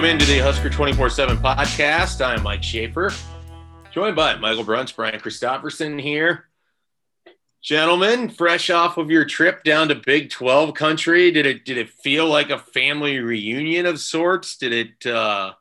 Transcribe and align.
Welcome 0.00 0.18
into 0.18 0.32
the 0.32 0.38
Husker 0.38 0.70
24 0.70 1.10
7 1.10 1.36
podcast. 1.36 2.24
I'm 2.24 2.42
Mike 2.42 2.62
Schaefer, 2.62 3.12
joined 3.92 4.16
by 4.16 4.34
Michael 4.36 4.64
Bruns, 4.64 4.92
Brian 4.92 5.20
Christopherson 5.20 5.98
here. 5.98 6.46
Gentlemen, 7.62 8.30
fresh 8.30 8.70
off 8.70 8.96
of 8.96 9.10
your 9.10 9.26
trip 9.26 9.62
down 9.62 9.88
to 9.88 9.94
Big 9.94 10.30
12 10.30 10.72
country, 10.72 11.30
did 11.30 11.44
it 11.44 11.66
did 11.66 11.76
it 11.76 11.90
feel 11.90 12.26
like 12.26 12.48
a 12.48 12.58
family 12.58 13.18
reunion 13.18 13.84
of 13.84 14.00
sorts? 14.00 14.56
Did 14.56 14.72
it 14.72 15.06
uh, 15.06 15.52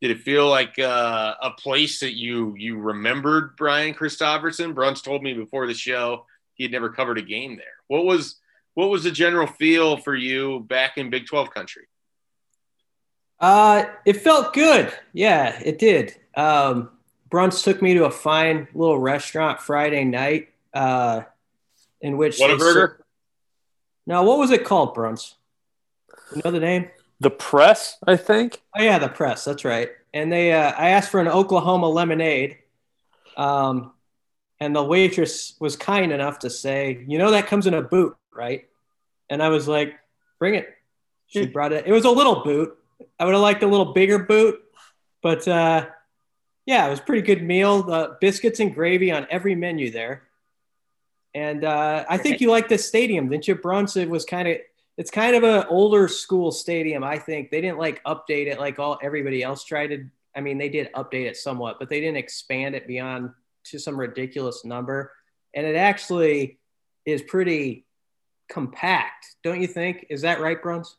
did 0.00 0.12
it 0.12 0.20
feel 0.20 0.48
like 0.48 0.78
uh, 0.78 1.34
a 1.42 1.50
place 1.50 1.98
that 1.98 2.14
you 2.14 2.54
you 2.56 2.78
remembered 2.78 3.56
Brian 3.56 3.92
Christopherson? 3.92 4.72
Bruns 4.72 5.02
told 5.02 5.20
me 5.20 5.34
before 5.34 5.66
the 5.66 5.74
show 5.74 6.26
he 6.54 6.62
had 6.62 6.70
never 6.70 6.90
covered 6.90 7.18
a 7.18 7.22
game 7.22 7.56
there. 7.56 7.66
What 7.88 8.04
was 8.04 8.36
what 8.74 8.88
was 8.88 9.02
the 9.02 9.10
general 9.10 9.48
feel 9.48 9.96
for 9.96 10.14
you 10.14 10.60
back 10.60 10.96
in 10.96 11.10
Big 11.10 11.26
12 11.26 11.50
country? 11.50 11.88
Uh, 13.44 13.84
it 14.06 14.14
felt 14.14 14.54
good. 14.54 14.90
Yeah, 15.12 15.60
it 15.62 15.78
did. 15.78 16.16
Um, 16.34 16.88
Bruns 17.28 17.60
took 17.60 17.82
me 17.82 17.92
to 17.92 18.06
a 18.06 18.10
fine 18.10 18.68
little 18.72 18.98
restaurant 18.98 19.60
Friday 19.60 20.02
night, 20.04 20.48
uh, 20.72 21.24
in 22.00 22.16
which 22.16 22.38
Whataburger. 22.38 22.96
No, 24.06 24.22
what 24.22 24.38
was 24.38 24.50
it 24.50 24.64
called, 24.64 24.94
Bruns? 24.94 25.34
You 26.34 26.40
know 26.42 26.52
the 26.52 26.58
name? 26.58 26.88
The 27.20 27.28
press, 27.28 27.98
I 28.06 28.16
think. 28.16 28.62
Oh 28.74 28.82
yeah, 28.82 28.98
the 28.98 29.10
press. 29.10 29.44
That's 29.44 29.66
right. 29.66 29.90
And 30.14 30.32
they, 30.32 30.54
uh, 30.54 30.72
I 30.78 30.90
asked 30.90 31.10
for 31.10 31.20
an 31.20 31.28
Oklahoma 31.28 31.90
lemonade, 31.90 32.56
um, 33.36 33.92
and 34.58 34.74
the 34.74 34.82
waitress 34.82 35.54
was 35.60 35.76
kind 35.76 36.12
enough 36.12 36.38
to 36.38 36.48
say, 36.48 37.04
"You 37.06 37.18
know 37.18 37.32
that 37.32 37.46
comes 37.46 37.66
in 37.66 37.74
a 37.74 37.82
boot, 37.82 38.16
right?" 38.32 38.66
And 39.28 39.42
I 39.42 39.50
was 39.50 39.68
like, 39.68 39.96
"Bring 40.38 40.54
it." 40.54 40.66
She 41.26 41.46
brought 41.46 41.74
it. 41.74 41.86
It 41.86 41.92
was 41.92 42.06
a 42.06 42.10
little 42.10 42.42
boot. 42.42 42.78
I 43.18 43.24
would 43.24 43.34
have 43.34 43.42
liked 43.42 43.62
a 43.62 43.66
little 43.66 43.92
bigger 43.92 44.18
boot, 44.18 44.60
but 45.22 45.46
uh, 45.46 45.86
yeah, 46.66 46.86
it 46.86 46.90
was 46.90 47.00
a 47.00 47.02
pretty 47.02 47.22
good 47.22 47.42
meal. 47.42 47.82
The 47.82 48.16
biscuits 48.20 48.60
and 48.60 48.74
gravy 48.74 49.12
on 49.12 49.26
every 49.30 49.54
menu 49.54 49.90
there. 49.90 50.24
And 51.34 51.64
uh, 51.64 52.04
I 52.08 52.16
think 52.16 52.40
you 52.40 52.50
like 52.50 52.68
the 52.68 52.78
stadium, 52.78 53.28
didn't 53.28 53.48
you, 53.48 53.56
Bruns? 53.56 53.96
It 53.96 54.08
was 54.08 54.24
kind 54.24 54.46
of 54.46 54.58
it's 54.96 55.10
kind 55.10 55.34
of 55.34 55.42
an 55.42 55.64
older 55.68 56.06
school 56.06 56.52
stadium. 56.52 57.02
I 57.02 57.18
think 57.18 57.50
they 57.50 57.60
didn't 57.60 57.78
like 57.78 58.02
update 58.04 58.46
it 58.46 58.60
like 58.60 58.78
all 58.78 58.98
everybody 59.02 59.42
else 59.42 59.64
tried 59.64 59.88
to. 59.88 60.06
I 60.36 60.40
mean, 60.40 60.58
they 60.58 60.68
did 60.68 60.92
update 60.94 61.26
it 61.26 61.36
somewhat, 61.36 61.78
but 61.78 61.88
they 61.88 62.00
didn't 62.00 62.16
expand 62.16 62.74
it 62.74 62.86
beyond 62.86 63.30
to 63.64 63.78
some 63.78 63.98
ridiculous 63.98 64.64
number. 64.64 65.12
And 65.54 65.66
it 65.66 65.76
actually 65.76 66.58
is 67.04 67.22
pretty 67.22 67.86
compact, 68.48 69.36
don't 69.42 69.60
you 69.60 69.66
think? 69.66 70.06
Is 70.10 70.22
that 70.22 70.40
right, 70.40 70.60
Bruns? 70.60 70.96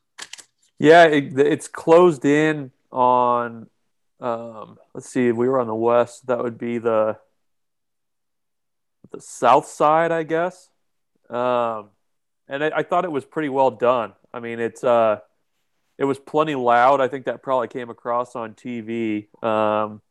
Yeah, 0.80 1.06
it, 1.06 1.38
it's 1.38 1.68
closed 1.68 2.26
in 2.26 2.72
on. 2.92 3.68
Um, 4.20 4.78
let's 4.94 5.10
see, 5.10 5.28
if 5.28 5.36
we 5.36 5.50
were 5.50 5.60
on 5.60 5.68
the 5.68 5.76
west. 5.76 6.28
That 6.28 6.42
would 6.42 6.58
be 6.58 6.78
the 6.78 7.18
the 9.12 9.22
south 9.22 9.68
side, 9.68 10.12
I 10.12 10.24
guess. 10.24 10.70
Um, 11.30 11.90
and 12.48 12.64
I, 12.64 12.72
I, 12.78 12.84
thought 12.84 13.06
it 13.06 13.12
was 13.12 13.26
pretty 13.26 13.50
well 13.50 13.72
done. 13.72 14.14
I 14.34 14.40
mean, 14.40 14.60
it's 14.60 14.84
uh, 14.84 15.20
it 15.98 16.06
was 16.06 16.20
plenty 16.20 16.56
loud. 16.56 17.02
I 17.02 17.08
think 17.08 17.26
that 17.26 17.42
probably 17.42 17.68
came 17.68 17.90
across 17.90 18.36
on 18.36 18.54
TV. 18.54 19.28
Um, 19.44 20.02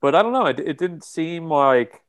but 0.00 0.14
I 0.14 0.22
don't 0.22 0.32
know. 0.32 0.46
It, 0.46 0.60
it 0.60 0.78
didn't 0.78 1.04
seem 1.04 1.48
like. 1.48 2.02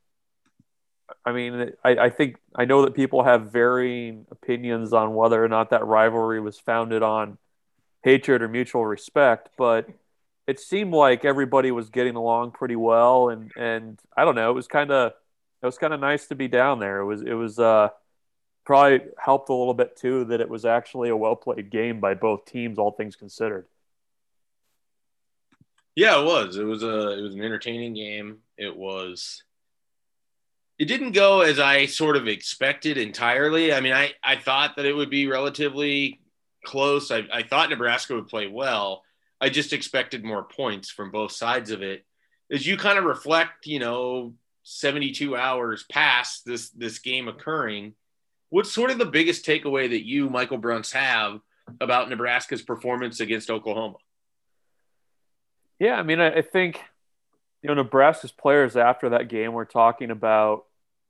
I 1.25 1.31
mean, 1.31 1.72
I, 1.86 1.89
I 1.92 2.09
think 2.09 2.37
I 2.54 2.66
know 2.66 2.83
that 2.83 2.93
people 2.93 3.23
have 3.23 3.52
varying 3.52 4.26
opinions 4.30 4.92
on 4.92 5.14
whether 5.14 5.42
or 5.42 5.48
not 5.48 5.70
that 5.70 5.86
rivalry 5.86 6.42
was 6.42 6.60
founded 6.60 7.02
on 7.02 7.37
hatred 8.07 8.41
or 8.41 8.47
mutual 8.47 8.85
respect, 8.85 9.49
but 9.57 9.89
it 10.47 10.61
seemed 10.61 10.93
like 10.93 11.25
everybody 11.25 11.71
was 11.71 11.89
getting 11.89 12.15
along 12.15 12.51
pretty 12.51 12.77
well, 12.77 13.29
and 13.29 13.51
and 13.57 13.99
I 14.15 14.23
don't 14.23 14.35
know, 14.35 14.49
it 14.49 14.53
was 14.53 14.67
kind 14.67 14.91
of 14.91 15.11
it 15.61 15.65
was 15.65 15.77
kind 15.77 15.93
of 15.93 15.99
nice 15.99 16.27
to 16.27 16.35
be 16.35 16.47
down 16.47 16.79
there. 16.79 17.01
It 17.01 17.05
was 17.05 17.21
it 17.21 17.33
was 17.33 17.59
uh, 17.59 17.89
probably 18.65 19.01
helped 19.19 19.49
a 19.49 19.53
little 19.53 19.73
bit 19.73 19.97
too 19.97 20.23
that 20.25 20.39
it 20.39 20.47
was 20.47 20.63
actually 20.63 21.09
a 21.09 21.17
well 21.17 21.35
played 21.35 21.69
game 21.69 21.99
by 21.99 22.13
both 22.13 22.45
teams, 22.45 22.77
all 22.77 22.91
things 22.91 23.17
considered. 23.17 23.65
Yeah, 25.93 26.21
it 26.21 26.25
was. 26.25 26.55
It 26.55 26.63
was 26.63 26.83
a 26.83 27.09
it 27.19 27.21
was 27.21 27.35
an 27.35 27.43
entertaining 27.43 27.93
game. 27.93 28.37
It 28.57 28.75
was. 28.75 29.43
It 30.79 30.85
didn't 30.85 31.11
go 31.11 31.41
as 31.41 31.59
I 31.59 31.87
sort 31.87 32.15
of 32.15 32.27
expected 32.27 32.97
entirely. 32.97 33.73
I 33.73 33.81
mean, 33.81 33.93
I 33.93 34.13
I 34.23 34.37
thought 34.37 34.77
that 34.77 34.85
it 34.85 34.93
would 34.93 35.09
be 35.09 35.27
relatively 35.27 36.21
close. 36.67 37.10
I, 37.10 37.23
I 37.33 37.44
thought 37.44 37.70
Nebraska 37.70 38.14
would 38.14 38.28
play 38.28 38.48
well. 38.48 39.04
I 39.39 39.50
just 39.50 39.73
expected 39.73 40.23
more 40.23 40.44
points 40.44 40.89
from 40.92 41.11
both 41.11 41.32
sides 41.32 41.72
of 41.72 41.82
it. 41.82 42.05
As 42.52 42.67
you 42.67 42.78
kind 42.78 43.00
of 43.00 43.05
reflect, 43.05 43.66
you 43.66 43.80
know, 43.80 44.33
72 44.64 45.36
hours 45.36 45.86
past 45.89 46.45
this 46.45 46.70
this 46.72 47.00
game 47.00 47.28
occurring, 47.28 47.94
what's 48.50 48.72
sort 48.72 48.92
of 48.92 48.98
the 48.98 49.05
biggest 49.05 49.45
takeaway 49.45 49.89
that 49.89 50.05
you, 50.05 50.30
Michael 50.30 50.58
Bruns, 50.58 50.92
have 50.92 51.39
about 51.82 52.10
Nebraska's 52.10 52.61
performance 52.61 53.20
against 53.20 53.49
Oklahoma? 53.49 53.98
Yeah, 55.80 55.95
I 55.95 56.04
mean, 56.04 56.20
I, 56.20 56.38
I 56.38 56.42
think 56.42 56.82
you 57.61 57.67
know 57.67 57.76
Nebraska's 57.76 58.32
players 58.32 58.76
after 58.76 59.10
that 59.10 59.30
game 59.30 59.54
were 59.54 59.66
talking 59.66 60.11
about 60.11 60.66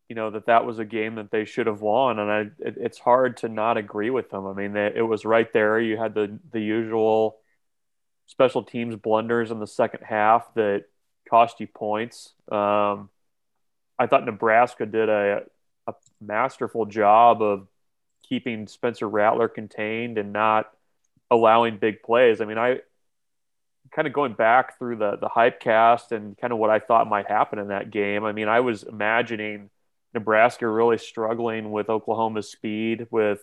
you 0.09 0.15
know 0.15 0.29
that 0.31 0.45
that 0.45 0.65
was 0.65 0.79
a 0.79 0.85
game 0.85 1.15
that 1.15 1.31
they 1.31 1.45
should 1.45 1.67
have 1.67 1.81
won, 1.81 2.19
and 2.19 2.31
I, 2.31 2.39
it, 2.59 2.75
it's 2.77 2.99
hard 2.99 3.37
to 3.37 3.49
not 3.49 3.77
agree 3.77 4.09
with 4.09 4.29
them. 4.29 4.45
I 4.45 4.53
mean, 4.53 4.73
they, 4.73 4.93
it 4.95 5.01
was 5.01 5.25
right 5.25 5.51
there. 5.51 5.79
You 5.79 5.97
had 5.97 6.13
the 6.13 6.39
the 6.51 6.61
usual 6.61 7.37
special 8.27 8.63
teams 8.63 8.95
blunders 8.95 9.51
in 9.51 9.59
the 9.59 9.67
second 9.67 10.01
half 10.03 10.53
that 10.55 10.85
cost 11.29 11.59
you 11.59 11.67
points. 11.67 12.33
Um, 12.51 13.09
I 13.99 14.07
thought 14.07 14.25
Nebraska 14.25 14.85
did 14.85 15.09
a, 15.09 15.43
a 15.87 15.93
masterful 16.21 16.85
job 16.85 17.41
of 17.41 17.67
keeping 18.27 18.67
Spencer 18.67 19.07
Rattler 19.07 19.47
contained 19.47 20.17
and 20.17 20.33
not 20.33 20.71
allowing 21.31 21.77
big 21.77 22.03
plays. 22.03 22.41
I 22.41 22.45
mean, 22.45 22.57
I 22.57 22.79
kind 23.91 24.07
of 24.07 24.13
going 24.13 24.33
back 24.33 24.77
through 24.77 24.97
the 24.97 25.17
the 25.17 25.29
hype 25.29 25.59
cast 25.59 26.11
and 26.11 26.37
kind 26.37 26.53
of 26.53 26.59
what 26.59 26.69
I 26.69 26.79
thought 26.79 27.07
might 27.07 27.27
happen 27.27 27.59
in 27.59 27.69
that 27.69 27.91
game. 27.91 28.23
I 28.23 28.31
mean, 28.31 28.47
I 28.47 28.59
was 28.59 28.83
imagining 28.83 29.69
Nebraska 30.13 30.67
really 30.67 30.97
struggling 30.97 31.71
with 31.71 31.89
Oklahoma's 31.89 32.51
speed, 32.51 33.07
with 33.11 33.39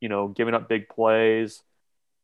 you 0.00 0.08
know 0.08 0.28
giving 0.28 0.54
up 0.54 0.68
big 0.68 0.88
plays, 0.88 1.62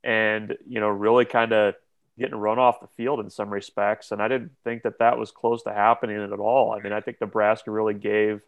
and 0.02 0.56
you 0.66 0.80
know 0.80 0.88
really 0.88 1.24
kind 1.24 1.52
of 1.52 1.74
getting 2.18 2.36
run 2.36 2.58
off 2.58 2.80
the 2.80 2.86
field 2.88 3.20
in 3.20 3.30
some 3.30 3.50
respects. 3.50 4.12
And 4.12 4.22
I 4.22 4.28
didn't 4.28 4.52
think 4.64 4.82
that 4.82 4.98
that 4.98 5.18
was 5.18 5.30
close 5.30 5.62
to 5.62 5.72
happening 5.72 6.20
at 6.20 6.38
all. 6.38 6.72
I 6.72 6.80
mean, 6.80 6.92
I 6.92 7.00
think 7.00 7.20
Nebraska 7.20 7.70
really 7.70 7.94
gave 7.94 8.42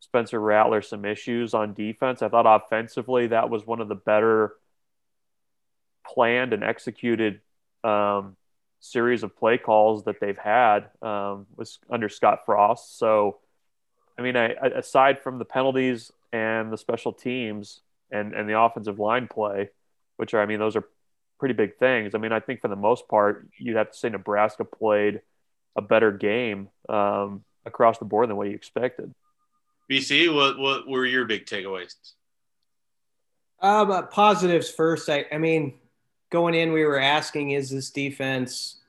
Spencer 0.00 0.40
Rattler 0.40 0.82
some 0.82 1.04
issues 1.04 1.54
on 1.54 1.74
defense. 1.74 2.22
I 2.22 2.28
thought 2.28 2.46
offensively 2.46 3.28
that 3.28 3.50
was 3.50 3.66
one 3.66 3.80
of 3.80 3.88
the 3.88 3.94
better 3.94 4.54
planned 6.06 6.52
and 6.52 6.64
executed 6.64 7.40
um, 7.84 8.36
series 8.80 9.22
of 9.22 9.36
play 9.36 9.58
calls 9.58 10.04
that 10.04 10.20
they've 10.20 10.38
had 10.38 10.90
um, 11.02 11.46
was 11.56 11.78
under 11.90 12.08
Scott 12.08 12.40
Frost. 12.46 12.98
So 12.98 13.38
I 14.18 14.22
mean, 14.22 14.36
I, 14.36 14.48
aside 14.74 15.20
from 15.20 15.38
the 15.38 15.44
penalties 15.44 16.12
and 16.32 16.72
the 16.72 16.78
special 16.78 17.12
teams 17.12 17.80
and, 18.10 18.32
and 18.34 18.48
the 18.48 18.58
offensive 18.58 18.98
line 18.98 19.28
play, 19.28 19.70
which 20.16 20.34
are, 20.34 20.40
I 20.40 20.46
mean, 20.46 20.58
those 20.58 20.76
are 20.76 20.84
pretty 21.38 21.54
big 21.54 21.76
things. 21.76 22.14
I 22.14 22.18
mean, 22.18 22.32
I 22.32 22.40
think 22.40 22.60
for 22.60 22.68
the 22.68 22.76
most 22.76 23.08
part, 23.08 23.46
you'd 23.58 23.76
have 23.76 23.90
to 23.90 23.96
say 23.96 24.08
Nebraska 24.08 24.64
played 24.64 25.20
a 25.76 25.82
better 25.82 26.10
game 26.10 26.68
um, 26.88 27.44
across 27.64 27.98
the 27.98 28.04
board 28.04 28.28
than 28.28 28.36
what 28.36 28.48
you 28.48 28.54
expected. 28.54 29.14
BC, 29.90 30.34
what 30.34 30.58
what 30.58 30.88
were 30.88 31.06
your 31.06 31.26
big 31.26 31.46
takeaways? 31.46 31.94
Um, 33.60 33.90
uh, 33.90 34.02
positives 34.02 34.70
first. 34.70 35.08
I, 35.08 35.26
I 35.30 35.38
mean, 35.38 35.74
going 36.30 36.54
in, 36.54 36.72
we 36.72 36.84
were 36.84 36.98
asking, 36.98 37.52
is 37.52 37.70
this 37.70 37.90
defense 37.90 38.80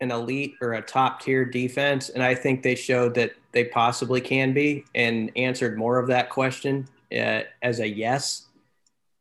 an 0.00 0.10
elite 0.10 0.54
or 0.60 0.74
a 0.74 0.82
top 0.82 1.20
tier 1.20 1.44
defense? 1.44 2.08
And 2.08 2.22
I 2.22 2.34
think 2.34 2.62
they 2.62 2.74
showed 2.74 3.14
that 3.14 3.32
they 3.52 3.64
possibly 3.64 4.20
can 4.20 4.52
be 4.52 4.84
and 4.94 5.30
answered 5.36 5.78
more 5.78 5.98
of 5.98 6.08
that 6.08 6.30
question 6.30 6.88
uh, 7.12 7.42
as 7.62 7.80
a 7.80 7.88
yes. 7.88 8.46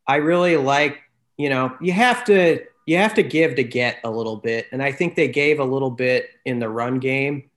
I 0.08 0.18
really 0.18 0.58
like, 0.58 1.00
you 1.38 1.50
know, 1.50 1.76
you 1.80 1.94
have 1.94 2.24
to 2.26 2.66
you 2.86 2.98
have 2.98 3.14
to 3.14 3.24
give 3.24 3.56
to 3.56 3.64
get 3.64 4.00
a 4.04 4.10
little 4.10 4.36
bit, 4.36 4.66
and 4.72 4.81
I 4.81 4.92
think 4.92 5.14
they 5.14 5.28
gave 5.28 5.60
a 5.60 5.64
little 5.64 5.92
bit 5.92 6.31
in 6.44 6.58
the 6.58 6.68
run 6.68 6.98
game, 6.98 7.52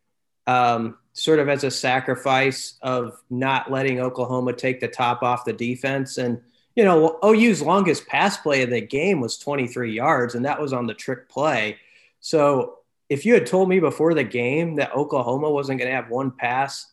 um, 0.47 0.99
sort 1.15 1.39
of 1.39 1.49
as 1.49 1.65
a 1.65 1.71
sacrifice 1.71 2.75
of 2.83 3.17
not 3.31 3.71
letting 3.71 3.99
Oklahoma 3.99 4.53
take 4.53 4.81
the 4.81 4.89
top 4.89 5.23
off 5.23 5.47
the 5.47 5.55
defense. 5.55 6.19
And 6.19 6.43
you 6.77 6.85
know, 6.85 7.19
OU's 7.25 7.63
longest 7.63 8.07
pass 8.07 8.37
play 8.37 8.63
of 8.63 8.69
the 8.69 8.83
game 8.83 9.21
was 9.21 9.39
23 9.39 9.95
yards, 9.95 10.35
and 10.35 10.45
that 10.45 10.61
was 10.61 10.75
on 10.75 10.87
the 10.87 10.95
trick 10.95 11.31
play. 11.31 11.79
So 12.21 12.81
if 13.13 13.27
you 13.27 13.35
had 13.35 13.45
told 13.45 13.69
me 13.69 13.79
before 13.79 14.15
the 14.15 14.25
game 14.25 14.77
that 14.77 14.95
Oklahoma 14.95 15.51
wasn't 15.51 15.79
going 15.79 15.91
to 15.91 15.95
have 15.95 16.09
one 16.09 16.31
pass 16.31 16.91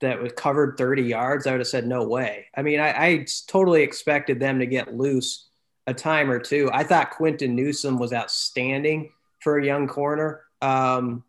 that 0.00 0.18
was 0.18 0.32
covered 0.32 0.78
30 0.78 1.02
yards, 1.02 1.46
I 1.46 1.50
would 1.50 1.60
have 1.60 1.68
said 1.68 1.86
no 1.86 2.04
way. 2.04 2.46
I 2.56 2.62
mean, 2.62 2.80
I, 2.80 2.88
I 2.88 3.26
totally 3.46 3.82
expected 3.82 4.40
them 4.40 4.58
to 4.60 4.66
get 4.66 4.94
loose 4.94 5.48
a 5.86 5.92
time 5.92 6.30
or 6.30 6.38
two. 6.38 6.70
I 6.72 6.84
thought 6.84 7.10
Quinton 7.10 7.54
Newsome 7.54 7.98
was 7.98 8.14
outstanding 8.14 9.12
for 9.40 9.58
a 9.58 9.64
young 9.64 9.86
corner. 9.86 10.40
Um, 10.62 11.22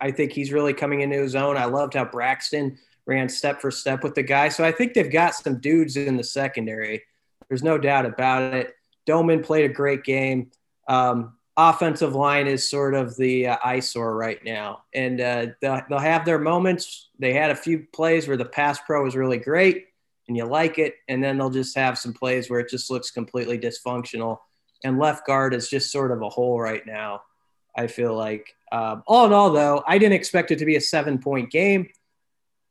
I 0.00 0.12
think 0.12 0.30
he's 0.30 0.52
really 0.52 0.72
coming 0.72 1.00
into 1.00 1.20
his 1.20 1.34
own. 1.34 1.56
I 1.56 1.64
loved 1.64 1.94
how 1.94 2.04
Braxton 2.04 2.78
ran 3.04 3.28
step 3.28 3.60
for 3.60 3.72
step 3.72 4.04
with 4.04 4.14
the 4.14 4.22
guy. 4.22 4.48
So 4.48 4.62
I 4.62 4.70
think 4.70 4.94
they've 4.94 5.10
got 5.10 5.34
some 5.34 5.58
dudes 5.58 5.96
in 5.96 6.16
the 6.16 6.22
secondary. 6.22 7.02
There's 7.48 7.64
no 7.64 7.78
doubt 7.78 8.06
about 8.06 8.54
it. 8.54 8.76
Domann 9.08 9.44
played 9.44 9.68
a 9.68 9.74
great 9.74 10.04
game. 10.04 10.52
Um, 10.86 11.34
offensive 11.68 12.14
line 12.14 12.46
is 12.46 12.68
sort 12.68 12.94
of 12.94 13.16
the 13.16 13.48
uh, 13.48 13.56
eyesore 13.64 14.16
right 14.16 14.42
now, 14.44 14.84
and 14.94 15.20
uh, 15.20 15.46
they'll, 15.60 15.82
they'll 15.88 15.98
have 15.98 16.24
their 16.24 16.38
moments. 16.38 17.08
They 17.18 17.32
had 17.32 17.50
a 17.50 17.56
few 17.56 17.86
plays 17.92 18.26
where 18.26 18.36
the 18.36 18.44
pass 18.44 18.78
pro 18.80 19.04
was 19.04 19.16
really 19.16 19.38
great, 19.38 19.88
and 20.28 20.36
you 20.36 20.44
like 20.44 20.78
it, 20.78 20.94
and 21.08 21.22
then 21.22 21.38
they'll 21.38 21.50
just 21.50 21.76
have 21.76 21.98
some 21.98 22.12
plays 22.12 22.48
where 22.48 22.60
it 22.60 22.68
just 22.68 22.90
looks 22.90 23.10
completely 23.10 23.58
dysfunctional. 23.58 24.38
And 24.82 24.98
left 24.98 25.26
guard 25.26 25.54
is 25.54 25.68
just 25.68 25.92
sort 25.92 26.10
of 26.10 26.22
a 26.22 26.28
hole 26.28 26.58
right 26.58 26.84
now. 26.86 27.22
I 27.76 27.86
feel 27.86 28.14
like. 28.14 28.54
Um, 28.72 29.02
all 29.06 29.26
in 29.26 29.32
all, 29.32 29.50
though, 29.50 29.82
I 29.86 29.98
didn't 29.98 30.14
expect 30.14 30.50
it 30.50 30.58
to 30.60 30.64
be 30.64 30.76
a 30.76 30.80
seven 30.80 31.18
point 31.18 31.50
game. 31.50 31.88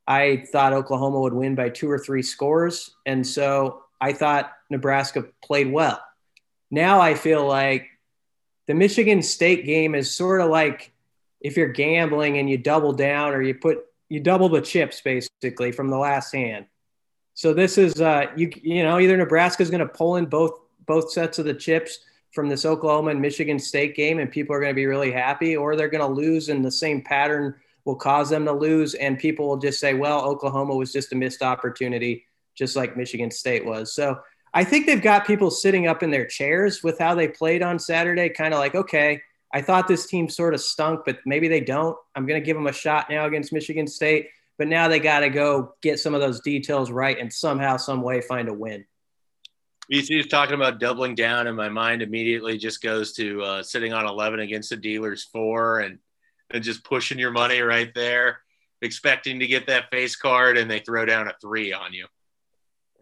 I 0.08 0.44
thought 0.52 0.74
Oklahoma 0.74 1.20
would 1.20 1.34
win 1.34 1.54
by 1.54 1.70
two 1.70 1.90
or 1.90 2.00
three 2.00 2.24
scores. 2.24 2.96
And 3.06 3.26
so 3.26 3.84
I 4.02 4.14
thought 4.14 4.52
Nebraska 4.72 5.26
played 5.44 5.72
well. 5.72 6.02
Now 6.72 7.00
I 7.00 7.14
feel 7.14 7.46
like 7.46 7.88
the 8.70 8.76
Michigan 8.76 9.24
State 9.24 9.66
game 9.66 9.96
is 9.96 10.16
sort 10.16 10.42
of 10.42 10.52
like 10.52 10.92
if 11.42 11.58
you're 11.58 11.74
gambling 11.74 12.38
and 12.38 12.48
you 12.48 12.56
double 12.56 12.94
down 12.94 13.34
or 13.34 13.42
you 13.42 13.56
put 13.56 13.80
you 14.10 14.20
double 14.20 14.48
the 14.48 14.62
chips 14.62 15.02
basically 15.02 15.72
from 15.72 15.90
the 15.90 15.98
last 15.98 16.32
hand. 16.32 16.68
So 17.34 17.52
this 17.52 17.80
is 17.80 18.00
uh 18.00 18.28
you 18.36 18.52
you 18.62 18.84
know 18.84 19.00
either 19.00 19.18
Nebraska 19.18 19.64
is 19.64 19.72
going 19.72 19.80
to 19.80 19.88
pull 19.88 20.18
in 20.18 20.28
both 20.28 20.60
both 20.86 21.12
sets 21.12 21.40
of 21.40 21.46
the 21.46 21.54
chips 21.56 21.98
from 22.32 22.48
this 22.48 22.64
Oklahoma 22.64 23.10
and 23.10 23.20
Michigan 23.20 23.58
State 23.58 23.96
game, 23.96 24.20
and 24.20 24.32
people 24.32 24.56
are 24.56 24.60
going 24.60 24.72
to 24.72 24.76
be 24.76 24.86
really 24.86 25.12
happy, 25.12 25.58
or 25.58 25.76
they're 25.76 25.90
going 25.90 26.08
to 26.08 26.22
lose, 26.22 26.50
and 26.50 26.64
the 26.64 26.70
same 26.70 27.02
pattern 27.02 27.56
will 27.86 27.96
cause 27.96 28.30
them 28.30 28.46
to 28.46 28.52
lose, 28.52 28.94
and 28.94 29.18
people 29.18 29.48
will 29.48 29.58
just 29.58 29.80
say, 29.80 29.96
well, 29.96 30.22
Oklahoma 30.24 30.76
was 30.76 30.94
just 30.94 31.12
a 31.12 31.16
missed 31.16 31.42
opportunity, 31.42 32.28
just 32.54 32.76
like 32.76 32.96
Michigan 32.96 33.32
State 33.32 33.66
was. 33.66 33.94
So 33.94 34.20
I 34.54 34.64
think 34.64 34.86
they've 34.86 35.02
got 35.02 35.28
people 35.28 35.52
sitting 35.52 35.88
up 35.88 36.02
in 36.02 36.10
their 36.10 36.26
chairs 36.26 36.84
with 36.84 36.98
how 37.00 37.16
they 37.16 37.28
played 37.28 37.62
on 37.62 37.78
Saturday, 37.78 38.30
kind 38.30 38.54
of 38.54 38.60
like, 38.60 38.76
okay, 38.76 39.22
I 39.54 39.62
thought 39.62 39.88
this 39.88 40.08
team 40.08 40.30
sort 40.30 40.54
of 40.54 40.62
stunk, 40.62 41.02
but 41.06 41.20
maybe 41.26 41.48
they 41.48 41.62
don't. 41.62 41.98
I'm 42.16 42.26
going 42.26 42.40
to 42.40 42.46
give 42.46 42.56
them 42.56 42.68
a 42.68 42.74
shot 42.74 43.10
now 43.10 43.26
against 43.26 43.54
Michigan 43.54 43.88
State, 43.88 44.30
but 44.58 44.68
now 44.68 44.88
they 44.88 45.00
got 45.00 45.22
to 45.22 45.30
go 45.30 45.76
get 45.82 46.00
some 46.00 46.14
of 46.14 46.22
those 46.22 46.42
details 46.42 46.92
right 46.92 47.18
and 47.18 47.32
somehow, 47.32 47.78
some 47.78 48.02
way 48.02 48.22
find 48.22 48.48
a 48.48 48.54
win. 48.54 48.86
BC 49.92 50.20
is 50.20 50.28
talking 50.28 50.54
about 50.54 50.80
doubling 50.80 51.16
down, 51.16 51.48
and 51.48 51.58
my 51.58 51.70
mind 51.70 52.04
immediately 52.04 52.58
just 52.58 52.82
goes 52.82 53.14
to 53.14 53.42
uh, 53.42 53.64
sitting 53.64 53.92
on 53.92 54.06
11 54.06 54.40
against 54.40 54.70
the 54.70 54.78
dealers 54.78 55.24
four 55.24 55.80
and, 55.80 55.98
and 56.52 56.64
just 56.64 56.84
pushing 56.84 57.18
your 57.18 57.32
money 57.32 57.62
right 57.62 57.92
there, 57.96 58.42
expecting 58.84 59.40
to 59.40 59.48
get 59.48 59.66
that 59.66 59.90
face 59.90 60.16
card, 60.16 60.60
and 60.60 60.70
they 60.70 60.80
throw 60.80 61.06
down 61.06 61.28
a 61.28 61.34
three 61.42 61.74
on 61.74 61.92
you. 61.94 62.06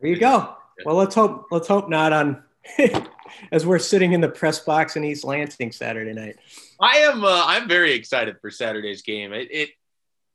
There 0.01 0.11
you 0.11 0.17
go. 0.17 0.55
Well, 0.85 0.95
let's 0.95 1.15
hope 1.15 1.47
let's 1.51 1.67
hope 1.67 1.89
not 1.89 2.13
on 2.13 2.43
as 3.51 3.65
we're 3.65 3.79
sitting 3.79 4.13
in 4.13 4.21
the 4.21 4.29
press 4.29 4.59
box 4.59 4.95
in 4.95 5.03
East 5.03 5.23
Lansing 5.23 5.71
Saturday 5.71 6.13
night. 6.13 6.37
I 6.79 6.97
am 6.99 7.23
uh, 7.23 7.43
I'm 7.45 7.67
very 7.67 7.93
excited 7.93 8.37
for 8.41 8.51
Saturday's 8.51 9.01
game. 9.01 9.33
It, 9.33 9.49
it 9.51 9.69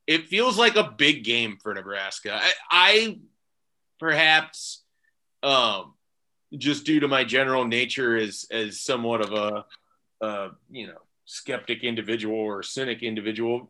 it 0.05 0.27
feels 0.27 0.57
like 0.57 0.75
a 0.75 0.93
big 0.97 1.23
game 1.23 1.57
for 1.61 1.73
Nebraska. 1.73 2.39
I, 2.41 2.53
I 2.69 3.19
perhaps 3.99 4.83
um 5.41 5.93
just 6.57 6.85
due 6.85 6.99
to 6.99 7.07
my 7.07 7.23
general 7.23 7.65
nature 7.65 8.15
as 8.15 8.45
as 8.51 8.81
somewhat 8.81 9.21
of 9.21 9.31
a 9.31 9.65
uh, 10.23 10.49
you 10.69 10.87
know 10.87 10.97
skeptic 11.25 11.83
individual 11.83 12.35
or 12.35 12.63
cynic 12.63 13.01
individual 13.01 13.67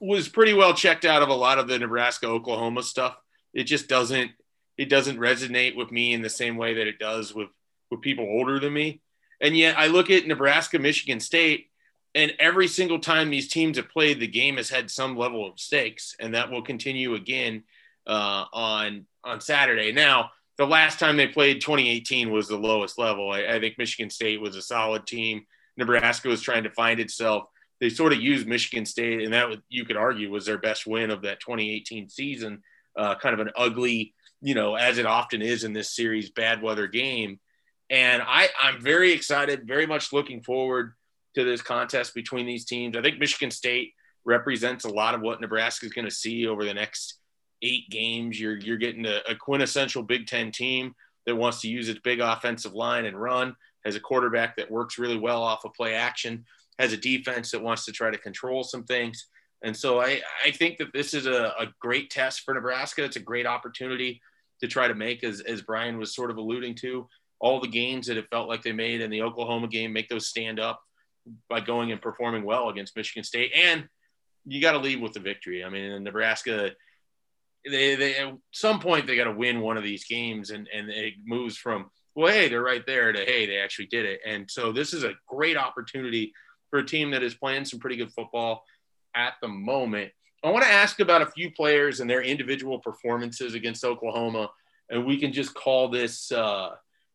was 0.00 0.28
pretty 0.28 0.54
well 0.54 0.74
checked 0.74 1.04
out 1.04 1.22
of 1.22 1.28
a 1.28 1.34
lot 1.34 1.58
of 1.58 1.68
the 1.68 1.78
Nebraska 1.78 2.26
Oklahoma 2.26 2.82
stuff. 2.82 3.16
It 3.52 3.64
just 3.64 3.88
doesn't 3.88 4.32
it 4.76 4.88
doesn't 4.88 5.18
resonate 5.18 5.76
with 5.76 5.90
me 5.92 6.12
in 6.12 6.22
the 6.22 6.30
same 6.30 6.56
way 6.56 6.74
that 6.74 6.86
it 6.86 6.98
does 6.98 7.34
with 7.34 7.48
with 7.90 8.00
people 8.00 8.24
older 8.24 8.58
than 8.58 8.72
me. 8.72 9.00
And 9.40 9.56
yet 9.56 9.78
I 9.78 9.88
look 9.88 10.10
at 10.10 10.26
Nebraska 10.26 10.78
Michigan 10.78 11.20
State 11.20 11.68
and 12.14 12.32
every 12.38 12.68
single 12.68 12.98
time 12.98 13.30
these 13.30 13.48
teams 13.48 13.76
have 13.76 13.90
played 13.90 14.20
the 14.20 14.26
game 14.26 14.56
has 14.56 14.70
had 14.70 14.90
some 14.90 15.16
level 15.16 15.46
of 15.46 15.58
stakes 15.58 16.16
and 16.18 16.34
that 16.34 16.50
will 16.50 16.62
continue 16.62 17.14
again 17.14 17.64
uh, 18.06 18.44
on 18.52 19.06
on 19.22 19.40
Saturday. 19.40 19.92
Now 19.92 20.30
the 20.56 20.66
last 20.66 20.98
time 20.98 21.16
they 21.16 21.26
played 21.26 21.60
2018 21.60 22.30
was 22.30 22.48
the 22.48 22.56
lowest 22.56 22.98
level. 22.98 23.30
I, 23.30 23.44
I, 23.44 23.60
think 23.60 23.76
Michigan 23.76 24.10
State 24.10 24.40
was 24.40 24.56
a 24.56 24.62
solid 24.62 25.06
team. 25.06 25.46
Nebraska 25.76 26.28
was 26.28 26.40
trying 26.40 26.62
to 26.64 26.70
find 26.70 27.00
itself. 27.00 27.44
They 27.80 27.90
sort 27.90 28.12
of 28.12 28.20
used 28.20 28.46
Michigan 28.46 28.86
State, 28.86 29.22
and 29.22 29.32
that 29.32 29.48
you 29.68 29.84
could 29.84 29.96
argue 29.96 30.30
was 30.30 30.46
their 30.46 30.58
best 30.58 30.86
win 30.86 31.10
of 31.10 31.22
that 31.22 31.40
2018 31.40 32.08
season. 32.08 32.62
Uh, 32.96 33.16
kind 33.16 33.34
of 33.34 33.44
an 33.44 33.52
ugly, 33.56 34.14
you 34.44 34.54
know, 34.54 34.74
as 34.74 34.98
it 34.98 35.06
often 35.06 35.40
is 35.40 35.64
in 35.64 35.72
this 35.72 35.96
series, 35.96 36.28
bad 36.28 36.60
weather 36.60 36.86
game. 36.86 37.40
And 37.88 38.22
I, 38.22 38.50
I'm 38.60 38.78
very 38.78 39.10
excited, 39.10 39.66
very 39.66 39.86
much 39.86 40.12
looking 40.12 40.42
forward 40.42 40.92
to 41.34 41.44
this 41.44 41.62
contest 41.62 42.14
between 42.14 42.44
these 42.44 42.66
teams. 42.66 42.94
I 42.94 43.00
think 43.00 43.18
Michigan 43.18 43.50
State 43.50 43.94
represents 44.26 44.84
a 44.84 44.90
lot 44.90 45.14
of 45.14 45.22
what 45.22 45.40
Nebraska 45.40 45.86
is 45.86 45.94
going 45.94 46.04
to 46.04 46.10
see 46.10 46.46
over 46.46 46.62
the 46.62 46.74
next 46.74 47.20
eight 47.62 47.88
games. 47.88 48.38
You're 48.38 48.58
you're 48.58 48.76
getting 48.76 49.06
a, 49.06 49.20
a 49.26 49.34
quintessential 49.34 50.02
Big 50.02 50.26
Ten 50.26 50.52
team 50.52 50.94
that 51.24 51.36
wants 51.36 51.62
to 51.62 51.68
use 51.68 51.88
its 51.88 52.00
big 52.00 52.20
offensive 52.20 52.74
line 52.74 53.06
and 53.06 53.18
run, 53.18 53.56
has 53.86 53.96
a 53.96 54.00
quarterback 54.00 54.58
that 54.58 54.70
works 54.70 54.98
really 54.98 55.16
well 55.16 55.42
off 55.42 55.64
of 55.64 55.72
play 55.72 55.94
action, 55.94 56.44
has 56.78 56.92
a 56.92 56.98
defense 56.98 57.50
that 57.52 57.62
wants 57.62 57.86
to 57.86 57.92
try 57.92 58.10
to 58.10 58.18
control 58.18 58.62
some 58.62 58.84
things. 58.84 59.26
And 59.62 59.74
so 59.74 60.02
I, 60.02 60.20
I 60.44 60.50
think 60.50 60.76
that 60.76 60.92
this 60.92 61.14
is 61.14 61.24
a, 61.24 61.54
a 61.58 61.68
great 61.80 62.10
test 62.10 62.42
for 62.42 62.52
Nebraska. 62.52 63.02
It's 63.02 63.16
a 63.16 63.20
great 63.20 63.46
opportunity 63.46 64.20
to 64.64 64.72
try 64.72 64.88
to 64.88 64.94
make, 64.94 65.22
as, 65.24 65.40
as 65.40 65.62
Brian 65.62 65.98
was 65.98 66.14
sort 66.14 66.30
of 66.30 66.36
alluding 66.36 66.74
to, 66.76 67.08
all 67.40 67.60
the 67.60 67.68
gains 67.68 68.06
that 68.06 68.16
it 68.16 68.28
felt 68.30 68.48
like 68.48 68.62
they 68.62 68.72
made 68.72 69.00
in 69.00 69.10
the 69.10 69.22
Oklahoma 69.22 69.68
game, 69.68 69.92
make 69.92 70.08
those 70.08 70.28
stand 70.28 70.58
up 70.58 70.80
by 71.48 71.60
going 71.60 71.92
and 71.92 72.00
performing 72.00 72.44
well 72.44 72.68
against 72.68 72.96
Michigan 72.96 73.24
State. 73.24 73.52
And 73.54 73.88
you 74.46 74.60
got 74.60 74.72
to 74.72 74.78
leave 74.78 75.00
with 75.00 75.12
the 75.12 75.20
victory. 75.20 75.64
I 75.64 75.68
mean, 75.68 75.84
in 75.84 76.04
Nebraska– 76.04 76.72
they, 77.64 77.94
they 77.94 78.16
at 78.16 78.34
some 78.52 78.78
point 78.80 79.06
they 79.06 79.16
got 79.16 79.24
to 79.24 79.32
win 79.32 79.60
one 79.60 79.76
of 79.76 79.82
these 79.82 80.04
games 80.04 80.50
and 80.50 80.68
and 80.72 80.90
it 80.90 81.14
moves 81.24 81.56
from 81.56 81.90
well 82.14 82.32
hey 82.32 82.48
they're 82.48 82.62
right 82.62 82.84
there 82.86 83.12
to 83.12 83.24
hey 83.24 83.46
they 83.46 83.58
actually 83.58 83.86
did 83.86 84.04
it 84.04 84.20
and 84.26 84.50
so 84.50 84.72
this 84.72 84.92
is 84.92 85.04
a 85.04 85.14
great 85.26 85.56
opportunity 85.56 86.32
for 86.70 86.78
a 86.80 86.86
team 86.86 87.10
that 87.10 87.22
is 87.22 87.34
playing 87.34 87.64
some 87.64 87.80
pretty 87.80 87.96
good 87.96 88.12
football 88.12 88.64
at 89.14 89.34
the 89.40 89.48
moment 89.48 90.10
i 90.44 90.50
want 90.50 90.64
to 90.64 90.70
ask 90.70 91.00
about 91.00 91.22
a 91.22 91.26
few 91.26 91.50
players 91.50 92.00
and 92.00 92.08
their 92.08 92.22
individual 92.22 92.78
performances 92.78 93.54
against 93.54 93.84
oklahoma 93.84 94.48
and 94.90 95.04
we 95.04 95.18
can 95.18 95.32
just 95.32 95.54
call 95.54 95.88
this 95.88 96.30
uh, 96.32 96.70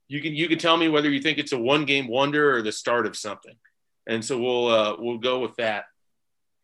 you 0.08 0.22
can 0.22 0.34
you 0.34 0.48
can 0.48 0.60
tell 0.60 0.78
me 0.78 0.90
whether 0.90 1.10
you 1.10 1.22
think 1.22 1.38
it's 1.38 1.54
a 1.54 1.58
one 1.58 1.86
game 1.86 2.08
wonder 2.08 2.56
or 2.56 2.62
the 2.62 2.72
start 2.72 3.06
of 3.06 3.16
something 3.16 3.56
and 4.08 4.24
so 4.24 4.40
we'll 4.40 4.68
uh, 4.68 4.96
we'll 4.98 5.18
go 5.18 5.40
with 5.40 5.56
that 5.56 5.86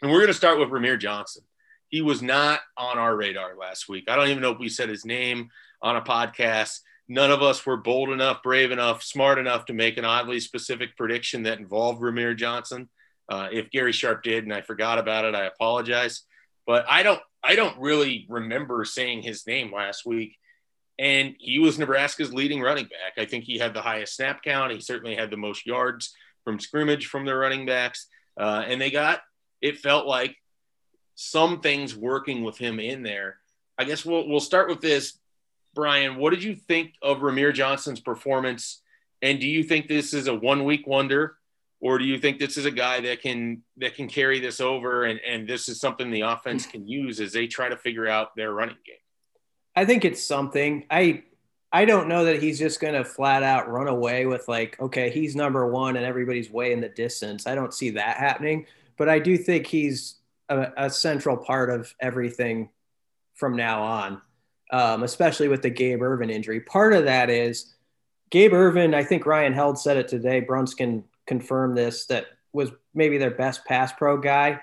and 0.02 0.12
we're 0.12 0.20
going 0.20 0.28
to 0.28 0.34
start 0.34 0.60
with 0.60 0.70
Rahmir 0.70 1.00
Johnson 1.00 1.44
he 1.90 2.02
was 2.02 2.22
not 2.22 2.60
on 2.78 2.98
our 2.98 3.16
radar 3.16 3.56
last 3.56 3.88
week. 3.88 4.06
I 4.10 4.16
don't 4.16 4.28
even 4.28 4.42
know 4.42 4.52
if 4.52 4.60
we 4.60 4.70
said 4.70 4.90
his 4.90 5.06
name 5.06 5.50
on 5.82 5.96
a 5.96 6.02
podcast. 6.02 6.82
None 7.08 7.32
of 7.32 7.42
us 7.42 7.66
were 7.66 7.78
bold 7.78 8.10
enough, 8.10 8.42
brave 8.44 8.72
enough, 8.72 9.04
smart 9.04 9.38
enough 9.38 9.66
to 9.68 9.74
make 9.74 9.98
an 9.98 10.06
oddly 10.06 10.40
specific 10.40 10.98
prediction 10.98 11.44
that 11.44 11.60
involved 11.60 12.02
Rahmir 12.02 12.36
Johnson. 12.36 12.90
Uh, 13.30 13.48
if 13.52 13.70
Gary 13.70 13.92
Sharp 13.92 14.24
did 14.24 14.44
and 14.44 14.54
I 14.54 14.62
forgot 14.62 14.98
about 14.98 15.26
it, 15.26 15.36
I 15.36 15.46
apologize. 15.46 16.24
But 16.66 16.86
I 16.90 17.04
don't 17.04 17.22
I 17.44 17.56
don't 17.56 17.80
really 17.80 18.26
remember 18.30 18.86
saying 18.86 19.22
his 19.22 19.46
name 19.46 19.74
last 19.74 20.06
week. 20.06 20.38
And 20.98 21.36
he 21.40 21.60
was 21.60 21.78
Nebraska's 21.78 22.34
leading 22.34 22.62
running 22.62 22.86
back. 22.86 23.18
I 23.18 23.26
think 23.26 23.44
he 23.44 23.58
had 23.58 23.74
the 23.74 23.82
highest 23.82 24.16
snap 24.16 24.42
count. 24.44 24.72
He 24.72 24.80
certainly 24.80 25.16
had 25.16 25.30
the 25.30 25.38
most 25.38 25.66
yards 25.66 26.16
from 26.46 26.60
scrimmage 26.60 27.08
from 27.08 27.26
their 27.26 27.38
running 27.38 27.66
backs. 27.66 28.08
Uh, 28.40 28.64
and 28.66 28.80
they 28.80 28.92
got, 28.92 29.20
it 29.62 29.80
felt 29.80 30.08
like 30.08 30.38
some 31.16 31.60
things 31.60 31.96
working 31.96 32.44
with 32.44 32.58
him 32.58 32.80
in 32.80 33.04
there. 33.04 33.38
I 33.78 33.84
guess 33.84 34.06
we'll 34.06 34.28
we'll 34.28 34.40
start 34.40 34.70
with 34.70 34.82
this, 34.82 35.18
Brian. 35.74 36.16
What 36.16 36.30
did 36.32 36.44
you 36.44 36.56
think 36.56 36.94
of 37.02 37.20
Rahmir 37.20 37.54
Johnson's 37.54 38.00
performance? 38.00 38.82
And 39.22 39.40
do 39.40 39.48
you 39.48 39.64
think 39.64 39.88
this 39.88 40.14
is 40.14 40.28
a 40.28 40.34
one 40.34 40.64
week 40.64 40.88
wonder, 40.88 41.38
or 41.86 42.00
do 42.00 42.04
you 42.04 42.18
think 42.18 42.40
this 42.40 42.58
is 42.58 42.66
a 42.66 42.72
guy 42.72 43.00
that 43.00 43.22
can 43.22 43.62
that 43.78 43.94
can 43.94 44.08
carry 44.08 44.40
this 44.40 44.60
over 44.60 45.04
and 45.04 45.20
and 45.20 45.48
this 45.48 45.70
is 45.70 45.80
something 45.80 46.10
the 46.10 46.22
offense 46.22 46.66
can 46.66 46.88
use 46.88 47.20
as 47.20 47.32
they 47.32 47.46
try 47.46 47.70
to 47.70 47.78
figure 47.78 48.08
out 48.08 48.36
their 48.36 48.52
running 48.52 48.78
game? 48.84 48.96
I 49.76 49.86
think 49.86 50.04
it's 50.04 50.24
something. 50.24 50.86
I 50.90 51.26
I 51.72 51.86
don't 51.86 52.08
know 52.08 52.26
that 52.26 52.42
he's 52.42 52.58
just 52.58 52.80
going 52.80 52.96
to 52.96 53.06
flat 53.06 53.44
out 53.44 53.70
run 53.70 53.88
away 53.88 54.26
with 54.26 54.48
like, 54.48 54.82
okay, 54.82 55.12
he's 55.12 55.36
number 55.36 55.68
one 55.68 55.96
and 55.96 56.04
everybody's 56.04 56.50
way 56.50 56.72
in 56.72 56.82
the 56.82 56.90
distance. 56.90 57.46
I 57.46 57.54
don't 57.54 57.74
see 57.74 57.92
that 57.92 58.18
happening, 58.18 58.66
but 58.98 59.08
I 59.08 59.20
do 59.20 59.38
think 59.38 59.68
he's 59.68 60.16
a, 60.50 60.72
a 60.78 60.90
central 60.90 61.38
part 61.38 61.70
of 61.70 61.94
everything 62.00 62.72
from 63.36 63.56
now 63.56 63.84
on, 63.84 64.22
um, 64.72 65.04
especially 65.04 65.50
with 65.50 65.62
the 65.62 65.70
Gabe 65.70 66.02
Ervin 66.02 66.32
injury. 66.32 66.62
Part 66.62 66.94
of 66.94 67.06
that 67.06 67.30
is 67.30 67.76
Gabe 68.32 68.54
Ervin, 68.54 68.96
I 68.96 69.04
think 69.04 69.28
Ryan 69.28 69.54
Held 69.54 69.78
said 69.78 69.98
it 69.98 70.08
today. 70.08 70.40
Bruns 70.40 70.74
can 70.74 71.04
confirm 71.28 71.76
this 71.76 72.06
that 72.08 72.26
was 72.54 72.72
maybe 72.94 73.18
their 73.18 73.32
best 73.32 73.66
pass 73.66 73.92
pro 73.92 74.18
guy, 74.18 74.62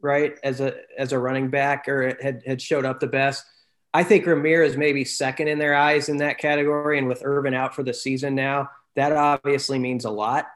right? 0.00 0.36
As 0.42 0.60
a 0.60 0.74
as 0.98 1.12
a 1.12 1.18
running 1.18 1.48
back, 1.48 1.88
or 1.88 2.16
had 2.22 2.42
had 2.46 2.62
showed 2.62 2.84
up 2.84 3.00
the 3.00 3.06
best. 3.06 3.44
I 3.92 4.02
think 4.02 4.26
Ramirez 4.26 4.72
is 4.72 4.76
maybe 4.76 5.04
second 5.04 5.48
in 5.48 5.58
their 5.58 5.74
eyes 5.74 6.08
in 6.08 6.16
that 6.18 6.38
category, 6.38 6.98
and 6.98 7.08
with 7.08 7.24
Ervin 7.24 7.54
out 7.54 7.74
for 7.74 7.82
the 7.82 7.94
season 7.94 8.34
now, 8.34 8.70
that 8.96 9.12
obviously 9.12 9.78
means 9.78 10.04
a 10.04 10.10
lot. 10.10 10.46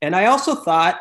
And 0.00 0.16
I 0.16 0.26
also 0.26 0.54
thought 0.54 0.98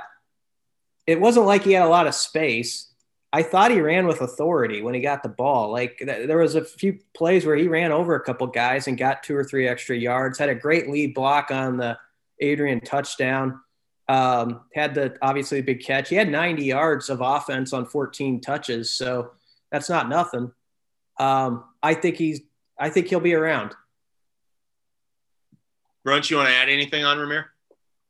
it 1.07 1.19
wasn't 1.19 1.45
like 1.45 1.63
he 1.63 1.73
had 1.73 1.85
a 1.85 1.89
lot 1.89 2.07
of 2.07 2.15
space. 2.15 2.91
I 3.31 3.43
thought 3.43 3.71
he 3.71 3.81
ran 3.81 4.07
with 4.07 4.21
authority 4.21 4.81
when 4.81 4.93
he 4.93 5.01
got 5.01 5.21
the 5.21 5.29
ball. 5.29 5.71
Like 5.71 6.01
there 6.05 6.37
was 6.37 6.55
a 6.55 6.63
few 6.63 6.99
plays 7.13 7.45
where 7.45 7.57
he 7.57 7.67
ran 7.67 7.91
over 7.91 8.15
a 8.15 8.23
couple 8.23 8.47
guys 8.47 8.87
and 8.87 8.97
got 8.97 9.23
two 9.23 9.35
or 9.35 9.43
three 9.43 9.67
extra 9.67 9.95
yards. 9.95 10.39
Had 10.39 10.49
a 10.49 10.55
great 10.55 10.89
lead 10.89 11.13
block 11.13 11.51
on 11.51 11.77
the 11.77 11.97
Adrian 12.39 12.79
touchdown. 12.79 13.59
Um, 14.07 14.61
had 14.73 14.93
the 14.93 15.17
obviously 15.21 15.61
big 15.61 15.83
catch. 15.83 16.09
He 16.09 16.15
had 16.15 16.29
90 16.29 16.63
yards 16.63 17.09
of 17.09 17.21
offense 17.21 17.73
on 17.73 17.85
14 17.85 18.39
touches, 18.39 18.91
so 18.91 19.31
that's 19.71 19.89
not 19.89 20.09
nothing. 20.09 20.51
Um, 21.17 21.63
I 21.81 21.93
think 21.93 22.17
he's. 22.17 22.41
I 22.77 22.89
think 22.89 23.07
he'll 23.07 23.21
be 23.21 23.33
around. 23.33 23.73
Bruns, 26.03 26.29
you 26.29 26.37
want 26.37 26.49
to 26.49 26.55
add 26.55 26.69
anything 26.69 27.03
on 27.03 27.17
Rahmir? 27.17 27.45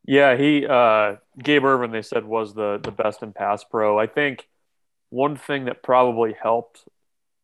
Yeah, 0.05 0.35
he 0.35 0.65
uh, 0.65 1.15
Gabe 1.41 1.63
Ervin. 1.63 1.91
They 1.91 2.01
said 2.01 2.25
was 2.25 2.53
the 2.53 2.79
the 2.83 2.91
best 2.91 3.23
in 3.23 3.31
pass 3.31 3.63
pro. 3.63 3.97
I 3.97 4.07
think 4.07 4.47
one 5.09 5.37
thing 5.37 5.65
that 5.65 5.81
probably 5.81 6.33
helped 6.33 6.83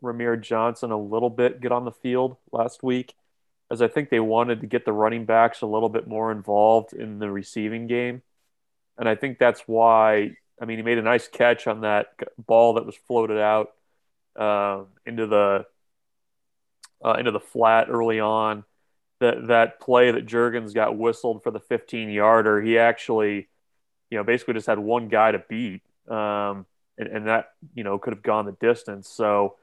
Rahmir 0.04 0.42
Johnson 0.42 0.92
a 0.92 0.98
little 0.98 1.30
bit 1.30 1.62
get 1.62 1.72
on 1.72 1.86
the 1.86 1.92
field 1.92 2.38
last 2.52 2.84
week 2.84 3.16
is 3.72 3.82
I 3.82 3.88
think 3.88 4.10
they 4.10 4.20
wanted 4.20 4.62
to 4.62 4.68
get 4.68 4.86
the 4.86 4.94
running 4.94 5.26
backs 5.26 5.62
a 5.62 5.68
little 5.68 5.90
bit 5.90 6.08
more 6.08 6.32
involved 6.32 6.94
in 6.94 7.20
the 7.20 7.32
receiving 7.32 7.88
game. 7.88 8.22
And 8.98 9.08
I 9.08 9.16
think 9.16 9.40
that's 9.40 9.62
why, 9.68 10.36
I 10.62 10.66
mean, 10.66 10.78
he 10.78 10.84
made 10.84 10.98
a 10.98 11.04
nice 11.04 11.28
catch 11.28 11.68
on 11.68 11.82
that 11.82 12.08
ball 12.38 12.76
that 12.76 12.86
was 12.86 12.96
floated 13.08 13.40
out 13.40 13.70
uh, 14.36 14.84
into 15.06 15.28
the 15.28 15.66
uh, 17.04 17.14
into 17.14 17.32
the 17.32 17.40
flat 17.40 17.88
early 17.90 18.20
on. 18.20 18.64
That 19.20 19.48
that 19.48 19.80
play 19.80 20.12
that 20.12 20.26
Jurgens 20.26 20.74
got 20.74 20.98
whistled 20.98 21.44
for 21.44 21.52
the 21.52 21.60
15 21.60 22.10
yarder, 22.10 22.62
he 22.62 22.78
actually, 22.78 23.50
you 24.10 24.18
know, 24.18 24.24
basically 24.24 24.56
just 24.56 24.68
had 24.68 24.80
one 24.80 25.10
guy 25.10 25.32
to 25.32 25.44
beat. 25.48 25.82
Um, 26.08 26.66
and, 26.98 27.08
and 27.10 27.28
that 27.28 27.52
you 27.74 27.84
know 27.84 27.98
could 27.98 28.14
have 28.14 28.24
gone 28.24 28.46
the 28.46 28.54
distance. 28.54 29.10
So 29.10 29.56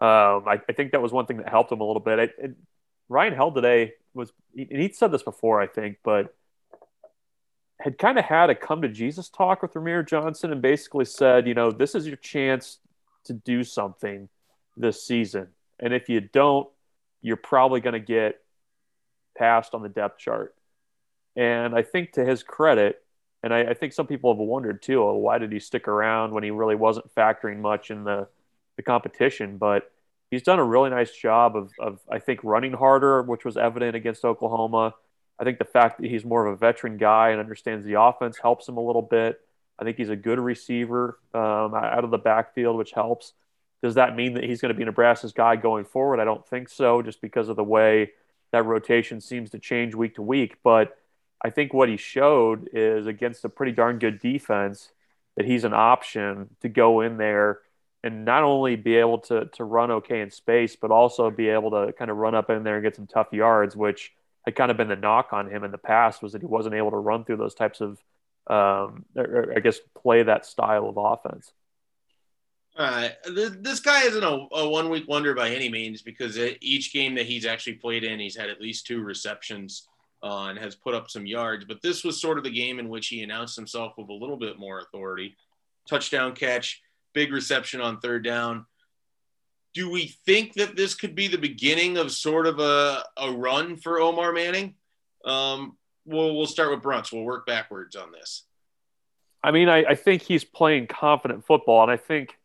um, 0.00 0.44
I, 0.46 0.60
I, 0.68 0.72
think 0.72 0.92
that 0.92 1.02
was 1.02 1.12
one 1.12 1.26
thing 1.26 1.38
that 1.38 1.48
helped 1.48 1.72
him 1.72 1.80
a 1.80 1.84
little 1.84 2.00
bit. 2.00 2.18
It, 2.18 2.34
it, 2.38 2.50
Ryan 3.08 3.34
Held 3.34 3.54
today 3.54 3.92
was 4.14 4.32
and 4.56 4.80
he 4.80 4.92
said 4.92 5.12
this 5.12 5.22
before, 5.22 5.60
I 5.60 5.66
think, 5.66 5.98
but 6.02 6.34
had 7.86 7.98
kind 7.98 8.18
of 8.18 8.24
had 8.24 8.50
a 8.50 8.54
come 8.56 8.82
to 8.82 8.88
Jesus 8.88 9.28
talk 9.28 9.62
with 9.62 9.74
Rahmir 9.74 10.04
Johnson 10.04 10.50
and 10.50 10.60
basically 10.60 11.04
said, 11.04 11.46
you 11.46 11.54
know, 11.54 11.70
this 11.70 11.94
is 11.94 12.04
your 12.04 12.16
chance 12.16 12.80
to 13.26 13.32
do 13.32 13.62
something 13.62 14.28
this 14.76 15.06
season, 15.06 15.46
and 15.78 15.94
if 15.94 16.08
you 16.08 16.20
don't, 16.20 16.68
you're 17.22 17.36
probably 17.36 17.80
going 17.80 17.92
to 17.92 18.00
get 18.00 18.40
passed 19.38 19.72
on 19.72 19.84
the 19.84 19.88
depth 19.88 20.18
chart. 20.18 20.56
And 21.36 21.76
I 21.76 21.82
think 21.82 22.14
to 22.14 22.24
his 22.24 22.42
credit, 22.42 23.04
and 23.44 23.54
I, 23.54 23.70
I, 23.70 23.74
think 23.74 23.92
some 23.92 24.08
people 24.08 24.32
have 24.32 24.38
wondered 24.38 24.82
too, 24.82 25.00
oh, 25.04 25.14
why 25.14 25.38
did 25.38 25.52
he 25.52 25.60
stick 25.60 25.86
around 25.86 26.32
when 26.32 26.42
he 26.42 26.50
really 26.50 26.74
wasn't 26.74 27.14
factoring 27.14 27.58
much 27.58 27.92
in 27.92 28.02
the, 28.02 28.26
the 28.76 28.82
competition? 28.82 29.58
But 29.58 29.92
he's 30.32 30.42
done 30.42 30.58
a 30.58 30.64
really 30.64 30.90
nice 30.90 31.12
job 31.12 31.54
of, 31.54 31.70
of, 31.78 32.00
I 32.10 32.18
think, 32.18 32.40
running 32.42 32.72
harder, 32.72 33.22
which 33.22 33.44
was 33.44 33.56
evident 33.56 33.94
against 33.94 34.24
Oklahoma. 34.24 34.94
I 35.38 35.44
think 35.44 35.58
the 35.58 35.64
fact 35.64 36.00
that 36.00 36.10
he's 36.10 36.24
more 36.24 36.46
of 36.46 36.52
a 36.52 36.56
veteran 36.56 36.96
guy 36.96 37.30
and 37.30 37.40
understands 37.40 37.84
the 37.84 38.00
offense 38.00 38.38
helps 38.38 38.68
him 38.68 38.76
a 38.76 38.84
little 38.84 39.02
bit. 39.02 39.40
I 39.78 39.84
think 39.84 39.98
he's 39.98 40.08
a 40.08 40.16
good 40.16 40.38
receiver 40.38 41.18
um, 41.34 41.74
out 41.74 42.04
of 42.04 42.10
the 42.10 42.18
backfield, 42.18 42.76
which 42.76 42.92
helps. 42.92 43.32
Does 43.82 43.96
that 43.96 44.16
mean 44.16 44.34
that 44.34 44.44
he's 44.44 44.60
going 44.60 44.72
to 44.72 44.78
be 44.78 44.84
Nebraska's 44.84 45.32
guy 45.32 45.56
going 45.56 45.84
forward? 45.84 46.18
I 46.18 46.24
don't 46.24 46.46
think 46.46 46.68
so, 46.68 47.02
just 47.02 47.20
because 47.20 47.48
of 47.48 47.56
the 47.56 47.64
way 47.64 48.12
that 48.52 48.64
rotation 48.64 49.20
seems 49.20 49.50
to 49.50 49.58
change 49.58 49.94
week 49.94 50.14
to 50.14 50.22
week. 50.22 50.56
But 50.64 50.96
I 51.42 51.50
think 51.50 51.74
what 51.74 51.90
he 51.90 51.98
showed 51.98 52.70
is 52.72 53.06
against 53.06 53.44
a 53.44 53.50
pretty 53.50 53.72
darn 53.72 53.98
good 53.98 54.18
defense 54.18 54.90
that 55.36 55.44
he's 55.44 55.64
an 55.64 55.74
option 55.74 56.48
to 56.62 56.68
go 56.70 57.02
in 57.02 57.18
there 57.18 57.60
and 58.02 58.24
not 58.24 58.44
only 58.44 58.76
be 58.76 58.96
able 58.96 59.18
to 59.18 59.46
to 59.46 59.64
run 59.64 59.90
okay 59.90 60.20
in 60.20 60.30
space, 60.30 60.76
but 60.76 60.90
also 60.90 61.30
be 61.30 61.48
able 61.48 61.70
to 61.72 61.92
kind 61.92 62.10
of 62.10 62.16
run 62.16 62.34
up 62.34 62.48
in 62.48 62.62
there 62.62 62.76
and 62.76 62.84
get 62.84 62.96
some 62.96 63.06
tough 63.06 63.32
yards, 63.32 63.76
which 63.76 64.12
had 64.46 64.54
kind 64.54 64.70
of 64.70 64.76
been 64.76 64.88
the 64.88 64.96
knock 64.96 65.32
on 65.32 65.50
him 65.50 65.64
in 65.64 65.72
the 65.72 65.78
past 65.78 66.22
was 66.22 66.32
that 66.32 66.40
he 66.40 66.46
wasn't 66.46 66.74
able 66.74 66.92
to 66.92 66.96
run 66.96 67.24
through 67.24 67.36
those 67.36 67.54
types 67.54 67.80
of, 67.80 67.98
um, 68.46 69.04
or, 69.16 69.52
I 69.54 69.60
guess, 69.60 69.78
play 70.00 70.22
that 70.22 70.46
style 70.46 70.88
of 70.88 70.96
offense. 70.96 71.52
Uh, 72.76 73.08
this 73.26 73.80
guy 73.80 74.02
isn't 74.02 74.22
a, 74.22 74.46
a 74.52 74.68
one 74.68 74.90
week 74.90 75.08
wonder 75.08 75.34
by 75.34 75.50
any 75.50 75.68
means 75.68 76.02
because 76.02 76.38
each 76.60 76.92
game 76.92 77.14
that 77.14 77.26
he's 77.26 77.46
actually 77.46 77.72
played 77.74 78.04
in, 78.04 78.20
he's 78.20 78.36
had 78.36 78.50
at 78.50 78.60
least 78.60 78.86
two 78.86 79.02
receptions 79.02 79.88
uh, 80.22 80.46
and 80.48 80.58
has 80.58 80.74
put 80.74 80.94
up 80.94 81.10
some 81.10 81.26
yards. 81.26 81.64
But 81.64 81.82
this 81.82 82.04
was 82.04 82.20
sort 82.20 82.38
of 82.38 82.44
the 82.44 82.50
game 82.50 82.78
in 82.78 82.88
which 82.88 83.08
he 83.08 83.22
announced 83.22 83.56
himself 83.56 83.94
with 83.96 84.10
a 84.10 84.14
little 84.14 84.36
bit 84.36 84.58
more 84.58 84.78
authority. 84.80 85.36
Touchdown 85.88 86.34
catch, 86.34 86.82
big 87.14 87.32
reception 87.32 87.80
on 87.80 87.98
third 87.98 88.22
down. 88.22 88.66
Do 89.76 89.90
we 89.90 90.06
think 90.24 90.54
that 90.54 90.74
this 90.74 90.94
could 90.94 91.14
be 91.14 91.28
the 91.28 91.36
beginning 91.36 91.98
of 91.98 92.10
sort 92.10 92.46
of 92.46 92.60
a, 92.60 93.04
a 93.18 93.30
run 93.30 93.76
for 93.76 94.00
Omar 94.00 94.32
Manning? 94.32 94.74
Um, 95.22 95.76
we'll, 96.06 96.34
we'll 96.34 96.46
start 96.46 96.70
with 96.70 96.80
Bruns. 96.80 97.12
We'll 97.12 97.24
work 97.24 97.44
backwards 97.44 97.94
on 97.94 98.10
this. 98.10 98.44
I 99.44 99.50
mean, 99.50 99.68
I, 99.68 99.84
I 99.84 99.94
think 99.94 100.22
he's 100.22 100.44
playing 100.44 100.86
confident 100.86 101.44
football, 101.44 101.82
and 101.82 101.92
I 101.92 101.98
think 101.98 102.38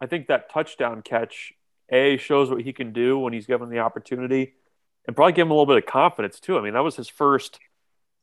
I 0.00 0.06
think 0.06 0.26
that 0.26 0.50
touchdown 0.50 1.02
catch 1.02 1.52
a 1.90 2.16
shows 2.16 2.50
what 2.50 2.62
he 2.62 2.72
can 2.72 2.92
do 2.92 3.20
when 3.20 3.32
he's 3.32 3.46
given 3.46 3.70
the 3.70 3.78
opportunity 3.78 4.54
and 5.06 5.14
probably 5.14 5.34
give 5.34 5.46
him 5.46 5.52
a 5.52 5.54
little 5.54 5.72
bit 5.72 5.76
of 5.76 5.86
confidence 5.86 6.40
too. 6.40 6.58
I 6.58 6.60
mean, 6.60 6.74
that 6.74 6.82
was 6.82 6.96
his 6.96 7.08
first 7.08 7.60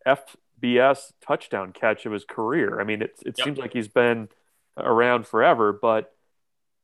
FBS 0.06 1.13
touchdown 1.25 1.72
catch 1.72 2.06
of 2.06 2.12
his 2.12 2.25
career. 2.25 2.82
I 2.82 2.84
mean, 2.84 3.01
it, 3.01 3.15
it 3.25 3.36
yep. 3.38 3.46
seems 3.46 3.58
like 3.58 3.72
he's 3.72 3.88
been 3.88 4.27
around 4.77 5.25
forever, 5.25 5.72
but 5.72 6.12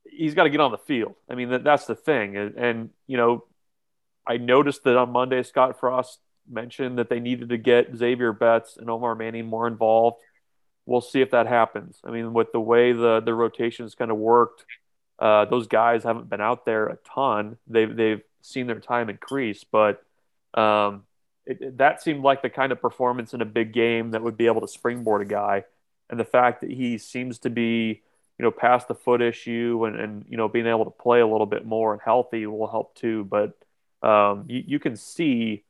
he's 0.04 0.34
got 0.34 0.44
to 0.44 0.50
get 0.50 0.60
on 0.60 0.70
the 0.70 0.78
field. 0.78 1.14
I 1.28 1.34
mean, 1.34 1.50
that, 1.50 1.64
that's 1.64 1.86
the 1.86 1.94
thing. 1.94 2.36
And, 2.36 2.54
and, 2.56 2.90
you 3.06 3.16
know, 3.16 3.44
I 4.26 4.36
noticed 4.36 4.84
that 4.84 4.96
on 4.96 5.10
Monday, 5.10 5.42
Scott 5.42 5.78
Frost 5.80 6.18
mentioned 6.50 6.98
that 6.98 7.08
they 7.08 7.20
needed 7.20 7.48
to 7.50 7.58
get 7.58 7.92
Zavier 7.94 8.36
Betts 8.38 8.76
and 8.76 8.90
Omar 8.90 9.14
Manning 9.14 9.46
more 9.46 9.66
involved. 9.66 10.18
We'll 10.86 11.00
see 11.00 11.20
if 11.20 11.30
that 11.30 11.46
happens. 11.46 12.00
I 12.04 12.10
mean, 12.10 12.32
with 12.32 12.50
the 12.52 12.60
way 12.60 12.92
the 12.92 13.20
the 13.20 13.34
rotations 13.34 13.94
kind 13.94 14.10
of 14.10 14.16
worked, 14.16 14.64
uh, 15.18 15.44
those 15.44 15.68
guys 15.68 16.02
haven't 16.02 16.28
been 16.28 16.40
out 16.40 16.64
there 16.64 16.86
a 16.86 16.96
ton. 17.14 17.56
They've 17.68 17.94
they've 17.94 18.22
seen 18.40 18.66
their 18.66 18.80
time 18.80 19.08
increase, 19.08 19.62
but 19.62 20.02
um, 20.54 21.04
it, 21.46 21.78
that 21.78 22.02
seemed 22.02 22.24
like 22.24 22.42
the 22.42 22.50
kind 22.50 22.72
of 22.72 22.80
performance 22.80 23.32
in 23.32 23.40
a 23.40 23.44
big 23.46 23.72
game 23.72 24.10
that 24.10 24.22
would 24.22 24.36
be 24.36 24.46
able 24.46 24.60
to 24.60 24.68
springboard 24.68 25.22
a 25.22 25.24
guy. 25.24 25.64
And 26.10 26.18
the 26.18 26.24
fact 26.24 26.62
that 26.62 26.70
he 26.70 26.98
seems 26.98 27.38
to 27.40 27.50
be, 27.50 28.02
you 28.38 28.44
know, 28.44 28.50
past 28.50 28.88
the 28.88 28.94
foot 28.94 29.20
issue 29.22 29.84
and, 29.86 29.98
and 29.98 30.24
you 30.28 30.36
know, 30.36 30.48
being 30.48 30.66
able 30.66 30.84
to 30.84 30.90
play 30.90 31.20
a 31.20 31.26
little 31.26 31.46
bit 31.46 31.64
more 31.64 31.92
and 31.92 32.02
healthy 32.02 32.46
will 32.46 32.68
help 32.68 32.94
too. 32.94 33.24
But 33.24 33.52
um, 34.02 34.46
you, 34.48 34.64
you 34.66 34.78
can 34.78 34.96
see 34.96 35.64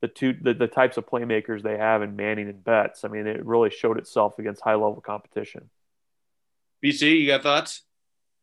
the 0.00 0.08
two 0.08 0.34
the, 0.40 0.54
the 0.54 0.66
types 0.66 0.96
of 0.96 1.06
playmakers 1.06 1.62
they 1.62 1.76
have 1.76 2.02
in 2.02 2.16
Manning 2.16 2.48
and 2.48 2.62
Betts. 2.62 3.04
I 3.04 3.08
mean, 3.08 3.26
it 3.26 3.44
really 3.44 3.70
showed 3.70 3.98
itself 3.98 4.38
against 4.38 4.62
high 4.62 4.74
level 4.74 5.00
competition. 5.00 5.70
BC, 6.84 7.20
you 7.20 7.26
got 7.26 7.42
thoughts? 7.42 7.82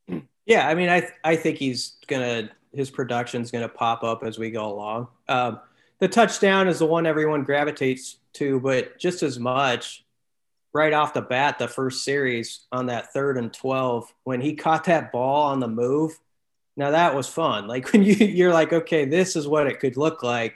Yeah, 0.45 0.67
I 0.67 0.75
mean, 0.75 0.89
I 0.89 1.07
I 1.23 1.37
think 1.37 1.57
he's 1.57 1.95
gonna 2.07 2.49
his 2.73 2.91
production 2.91 3.41
is 3.41 3.49
gonna 3.49 3.69
pop 3.69 4.03
up 4.03 4.25
as 4.25 4.37
we 4.37 4.51
go 4.51 4.65
along. 4.65 5.07
Um, 5.29 5.61
the 5.99 6.09
touchdown 6.09 6.67
is 6.67 6.79
the 6.79 6.85
one 6.85 7.05
everyone 7.05 7.45
gravitates 7.45 8.17
to, 8.33 8.59
but 8.59 8.99
just 8.99 9.23
as 9.23 9.39
much 9.39 10.03
right 10.73 10.93
off 10.93 11.13
the 11.13 11.21
bat, 11.21 11.59
the 11.59 11.67
first 11.67 12.03
series 12.03 12.61
on 12.71 12.87
that 12.87 13.13
third 13.13 13.37
and 13.37 13.53
twelve 13.53 14.13
when 14.23 14.41
he 14.41 14.55
caught 14.55 14.85
that 14.85 15.11
ball 15.11 15.43
on 15.47 15.59
the 15.59 15.67
move. 15.67 16.19
Now 16.75 16.91
that 16.91 17.15
was 17.15 17.27
fun. 17.27 17.67
Like 17.67 17.91
when 17.91 18.03
you 18.03 18.15
you're 18.15 18.53
like, 18.53 18.73
okay, 18.73 19.05
this 19.05 19.35
is 19.35 19.47
what 19.47 19.67
it 19.67 19.79
could 19.79 19.97
look 19.97 20.23
like 20.23 20.55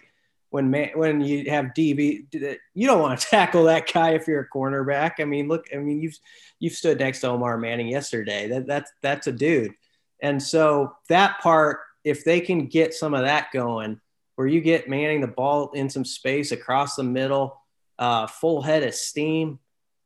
when 0.49 0.69
man, 0.69 0.89
when 0.95 1.21
you 1.21 1.49
have 1.49 1.65
DB, 1.67 2.25
you 2.73 2.87
don't 2.87 3.01
want 3.01 3.19
to 3.19 3.27
tackle 3.29 3.65
that 3.65 3.91
guy 3.91 4.11
if 4.11 4.27
you're 4.27 4.41
a 4.41 4.49
cornerback. 4.49 5.13
I 5.19 5.25
mean, 5.25 5.47
look, 5.47 5.67
I 5.73 5.77
mean, 5.77 6.01
you've 6.01 6.17
you've 6.59 6.73
stood 6.73 6.99
next 6.99 7.21
to 7.21 7.29
Omar 7.29 7.57
Manning 7.57 7.87
yesterday. 7.87 8.47
That 8.47 8.67
that's 8.67 8.91
that's 9.01 9.27
a 9.27 9.31
dude. 9.31 9.73
And 10.21 10.41
so 10.41 10.93
that 11.09 11.39
part, 11.41 11.79
if 12.03 12.23
they 12.23 12.41
can 12.41 12.67
get 12.67 12.93
some 12.93 13.13
of 13.13 13.23
that 13.23 13.51
going, 13.51 13.99
where 14.35 14.47
you 14.47 14.61
get 14.61 14.89
Manning 14.89 15.21
the 15.21 15.27
ball 15.27 15.71
in 15.71 15.89
some 15.89 16.05
space 16.05 16.51
across 16.51 16.95
the 16.95 17.03
middle, 17.03 17.61
uh, 17.99 18.27
full 18.27 18.61
head 18.61 18.83
of 18.83 18.95
steam, 18.95 19.59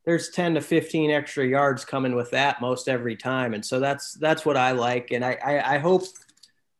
there's 0.04 0.30
10 0.30 0.54
to 0.54 0.60
15 0.60 1.10
extra 1.10 1.46
yards 1.46 1.84
coming 1.84 2.14
with 2.14 2.30
that 2.32 2.60
most 2.60 2.88
every 2.88 3.16
time. 3.16 3.54
And 3.54 3.64
so 3.64 3.80
that's 3.80 4.14
that's 4.14 4.44
what 4.44 4.56
I 4.56 4.72
like. 4.72 5.10
And 5.12 5.24
I 5.24 5.38
I, 5.44 5.74
I 5.74 5.78
hope 5.78 6.04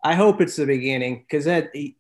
I 0.02 0.14
hope 0.14 0.40
it's 0.40 0.56
the 0.56 0.66
beginning 0.66 1.18
because 1.20 1.44
that 1.44 1.70
he, 1.72 1.96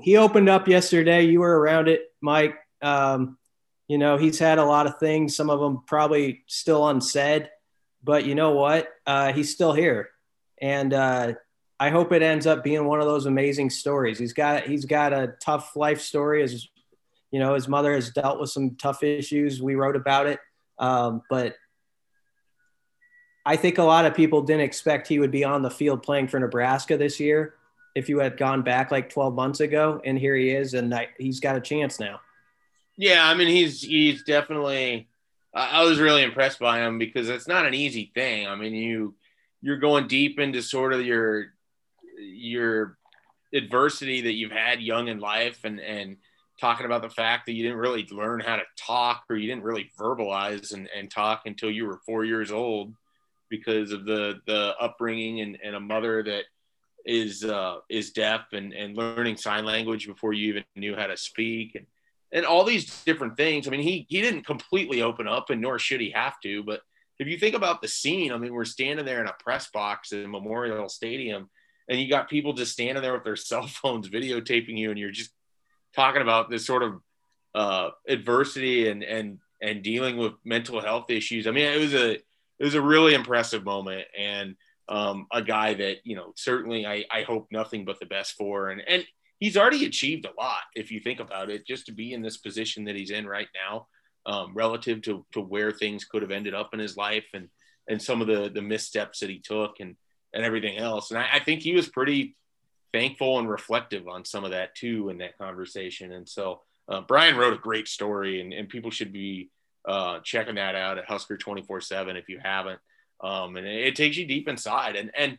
he 0.00 0.16
opened 0.16 0.48
up 0.48 0.66
yesterday. 0.66 1.22
You 1.22 1.40
were 1.40 1.58
around 1.58 1.88
it, 1.88 2.12
Mike. 2.20 2.56
Um, 2.82 3.38
you 3.86 3.98
know, 3.98 4.16
he's 4.16 4.38
had 4.38 4.58
a 4.58 4.64
lot 4.64 4.86
of 4.86 4.98
things, 4.98 5.36
some 5.36 5.50
of 5.50 5.60
them 5.60 5.82
probably 5.86 6.42
still 6.46 6.88
unsaid, 6.88 7.50
but 8.02 8.24
you 8.24 8.34
know 8.34 8.52
what? 8.52 8.88
Uh, 9.06 9.32
he's 9.32 9.52
still 9.52 9.72
here. 9.72 10.10
And 10.60 10.92
uh, 10.94 11.34
I 11.78 11.90
hope 11.90 12.12
it 12.12 12.22
ends 12.22 12.46
up 12.46 12.64
being 12.64 12.86
one 12.86 13.00
of 13.00 13.06
those 13.06 13.26
amazing 13.26 13.70
stories. 13.70 14.18
He's 14.18 14.32
got 14.32 14.64
he's 14.64 14.84
got 14.84 15.12
a 15.12 15.34
tough 15.40 15.76
life 15.76 16.00
story. 16.00 16.42
As 16.42 16.66
you 17.30 17.40
know, 17.40 17.54
his 17.54 17.68
mother 17.68 17.94
has 17.94 18.10
dealt 18.10 18.40
with 18.40 18.50
some 18.50 18.76
tough 18.76 19.02
issues. 19.02 19.60
We 19.60 19.74
wrote 19.74 19.96
about 19.96 20.26
it, 20.26 20.38
um, 20.78 21.22
but 21.30 21.56
I 23.46 23.56
think 23.56 23.78
a 23.78 23.82
lot 23.82 24.06
of 24.06 24.14
people 24.14 24.42
didn't 24.42 24.62
expect 24.62 25.08
he 25.08 25.18
would 25.18 25.30
be 25.30 25.44
on 25.44 25.62
the 25.62 25.70
field 25.70 26.02
playing 26.02 26.28
for 26.28 26.40
Nebraska 26.40 26.96
this 26.96 27.20
year. 27.20 27.54
If 27.94 28.08
you 28.08 28.18
had 28.18 28.36
gone 28.36 28.62
back 28.62 28.90
like 28.90 29.10
12 29.10 29.34
months 29.34 29.60
ago, 29.60 30.00
and 30.04 30.18
here 30.18 30.34
he 30.34 30.50
is, 30.50 30.74
and 30.74 30.92
I, 30.92 31.08
he's 31.18 31.40
got 31.40 31.56
a 31.56 31.60
chance 31.60 32.00
now. 32.00 32.20
Yeah, 32.96 33.26
I 33.26 33.34
mean 33.34 33.48
he's 33.48 33.82
he's 33.82 34.24
definitely. 34.24 35.08
I 35.56 35.84
was 35.84 36.00
really 36.00 36.24
impressed 36.24 36.58
by 36.58 36.80
him 36.80 36.98
because 36.98 37.28
it's 37.28 37.46
not 37.46 37.64
an 37.64 37.74
easy 37.74 38.10
thing. 38.12 38.48
I 38.48 38.56
mean 38.56 38.74
you 38.74 39.14
you're 39.62 39.78
going 39.78 40.08
deep 40.08 40.38
into 40.40 40.62
sort 40.62 40.92
of 40.92 41.04
your 41.04 41.46
your 42.18 42.98
adversity 43.52 44.22
that 44.22 44.34
you've 44.34 44.52
had 44.52 44.80
young 44.80 45.08
in 45.08 45.20
life 45.20 45.60
and 45.64 45.80
and 45.80 46.16
talking 46.60 46.86
about 46.86 47.02
the 47.02 47.10
fact 47.10 47.46
that 47.46 47.52
you 47.52 47.62
didn't 47.62 47.78
really 47.78 48.06
learn 48.10 48.40
how 48.40 48.56
to 48.56 48.62
talk 48.76 49.24
or 49.28 49.36
you 49.36 49.48
didn't 49.48 49.64
really 49.64 49.90
verbalize 49.98 50.72
and, 50.72 50.88
and 50.96 51.10
talk 51.10 51.42
until 51.46 51.70
you 51.70 51.86
were 51.86 52.00
four 52.06 52.24
years 52.24 52.50
old 52.50 52.94
because 53.50 53.92
of 53.92 54.04
the 54.04 54.40
the 54.46 54.74
upbringing 54.80 55.40
and, 55.40 55.58
and 55.62 55.74
a 55.74 55.80
mother 55.80 56.22
that 56.22 56.44
is 57.04 57.44
uh, 57.44 57.76
is 57.88 58.12
deaf 58.12 58.52
and, 58.52 58.72
and 58.72 58.96
learning 58.96 59.36
sign 59.36 59.64
language 59.64 60.06
before 60.06 60.32
you 60.32 60.48
even 60.48 60.64
knew 60.76 60.96
how 60.96 61.06
to 61.06 61.16
speak 61.16 61.74
and 61.74 61.86
and 62.32 62.44
all 62.44 62.64
these 62.64 63.02
different 63.04 63.36
things. 63.36 63.66
I 63.66 63.70
mean, 63.70 63.80
he 63.80 64.06
he 64.08 64.20
didn't 64.20 64.44
completely 64.44 65.02
open 65.02 65.28
up, 65.28 65.50
and 65.50 65.60
nor 65.60 65.78
should 65.78 66.00
he 66.00 66.10
have 66.10 66.40
to. 66.40 66.62
But 66.62 66.80
if 67.18 67.28
you 67.28 67.38
think 67.38 67.54
about 67.54 67.80
the 67.80 67.88
scene, 67.88 68.32
I 68.32 68.38
mean, 68.38 68.52
we're 68.52 68.64
standing 68.64 69.06
there 69.06 69.20
in 69.20 69.28
a 69.28 69.34
press 69.38 69.70
box 69.70 70.12
in 70.12 70.30
Memorial 70.30 70.88
Stadium, 70.88 71.48
and 71.88 72.00
you 72.00 72.08
got 72.08 72.28
people 72.28 72.52
just 72.52 72.72
standing 72.72 73.02
there 73.02 73.14
with 73.14 73.24
their 73.24 73.36
cell 73.50 73.66
phones 73.66 74.08
videotaping 74.08 74.76
you, 74.76 74.90
and 74.90 74.98
you're 74.98 75.10
just 75.10 75.30
talking 75.94 76.22
about 76.22 76.50
this 76.50 76.66
sort 76.66 76.82
of 76.82 77.00
uh, 77.54 77.90
adversity 78.08 78.88
and 78.88 79.02
and 79.02 79.38
and 79.62 79.82
dealing 79.82 80.16
with 80.16 80.32
mental 80.44 80.80
health 80.80 81.10
issues. 81.10 81.46
I 81.46 81.50
mean, 81.50 81.64
it 81.64 81.80
was 81.80 81.94
a 81.94 82.12
it 82.12 82.64
was 82.64 82.74
a 82.74 82.82
really 82.82 83.14
impressive 83.14 83.64
moment, 83.64 84.06
and 84.16 84.56
um, 84.88 85.26
a 85.32 85.42
guy 85.42 85.74
that 85.74 85.98
you 86.04 86.16
know 86.16 86.32
certainly 86.36 86.86
I, 86.86 87.04
I 87.10 87.22
hope 87.22 87.48
nothing 87.50 87.84
but 87.84 88.00
the 88.00 88.06
best 88.06 88.34
for, 88.34 88.70
and 88.70 88.82
and 88.86 89.04
he's 89.38 89.56
already 89.56 89.86
achieved 89.86 90.26
a 90.26 90.40
lot 90.40 90.62
if 90.74 90.90
you 90.90 91.00
think 91.00 91.20
about 91.20 91.50
it, 91.50 91.66
just 91.66 91.86
to 91.86 91.92
be 91.92 92.12
in 92.12 92.22
this 92.22 92.36
position 92.36 92.84
that 92.84 92.96
he's 92.96 93.10
in 93.10 93.26
right 93.26 93.48
now, 93.54 93.86
um, 94.26 94.52
relative 94.54 95.02
to 95.02 95.24
to 95.32 95.40
where 95.40 95.72
things 95.72 96.04
could 96.04 96.22
have 96.22 96.30
ended 96.30 96.54
up 96.54 96.70
in 96.72 96.80
his 96.80 96.96
life, 96.96 97.26
and 97.32 97.48
and 97.88 98.00
some 98.00 98.20
of 98.20 98.26
the 98.26 98.50
the 98.50 98.62
missteps 98.62 99.20
that 99.20 99.30
he 99.30 99.38
took, 99.38 99.80
and 99.80 99.96
and 100.32 100.44
everything 100.44 100.76
else. 100.76 101.10
And 101.10 101.18
I, 101.18 101.28
I 101.34 101.40
think 101.40 101.62
he 101.62 101.74
was 101.74 101.88
pretty 101.88 102.36
thankful 102.94 103.40
and 103.40 103.50
reflective 103.50 104.06
on 104.06 104.24
some 104.24 104.44
of 104.44 104.52
that 104.52 104.72
too 104.76 105.08
in 105.08 105.18
that 105.18 105.36
conversation. 105.36 106.12
And 106.12 106.28
so 106.28 106.60
uh, 106.88 107.00
Brian 107.00 107.36
wrote 107.36 107.52
a 107.52 107.58
great 107.58 107.88
story, 107.88 108.40
and, 108.40 108.52
and 108.52 108.68
people 108.68 108.92
should 108.92 109.12
be 109.12 109.50
uh, 109.84 110.20
checking 110.20 110.54
that 110.54 110.76
out 110.76 110.96
at 110.96 111.06
Husker 111.06 111.36
24 111.36 111.80
7 111.80 112.16
if 112.16 112.28
you 112.28 112.38
haven't. 112.40 112.78
Um, 113.20 113.56
and 113.56 113.66
it, 113.66 113.88
it, 113.88 113.96
takes 113.96 114.16
you 114.16 114.26
deep 114.26 114.46
inside. 114.48 114.94
And, 114.94 115.10
and, 115.18 115.38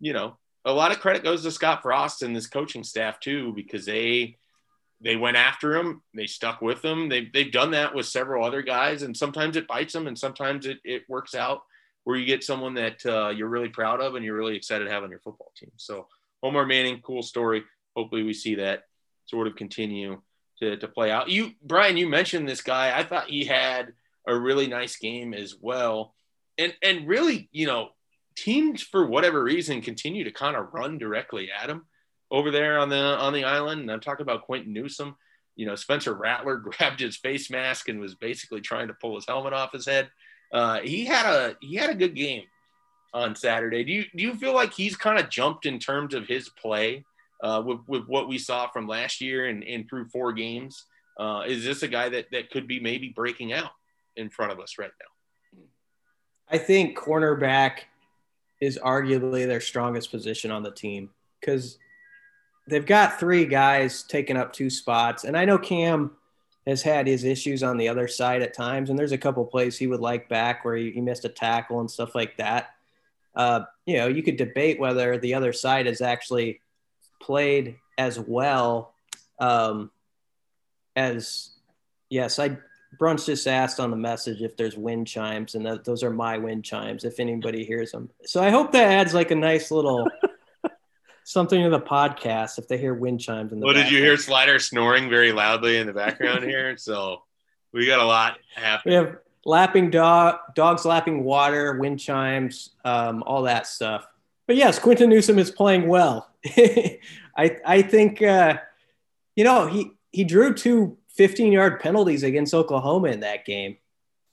you 0.00 0.14
know, 0.14 0.38
a 0.64 0.72
lot 0.72 0.92
of 0.92 1.00
credit 1.00 1.22
goes 1.22 1.42
to 1.42 1.50
Scott 1.50 1.82
Frost 1.82 2.22
and 2.22 2.34
this 2.34 2.46
coaching 2.46 2.84
staff 2.84 3.20
too, 3.20 3.52
because 3.54 3.84
they, 3.84 4.36
they 5.02 5.16
went 5.16 5.36
after 5.36 5.76
him. 5.76 6.00
They 6.14 6.26
stuck 6.26 6.62
with 6.62 6.82
him. 6.82 7.10
They've, 7.10 7.30
they've 7.30 7.52
done 7.52 7.72
that 7.72 7.94
with 7.94 8.06
several 8.06 8.46
other 8.46 8.62
guys, 8.62 9.02
and 9.02 9.14
sometimes 9.14 9.56
it 9.56 9.68
bites 9.68 9.92
them, 9.92 10.06
and 10.06 10.18
sometimes 10.18 10.64
it, 10.64 10.78
it 10.84 11.02
works 11.06 11.34
out 11.34 11.64
where 12.04 12.16
you 12.16 12.24
get 12.24 12.44
someone 12.44 12.74
that 12.74 13.04
uh, 13.04 13.28
you're 13.28 13.48
really 13.48 13.68
proud 13.68 14.00
of 14.00 14.14
and 14.14 14.24
you're 14.24 14.36
really 14.36 14.56
excited 14.56 14.84
to 14.84 14.90
have 14.90 15.02
on 15.02 15.10
your 15.10 15.20
football 15.20 15.52
team. 15.56 15.72
So 15.76 16.06
Omar 16.44 16.66
Manning, 16.66 17.00
cool 17.00 17.22
story. 17.22 17.64
Hopefully 17.96 18.22
we 18.22 18.34
see 18.34 18.56
that 18.56 18.82
sort 19.24 19.46
of 19.46 19.56
continue 19.56 20.20
to, 20.60 20.76
to 20.76 20.86
play 20.86 21.10
out. 21.10 21.30
You, 21.30 21.52
Brian, 21.62 21.96
you 21.96 22.06
mentioned 22.06 22.46
this 22.46 22.60
guy. 22.60 22.96
I 22.96 23.02
thought 23.02 23.30
he 23.30 23.46
had 23.46 23.94
a 24.28 24.38
really 24.38 24.66
nice 24.66 24.96
game 24.96 25.32
as 25.32 25.56
well. 25.58 26.14
And, 26.58 26.74
and 26.82 27.08
really, 27.08 27.48
you 27.50 27.66
know, 27.66 27.88
teams 28.36 28.82
for 28.82 29.06
whatever 29.06 29.42
reason 29.42 29.80
continue 29.80 30.24
to 30.24 30.30
kind 30.30 30.54
of 30.54 30.74
run 30.74 30.98
directly 30.98 31.48
at 31.50 31.70
him 31.70 31.86
over 32.30 32.50
there 32.50 32.78
on 32.78 32.90
the, 32.90 32.96
on 32.96 33.32
the 33.32 33.44
island. 33.44 33.80
And 33.80 33.90
I'm 33.90 34.00
talking 34.00 34.22
about 34.22 34.42
Quinton 34.42 34.72
Newsome, 34.72 35.16
you 35.56 35.64
know, 35.64 35.76
Spencer 35.76 36.12
Rattler 36.12 36.56
grabbed 36.78 37.00
his 37.00 37.16
face 37.16 37.50
mask 37.50 37.88
and 37.88 37.98
was 37.98 38.14
basically 38.16 38.60
trying 38.60 38.88
to 38.88 38.94
pull 39.00 39.14
his 39.14 39.26
helmet 39.26 39.54
off 39.54 39.72
his 39.72 39.86
head. 39.86 40.10
Uh, 40.52 40.80
he 40.80 41.06
had 41.06 41.26
a 41.26 41.56
he 41.60 41.74
had 41.74 41.90
a 41.90 41.94
good 41.94 42.14
game 42.14 42.44
on 43.14 43.36
Saturday. 43.36 43.84
Do 43.84 43.92
you 43.92 44.04
do 44.14 44.22
you 44.22 44.34
feel 44.34 44.54
like 44.54 44.74
he's 44.74 44.96
kind 44.96 45.18
of 45.18 45.30
jumped 45.30 45.64
in 45.64 45.78
terms 45.78 46.12
of 46.12 46.26
his 46.26 46.48
play 46.48 47.04
uh, 47.42 47.62
with 47.64 47.78
with 47.86 48.06
what 48.06 48.28
we 48.28 48.36
saw 48.36 48.68
from 48.68 48.86
last 48.88 49.20
year 49.20 49.46
and, 49.46 49.62
and 49.62 49.88
through 49.88 50.08
four 50.08 50.32
games? 50.32 50.84
Uh, 51.18 51.44
is 51.46 51.64
this 51.64 51.84
a 51.84 51.88
guy 51.88 52.08
that 52.08 52.26
that 52.32 52.50
could 52.50 52.66
be 52.66 52.80
maybe 52.80 53.08
breaking 53.08 53.52
out 53.52 53.70
in 54.16 54.28
front 54.28 54.52
of 54.52 54.58
us 54.58 54.74
right 54.78 54.90
now? 55.00 55.62
I 56.48 56.58
think 56.58 56.98
cornerback 56.98 57.78
is 58.60 58.78
arguably 58.78 59.46
their 59.46 59.60
strongest 59.60 60.10
position 60.10 60.50
on 60.50 60.62
the 60.62 60.70
team 60.70 61.10
because 61.40 61.78
they've 62.68 62.84
got 62.84 63.20
three 63.20 63.46
guys 63.46 64.02
taking 64.02 64.36
up 64.36 64.52
two 64.52 64.68
spots, 64.68 65.22
and 65.24 65.36
I 65.36 65.44
know 65.44 65.56
Cam 65.56 66.10
has 66.66 66.82
had 66.82 67.06
his 67.06 67.24
issues 67.24 67.62
on 67.62 67.76
the 67.76 67.88
other 67.88 68.08
side 68.08 68.42
at 68.42 68.54
times, 68.54 68.90
and 68.90 68.98
there's 68.98 69.12
a 69.12 69.18
couple 69.18 69.44
plays 69.44 69.76
he 69.76 69.86
would 69.86 70.00
like 70.00 70.28
back 70.28 70.64
where 70.64 70.76
he, 70.76 70.90
he 70.90 71.00
missed 71.00 71.24
a 71.26 71.28
tackle 71.28 71.80
and 71.80 71.90
stuff 71.90 72.14
like 72.14 72.36
that. 72.38 72.73
Uh, 73.34 73.60
you 73.86 73.96
know, 73.96 74.06
you 74.06 74.22
could 74.22 74.36
debate 74.36 74.78
whether 74.78 75.18
the 75.18 75.34
other 75.34 75.52
side 75.52 75.86
has 75.86 76.00
actually 76.00 76.60
played 77.20 77.76
as 77.98 78.18
well 78.18 78.94
um, 79.38 79.90
as. 80.96 81.50
Yes, 82.10 82.38
I. 82.38 82.58
Bruns 82.96 83.26
just 83.26 83.48
asked 83.48 83.80
on 83.80 83.90
the 83.90 83.96
message 83.96 84.40
if 84.40 84.56
there's 84.56 84.76
wind 84.76 85.08
chimes, 85.08 85.56
and 85.56 85.66
that, 85.66 85.84
those 85.84 86.04
are 86.04 86.10
my 86.10 86.38
wind 86.38 86.64
chimes. 86.64 87.04
If 87.04 87.18
anybody 87.18 87.64
hears 87.64 87.90
them, 87.90 88.08
so 88.24 88.40
I 88.40 88.50
hope 88.50 88.70
that 88.70 88.88
adds 88.88 89.12
like 89.12 89.32
a 89.32 89.34
nice 89.34 89.72
little 89.72 90.08
something 91.24 91.60
to 91.60 91.70
the 91.70 91.80
podcast 91.80 92.58
if 92.58 92.68
they 92.68 92.78
hear 92.78 92.94
wind 92.94 93.20
chimes 93.20 93.52
in 93.52 93.58
the. 93.58 93.66
Well, 93.66 93.74
did 93.74 93.90
you 93.90 93.98
hear 93.98 94.16
Slider 94.16 94.60
snoring 94.60 95.10
very 95.10 95.32
loudly 95.32 95.78
in 95.78 95.88
the 95.88 95.92
background 95.92 96.44
here? 96.44 96.76
So 96.76 97.22
we 97.72 97.86
got 97.86 97.98
a 97.98 98.04
lot 98.04 98.38
happening. 98.54 99.00
We 99.00 99.04
have 99.04 99.16
lapping 99.44 99.90
dog, 99.90 100.36
dogs 100.54 100.84
lapping 100.84 101.24
water, 101.24 101.78
wind 101.78 102.00
chimes, 102.00 102.70
um, 102.84 103.22
all 103.26 103.42
that 103.42 103.66
stuff. 103.66 104.06
But 104.46 104.56
yes, 104.56 104.78
Quinton 104.78 105.10
Newsome 105.10 105.38
is 105.38 105.50
playing 105.50 105.88
well. 105.88 106.30
I 106.46 107.58
I 107.64 107.82
think 107.82 108.22
uh, 108.22 108.58
you 109.36 109.44
know 109.44 109.66
he 109.66 109.90
he 110.12 110.24
drew 110.24 110.54
two 110.54 110.98
15 111.10 111.52
yard 111.52 111.80
penalties 111.80 112.22
against 112.22 112.54
Oklahoma 112.54 113.08
in 113.08 113.20
that 113.20 113.44
game 113.44 113.76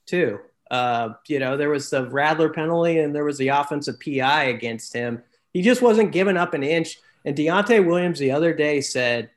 too. 0.06 0.40
Uh, 0.70 1.14
you 1.28 1.38
know 1.38 1.56
there 1.56 1.70
was 1.70 1.90
the 1.90 2.08
Rattler 2.08 2.48
penalty 2.48 2.98
and 2.98 3.14
there 3.14 3.24
was 3.24 3.38
the 3.38 3.48
offensive 3.48 4.00
PI 4.00 4.44
against 4.44 4.92
him 4.92 5.22
he 5.52 5.62
just 5.62 5.82
wasn't 5.82 6.12
giving 6.12 6.36
up 6.36 6.54
an 6.54 6.62
inch. 6.62 6.98
And 7.24 7.36
Deontai 7.36 7.86
Williams 7.86 8.18
the 8.18 8.32
other 8.32 8.52
day 8.52 8.80
said 8.80 9.30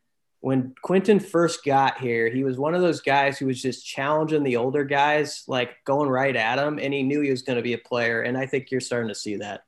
when 0.46 0.76
Quinton 0.84 1.20
first 1.20 1.66
got 1.66 1.98
here, 1.98 2.30
he 2.30 2.44
was 2.44 2.56
one 2.56 2.76
of 2.76 2.82
those 2.84 3.02
guys 3.02 3.40
who 3.40 3.48
was 3.48 3.60
just 3.60 3.84
challenging 3.84 4.44
the 4.44 4.58
older 4.58 4.84
guys, 4.84 5.44
like 5.48 5.84
going 5.86 6.08
right 6.08 6.36
at 6.36 6.60
him, 6.60 6.78
and 6.78 6.94
he 6.94 7.02
knew 7.02 7.22
he 7.22 7.32
was 7.32 7.42
going 7.42 7.56
to 7.56 7.64
be 7.64 7.74
a 7.74 7.80
player. 7.80 8.22
And 8.22 8.38
I 8.38 8.46
think 8.46 8.70
you're 8.70 8.80
starting 8.80 9.08
to 9.08 9.16
see 9.16 9.38
that. 9.38 9.64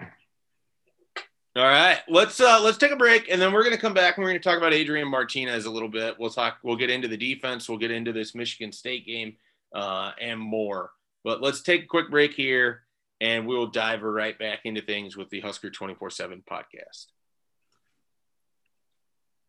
All 0.00 1.62
right, 1.62 1.98
let's 2.08 2.40
uh, 2.40 2.62
let's 2.62 2.78
take 2.78 2.90
a 2.90 2.96
break, 2.96 3.28
and 3.30 3.38
then 3.38 3.52
we're 3.52 3.64
going 3.64 3.74
to 3.74 3.80
come 3.80 3.92
back 3.92 4.16
and 4.16 4.24
we're 4.24 4.30
going 4.30 4.40
to 4.40 4.48
talk 4.48 4.56
about 4.56 4.72
Adrian 4.72 5.08
Martinez 5.08 5.66
a 5.66 5.70
little 5.70 5.90
bit. 5.90 6.18
We'll 6.18 6.30
talk. 6.30 6.56
We'll 6.62 6.76
get 6.76 6.88
into 6.88 7.06
the 7.06 7.18
defense. 7.18 7.68
We'll 7.68 7.76
get 7.76 7.90
into 7.90 8.14
this 8.14 8.34
Michigan 8.34 8.72
State 8.72 9.06
game 9.06 9.36
uh, 9.74 10.12
and 10.18 10.40
more. 10.40 10.90
But 11.22 11.42
let's 11.42 11.60
take 11.60 11.82
a 11.82 11.86
quick 11.86 12.10
break 12.10 12.32
here 12.32 12.84
and 13.20 13.46
we 13.46 13.54
will 13.54 13.66
dive 13.66 14.02
right 14.02 14.38
back 14.38 14.60
into 14.64 14.80
things 14.80 15.18
with 15.18 15.28
the 15.28 15.40
Husker 15.40 15.68
24 15.68 16.08
7 16.08 16.42
podcast. 16.50 17.08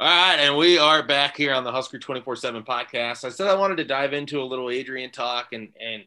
All 0.00 0.06
right, 0.06 0.38
and 0.38 0.56
we 0.56 0.78
are 0.78 1.02
back 1.02 1.36
here 1.36 1.52
on 1.52 1.62
the 1.62 1.70
Husker 1.70 1.98
24-7 1.98 2.64
podcast. 2.64 3.22
I 3.22 3.28
said 3.28 3.48
I 3.48 3.54
wanted 3.54 3.76
to 3.76 3.84
dive 3.84 4.14
into 4.14 4.40
a 4.40 4.44
little 4.44 4.70
Adrian 4.70 5.10
talk 5.10 5.52
and 5.52 5.68
and 5.78 6.04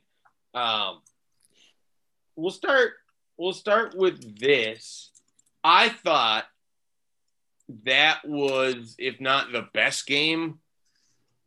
um 0.56 1.01
we'll 2.36 2.49
start 2.49 2.93
we'll 3.38 3.53
start 3.53 3.95
with 3.95 4.39
this. 4.39 5.12
I 5.63 5.89
thought 5.89 6.45
that 7.84 8.21
was, 8.25 8.95
if 8.97 9.21
not 9.21 9.51
the 9.51 9.67
best 9.75 10.08
game 10.08 10.58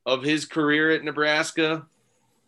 of 0.07 0.23
his 0.23 0.45
career 0.45 0.93
at 0.93 1.03
Nebraska, 1.03 1.85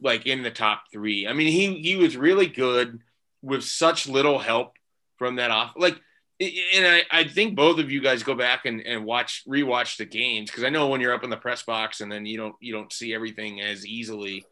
like 0.01 0.27
in 0.27 0.45
the 0.45 0.53
top 0.53 0.85
three. 0.93 1.27
I 1.27 1.33
mean, 1.33 1.49
he 1.49 1.83
he 1.83 1.97
was 1.97 2.17
really 2.17 2.47
good 2.47 3.01
with 3.43 3.65
such 3.65 4.07
little 4.07 4.39
help 4.39 4.75
from 5.17 5.35
that 5.37 5.51
off. 5.51 5.73
Like, 5.77 6.01
and 6.41 6.87
I, 6.87 7.03
I 7.11 7.25
think 7.25 7.57
both 7.57 7.79
of 7.79 7.91
you 7.91 8.01
guys 8.01 8.23
go 8.23 8.35
back 8.35 8.65
and, 8.65 8.81
and 8.87 9.05
watch 9.05 9.43
rewatch 9.49 9.97
the 9.97 10.05
games 10.05 10.51
because 10.51 10.65
I 10.65 10.69
know 10.69 10.89
when 10.89 11.01
you're 11.01 11.15
up 11.15 11.25
in 11.25 11.31
the 11.31 11.37
press 11.37 11.63
box 11.63 12.01
and 12.01 12.11
then 12.11 12.27
you 12.27 12.37
don't 12.37 12.55
you 12.61 12.73
don't 12.73 12.93
see 12.93 13.13
everything 13.13 13.61
as 13.61 13.85
easily. 13.85 14.45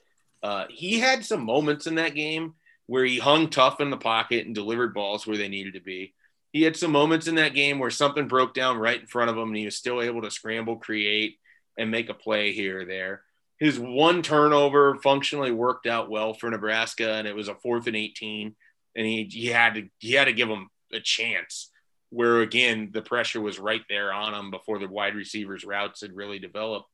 Uh, 0.42 0.64
he 0.68 0.98
had 0.98 1.24
some 1.24 1.44
moments 1.44 1.86
in 1.86 1.94
that 1.96 2.14
game 2.14 2.54
where 2.86 3.04
he 3.04 3.18
hung 3.18 3.48
tough 3.48 3.80
in 3.80 3.90
the 3.90 3.96
pocket 3.96 4.46
and 4.46 4.54
delivered 4.54 4.94
balls 4.94 5.26
where 5.26 5.36
they 5.36 5.48
needed 5.48 5.74
to 5.74 5.80
be. 5.80 6.12
He 6.52 6.62
had 6.62 6.76
some 6.76 6.92
moments 6.92 7.26
in 7.26 7.34
that 7.36 7.54
game 7.54 7.78
where 7.78 7.90
something 7.90 8.28
broke 8.28 8.54
down 8.54 8.78
right 8.78 9.00
in 9.00 9.06
front 9.06 9.30
of 9.30 9.36
him 9.36 9.48
and 9.48 9.56
he 9.56 9.64
was 9.64 9.76
still 9.76 10.00
able 10.00 10.22
to 10.22 10.30
scramble, 10.30 10.76
create, 10.76 11.38
and 11.76 11.90
make 11.90 12.08
a 12.08 12.14
play 12.14 12.52
here 12.52 12.80
or 12.80 12.84
there. 12.84 13.22
His 13.58 13.78
one 13.78 14.22
turnover 14.22 14.96
functionally 14.96 15.50
worked 15.50 15.86
out 15.86 16.10
well 16.10 16.34
for 16.34 16.50
Nebraska, 16.50 17.12
and 17.14 17.26
it 17.26 17.34
was 17.34 17.48
a 17.48 17.54
fourth 17.54 17.86
and 17.86 17.96
18, 17.96 18.54
and 18.94 19.06
he, 19.06 19.24
he 19.24 19.46
had 19.46 19.74
to 19.74 19.88
he 19.98 20.12
had 20.12 20.26
to 20.26 20.32
give 20.32 20.48
him 20.48 20.68
a 20.92 21.00
chance. 21.00 21.70
Where 22.10 22.40
again, 22.40 22.90
the 22.92 23.02
pressure 23.02 23.40
was 23.40 23.58
right 23.58 23.82
there 23.88 24.12
on 24.12 24.34
him 24.34 24.50
before 24.50 24.78
the 24.78 24.88
wide 24.88 25.14
receivers' 25.14 25.64
routes 25.64 26.00
had 26.00 26.14
really 26.14 26.38
developed. 26.38 26.88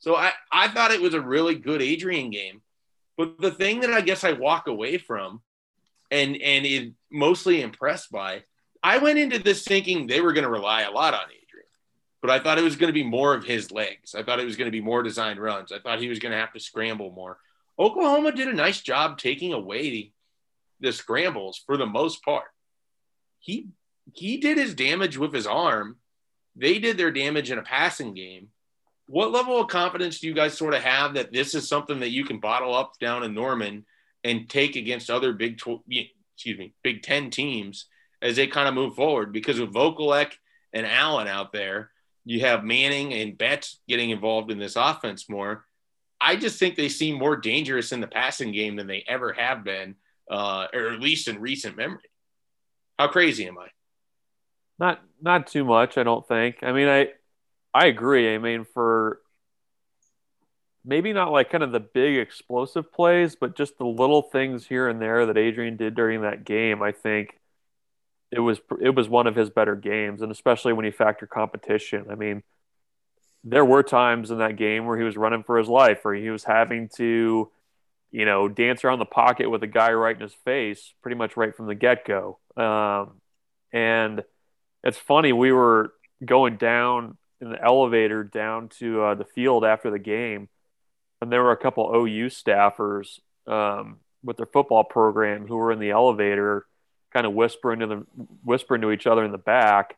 So 0.00 0.16
I, 0.16 0.32
I 0.52 0.68
thought 0.68 0.92
it 0.92 1.00
was 1.00 1.14
a 1.14 1.20
really 1.20 1.54
good 1.54 1.82
Adrian 1.82 2.30
game. 2.30 2.62
But 3.16 3.38
the 3.40 3.50
thing 3.50 3.80
that 3.80 3.92
I 3.92 4.00
guess 4.00 4.24
I 4.24 4.32
walk 4.32 4.66
away 4.66 4.98
from 4.98 5.42
and 6.10 6.36
and 6.36 6.66
is 6.66 6.90
mostly 7.10 7.62
impressed 7.62 8.10
by, 8.10 8.44
I 8.82 8.98
went 8.98 9.18
into 9.18 9.38
this 9.38 9.64
thinking 9.64 10.06
they 10.06 10.20
were 10.20 10.32
going 10.32 10.44
to 10.44 10.50
rely 10.50 10.82
a 10.82 10.90
lot 10.90 11.14
on 11.14 11.20
Adrian 11.20 11.40
but 12.20 12.30
I 12.30 12.38
thought 12.38 12.58
it 12.58 12.64
was 12.64 12.76
going 12.76 12.88
to 12.88 12.94
be 12.94 13.04
more 13.04 13.34
of 13.34 13.44
his 13.44 13.72
legs. 13.72 14.14
I 14.14 14.22
thought 14.22 14.40
it 14.40 14.44
was 14.44 14.56
going 14.56 14.66
to 14.66 14.72
be 14.72 14.80
more 14.80 15.02
designed 15.02 15.40
runs. 15.40 15.72
I 15.72 15.78
thought 15.78 16.00
he 16.00 16.08
was 16.08 16.18
going 16.18 16.32
to 16.32 16.38
have 16.38 16.52
to 16.52 16.60
scramble 16.60 17.10
more. 17.12 17.38
Oklahoma 17.78 18.32
did 18.32 18.48
a 18.48 18.52
nice 18.52 18.80
job 18.80 19.16
taking 19.16 19.52
away 19.52 20.12
the 20.80 20.92
scrambles 20.92 21.62
for 21.64 21.76
the 21.76 21.86
most 21.86 22.22
part. 22.22 22.48
He 23.38 23.68
he 24.12 24.38
did 24.38 24.58
his 24.58 24.74
damage 24.74 25.16
with 25.16 25.32
his 25.32 25.46
arm. 25.46 25.96
They 26.56 26.78
did 26.78 26.96
their 26.96 27.10
damage 27.10 27.50
in 27.50 27.58
a 27.58 27.62
passing 27.62 28.14
game. 28.14 28.48
What 29.06 29.32
level 29.32 29.60
of 29.60 29.68
confidence 29.68 30.20
do 30.20 30.28
you 30.28 30.34
guys 30.34 30.56
sort 30.56 30.74
of 30.74 30.82
have 30.82 31.14
that 31.14 31.32
this 31.32 31.54
is 31.54 31.68
something 31.68 32.00
that 32.00 32.10
you 32.10 32.24
can 32.24 32.38
bottle 32.38 32.74
up 32.74 32.98
down 33.00 33.24
in 33.24 33.34
Norman 33.34 33.84
and 34.22 34.48
take 34.48 34.76
against 34.76 35.10
other 35.10 35.32
big, 35.32 35.58
tw- 35.58 35.82
excuse 35.88 36.58
me, 36.58 36.74
Big 36.82 37.02
Ten 37.02 37.30
teams 37.30 37.86
as 38.22 38.36
they 38.36 38.46
kind 38.46 38.68
of 38.68 38.74
move 38.74 38.94
forward? 38.94 39.32
Because 39.32 39.58
with 39.58 39.72
Vokolek 39.72 40.32
and 40.72 40.86
Allen 40.86 41.26
out 41.26 41.52
there, 41.52 41.90
you 42.24 42.40
have 42.40 42.62
Manning 42.62 43.12
and 43.14 43.36
Betts 43.36 43.80
getting 43.88 44.10
involved 44.10 44.50
in 44.50 44.58
this 44.58 44.76
offense 44.76 45.28
more. 45.28 45.64
I 46.20 46.36
just 46.36 46.58
think 46.58 46.76
they 46.76 46.88
seem 46.88 47.18
more 47.18 47.36
dangerous 47.36 47.92
in 47.92 48.00
the 48.00 48.06
passing 48.06 48.52
game 48.52 48.76
than 48.76 48.86
they 48.86 49.04
ever 49.08 49.32
have 49.32 49.64
been, 49.64 49.96
uh, 50.30 50.66
or 50.72 50.92
at 50.92 51.00
least 51.00 51.28
in 51.28 51.40
recent 51.40 51.76
memory. 51.76 52.10
How 52.98 53.08
crazy 53.08 53.46
am 53.46 53.58
I? 53.58 53.68
Not 54.80 55.00
not 55.20 55.46
too 55.46 55.64
much, 55.64 55.98
I 55.98 56.02
don't 56.02 56.26
think. 56.26 56.58
I 56.62 56.72
mean, 56.72 56.88
I 56.88 57.10
I 57.74 57.86
agree. 57.86 58.34
I 58.34 58.38
mean, 58.38 58.64
for 58.64 59.20
maybe 60.84 61.12
not 61.12 61.32
like 61.32 61.50
kind 61.50 61.62
of 61.62 61.72
the 61.72 61.80
big 61.80 62.16
explosive 62.18 62.92
plays, 62.92 63.36
but 63.36 63.56
just 63.56 63.78
the 63.78 63.86
little 63.86 64.22
things 64.22 64.66
here 64.66 64.88
and 64.88 65.00
there 65.00 65.26
that 65.26 65.36
Adrian 65.36 65.76
did 65.76 65.94
during 65.94 66.22
that 66.22 66.44
game, 66.44 66.82
I 66.82 66.92
think 66.92 67.38
it 68.32 68.40
was 68.40 68.60
it 68.80 68.90
was 68.94 69.08
one 69.08 69.26
of 69.26 69.36
his 69.36 69.50
better 69.50 69.76
games, 69.76 70.22
and 70.22 70.32
especially 70.32 70.72
when 70.72 70.86
you 70.86 70.92
factor 70.92 71.26
competition. 71.26 72.06
I 72.10 72.16
mean, 72.16 72.42
there 73.44 73.64
were 73.64 73.82
times 73.82 74.30
in 74.30 74.38
that 74.38 74.56
game 74.56 74.86
where 74.86 74.98
he 74.98 75.04
was 75.04 75.16
running 75.16 75.42
for 75.42 75.58
his 75.58 75.68
life, 75.68 76.00
or 76.04 76.14
he 76.14 76.28
was 76.30 76.44
having 76.44 76.88
to, 76.96 77.50
you 78.12 78.24
know, 78.24 78.48
dance 78.48 78.84
around 78.84 78.98
the 79.00 79.06
pocket 79.06 79.50
with 79.50 79.62
a 79.62 79.68
guy 79.68 79.92
right 79.92 80.16
in 80.16 80.22
his 80.22 80.34
face, 80.44 80.94
pretty 81.02 81.16
much 81.16 81.36
right 81.36 81.54
from 81.56 81.66
the 81.66 81.74
get 81.74 82.06
go. 82.06 82.38
Um, 82.56 83.20
and 83.72 84.22
it's 84.82 84.98
funny, 84.98 85.32
we 85.32 85.52
were 85.52 85.92
going 86.24 86.56
down 86.56 87.16
in 87.40 87.50
the 87.50 87.62
elevator 87.62 88.22
down 88.24 88.68
to 88.68 89.02
uh, 89.02 89.14
the 89.14 89.24
field 89.24 89.64
after 89.64 89.90
the 89.90 89.98
game, 89.98 90.48
and 91.20 91.30
there 91.30 91.42
were 91.42 91.52
a 91.52 91.56
couple 91.56 91.90
OU 91.94 92.26
staffers 92.26 93.18
um, 93.46 93.98
with 94.22 94.36
their 94.36 94.46
football 94.46 94.84
program 94.84 95.46
who 95.46 95.56
were 95.56 95.72
in 95.72 95.78
the 95.78 95.90
elevator 95.90 96.66
kind 97.12 97.26
of 97.26 97.32
whispering 97.32 97.80
to 97.80 97.86
them, 97.86 98.06
whispering 98.44 98.82
to 98.82 98.90
each 98.90 99.06
other 99.06 99.24
in 99.24 99.32
the 99.32 99.38
back, 99.38 99.96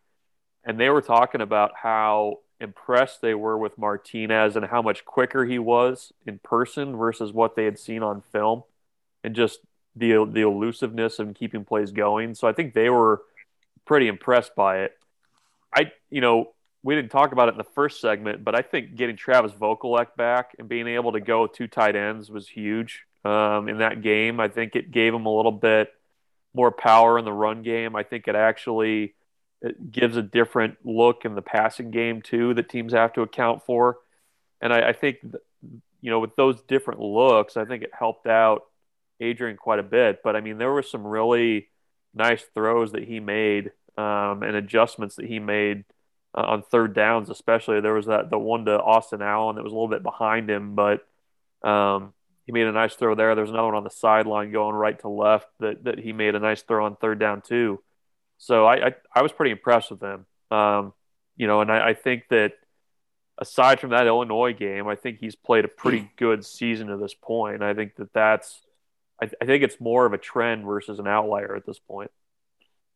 and 0.65 0.79
they 0.79 0.89
were 0.89 1.03
talking 1.03 1.41
about 1.41 1.73
how 1.81 2.39
impressed 2.61 3.21
they 3.21 3.35
were 3.35 3.59
with 3.59 3.77
Martinez 3.77 4.55
and 4.55 4.65
how 4.65 4.81
much 4.81 5.05
quicker 5.05 5.45
he 5.45 5.59
was 5.59 6.13
in 6.25 6.39
person 6.39 6.97
versus 6.97 7.33
what 7.33 7.57
they 7.57 7.65
had 7.65 7.79
seen 7.79 8.03
on 8.03 8.23
film, 8.33 8.63
and 9.25 9.35
just 9.35 9.61
the 9.95 10.25
the 10.25 10.43
elusiveness 10.43 11.19
and 11.19 11.35
keeping 11.35 11.65
plays 11.65 11.91
going. 11.91 12.35
So 12.35 12.49
I 12.49 12.53
think 12.53 12.73
they 12.73 12.89
were 12.89 13.23
pretty 13.85 14.09
impressed 14.09 14.55
by 14.55 14.81
it. 14.81 14.93
I 15.75 15.93
you 16.11 16.21
know 16.21 16.53
we 16.83 16.95
didn't 16.95 17.11
talk 17.11 17.33
about 17.33 17.49
it 17.49 17.53
in 17.53 17.59
the 17.59 17.65
first 17.65 18.01
segment, 18.01 18.45
but 18.45 18.55
I 18.55 18.63
think 18.63 18.97
getting 18.97 19.17
Travis 19.17 19.53
Vokolek 19.53 20.17
back 20.17 20.57
and 20.59 20.69
being 20.69 20.89
able 20.89 21.13
to 21.13 21.21
go 21.21 21.47
two 21.47 21.69
tight 21.69 21.95
ends 21.95 22.29
was 22.29 22.49
huge 22.49 23.05
um, 23.25 23.69
in 23.69 23.79
that 23.79 24.03
game. 24.03 24.41
I 24.41 24.49
think 24.49 24.75
it 24.75 24.91
gave 24.91 25.15
him 25.15 25.27
a 25.27 25.35
little 25.35 25.53
bit 25.53 25.93
more 26.55 26.73
power 26.73 27.19
in 27.19 27.25
the 27.25 27.33
run 27.33 27.63
game. 27.63 27.95
I 27.95 28.03
think 28.03 28.27
it 28.29 28.35
actually 28.35 29.15
it 29.61 29.93
gives 29.93 30.17
a 30.17 30.23
different 30.23 30.77
look 30.85 31.25
in 31.25 31.35
the 31.35 31.43
passing 31.43 31.91
game 31.91 32.21
too 32.21 32.53
that 32.55 32.69
teams 32.69 32.93
have 32.93 33.13
to 33.13 33.23
account 33.23 33.65
for. 33.65 33.99
And 34.61 34.73
I, 34.73 34.89
I 34.89 34.93
think 34.93 35.19
you 35.23 36.11
know 36.11 36.19
with 36.19 36.35
those 36.37 36.61
different 36.63 37.01
looks, 37.01 37.57
I 37.57 37.65
think 37.65 37.85
it 37.85 37.91
helped 37.97 38.27
out 38.27 38.63
Adrian 39.21 39.57
quite 39.57 39.79
a 39.79 39.85
bit. 39.85 40.21
But 40.25 40.35
I 40.35 40.41
mean, 40.41 40.59
there 40.59 40.73
were 40.73 40.83
some 40.83 41.07
really 41.07 41.69
nice 42.15 42.43
throws 42.55 42.93
that 42.93 43.05
he 43.05 43.21
made 43.21 43.71
um, 43.97 44.43
and 44.43 44.57
adjustments 44.57 45.17
that 45.17 45.27
he 45.27 45.39
made 45.39 45.85
uh, 46.37 46.43
on 46.43 46.63
third 46.63 46.95
downs, 46.95 47.31
especially. 47.31 47.81
There 47.81 47.95
was 47.95 48.07
that 48.07 48.31
the 48.31 48.39
one 48.39 48.65
to 48.67 48.81
Austin 48.81 49.23
Allen 49.23 49.57
that 49.57 49.65
was 49.65 49.73
a 49.73 49.77
little 49.77 49.89
bit 49.89 50.03
behind 50.03 50.51
him, 50.51 50.75
but 50.75 51.07
um, 51.63 52.13
he 52.47 52.53
made 52.53 52.67
a 52.67 52.73
nice 52.73 52.95
throw 52.95 53.15
there. 53.15 53.35
There's 53.35 53.51
another 53.51 53.67
one 53.67 53.77
on 53.77 53.85
the 53.85 53.91
sideline 53.91 54.53
going 54.53 54.75
right 54.75 54.99
to 55.01 55.09
left 55.09 55.49
that, 55.61 55.85
that 55.85 55.99
he 55.99 56.13
made 56.13 56.35
a 56.35 56.41
nice 56.41 56.63
throw 56.63 56.87
on 56.87 56.97
third 56.97 57.19
down 57.19 57.43
too. 57.43 57.83
So 58.39 58.65
I 58.65 58.87
I, 58.87 58.95
I 59.15 59.23
was 59.23 59.33
pretty 59.33 59.53
impressed 59.53 59.91
with 59.91 60.03
him. 60.03 60.27
Um, 60.51 60.93
you 61.37 61.47
know, 61.47 61.61
and 61.61 61.71
I, 61.71 61.91
I 61.91 61.95
think 61.95 62.25
that 62.31 62.53
aside 63.39 63.81
from 63.81 63.91
that 63.91 64.07
Illinois 64.07 64.53
game, 64.53 64.89
I 64.89 64.97
think 64.97 65.19
he's 65.19 65.37
played 65.37 65.65
a 65.65 65.69
pretty 65.69 66.11
good 66.17 66.45
season 66.45 66.89
to 66.89 66.97
this 66.97 67.15
point. 67.15 67.63
I 67.63 67.75
think 67.75 67.97
that 67.97 68.13
that's 68.13 68.63
I, 69.23 69.31
I 69.41 69.47
think 69.47 69.63
it's 69.63 69.81
more 69.81 70.05
of 70.05 70.13
a 70.13 70.19
trend 70.19 70.65
versus 70.65 70.99
an 70.99 71.07
outlier 71.07 71.55
at 71.55 71.65
this 71.65 71.79
point. 71.79 72.11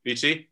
BT. 0.04 0.48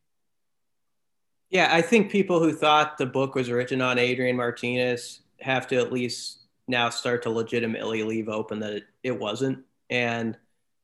Yeah, 1.51 1.69
I 1.71 1.83
think 1.83 2.11
people 2.11 2.41
who 2.41 2.53
thought 2.53 2.97
the 2.97 3.07
book 3.07 3.35
was 3.35 3.51
written 3.51 3.81
on 3.81 3.99
Adrian 3.99 4.37
Martinez 4.37 5.21
have 5.41 5.67
to 5.69 5.77
at 5.77 5.93
least 5.93 6.39
now 6.67 6.89
start 6.89 7.23
to 7.25 7.31
legitimately 7.31 8.03
leave 8.03 8.29
open 8.29 8.61
that 8.61 8.73
it, 8.73 8.85
it 9.03 9.19
wasn't 9.19 9.59
and 9.91 10.37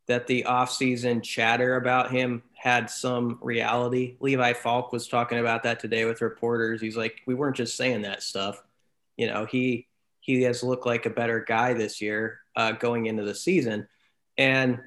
that 0.07 0.27
the 0.27 0.45
offseason 0.47 1.23
chatter 1.23 1.77
about 1.77 2.11
him 2.11 2.43
had 2.55 2.91
some 2.91 3.39
reality. 3.41 4.17
Levi 4.21 4.53
Falck 4.53 4.93
was 4.93 5.07
talking 5.07 5.39
about 5.39 5.63
that 5.63 5.81
today 5.81 6.05
with 6.05 6.21
reporters. 6.21 6.81
He's 6.81 6.97
like, 6.97 7.23
we 7.27 7.35
weren't 7.35 7.57
just 7.57 7.77
saying 7.77 8.03
that 8.03 8.23
stuff. 8.23 8.63
You 9.17 9.29
know, 9.29 9.47
he 9.47 9.87
he 10.21 10.43
has 10.43 10.63
looked 10.63 10.85
like 10.85 11.07
a 11.07 11.11
better 11.11 11.45
guy 11.47 11.75
this 11.75 12.01
year 12.01 12.41
uh, 12.57 12.73
going 12.73 13.07
into 13.07 13.23
the 13.23 13.35
season. 13.35 13.89
And 14.41 14.81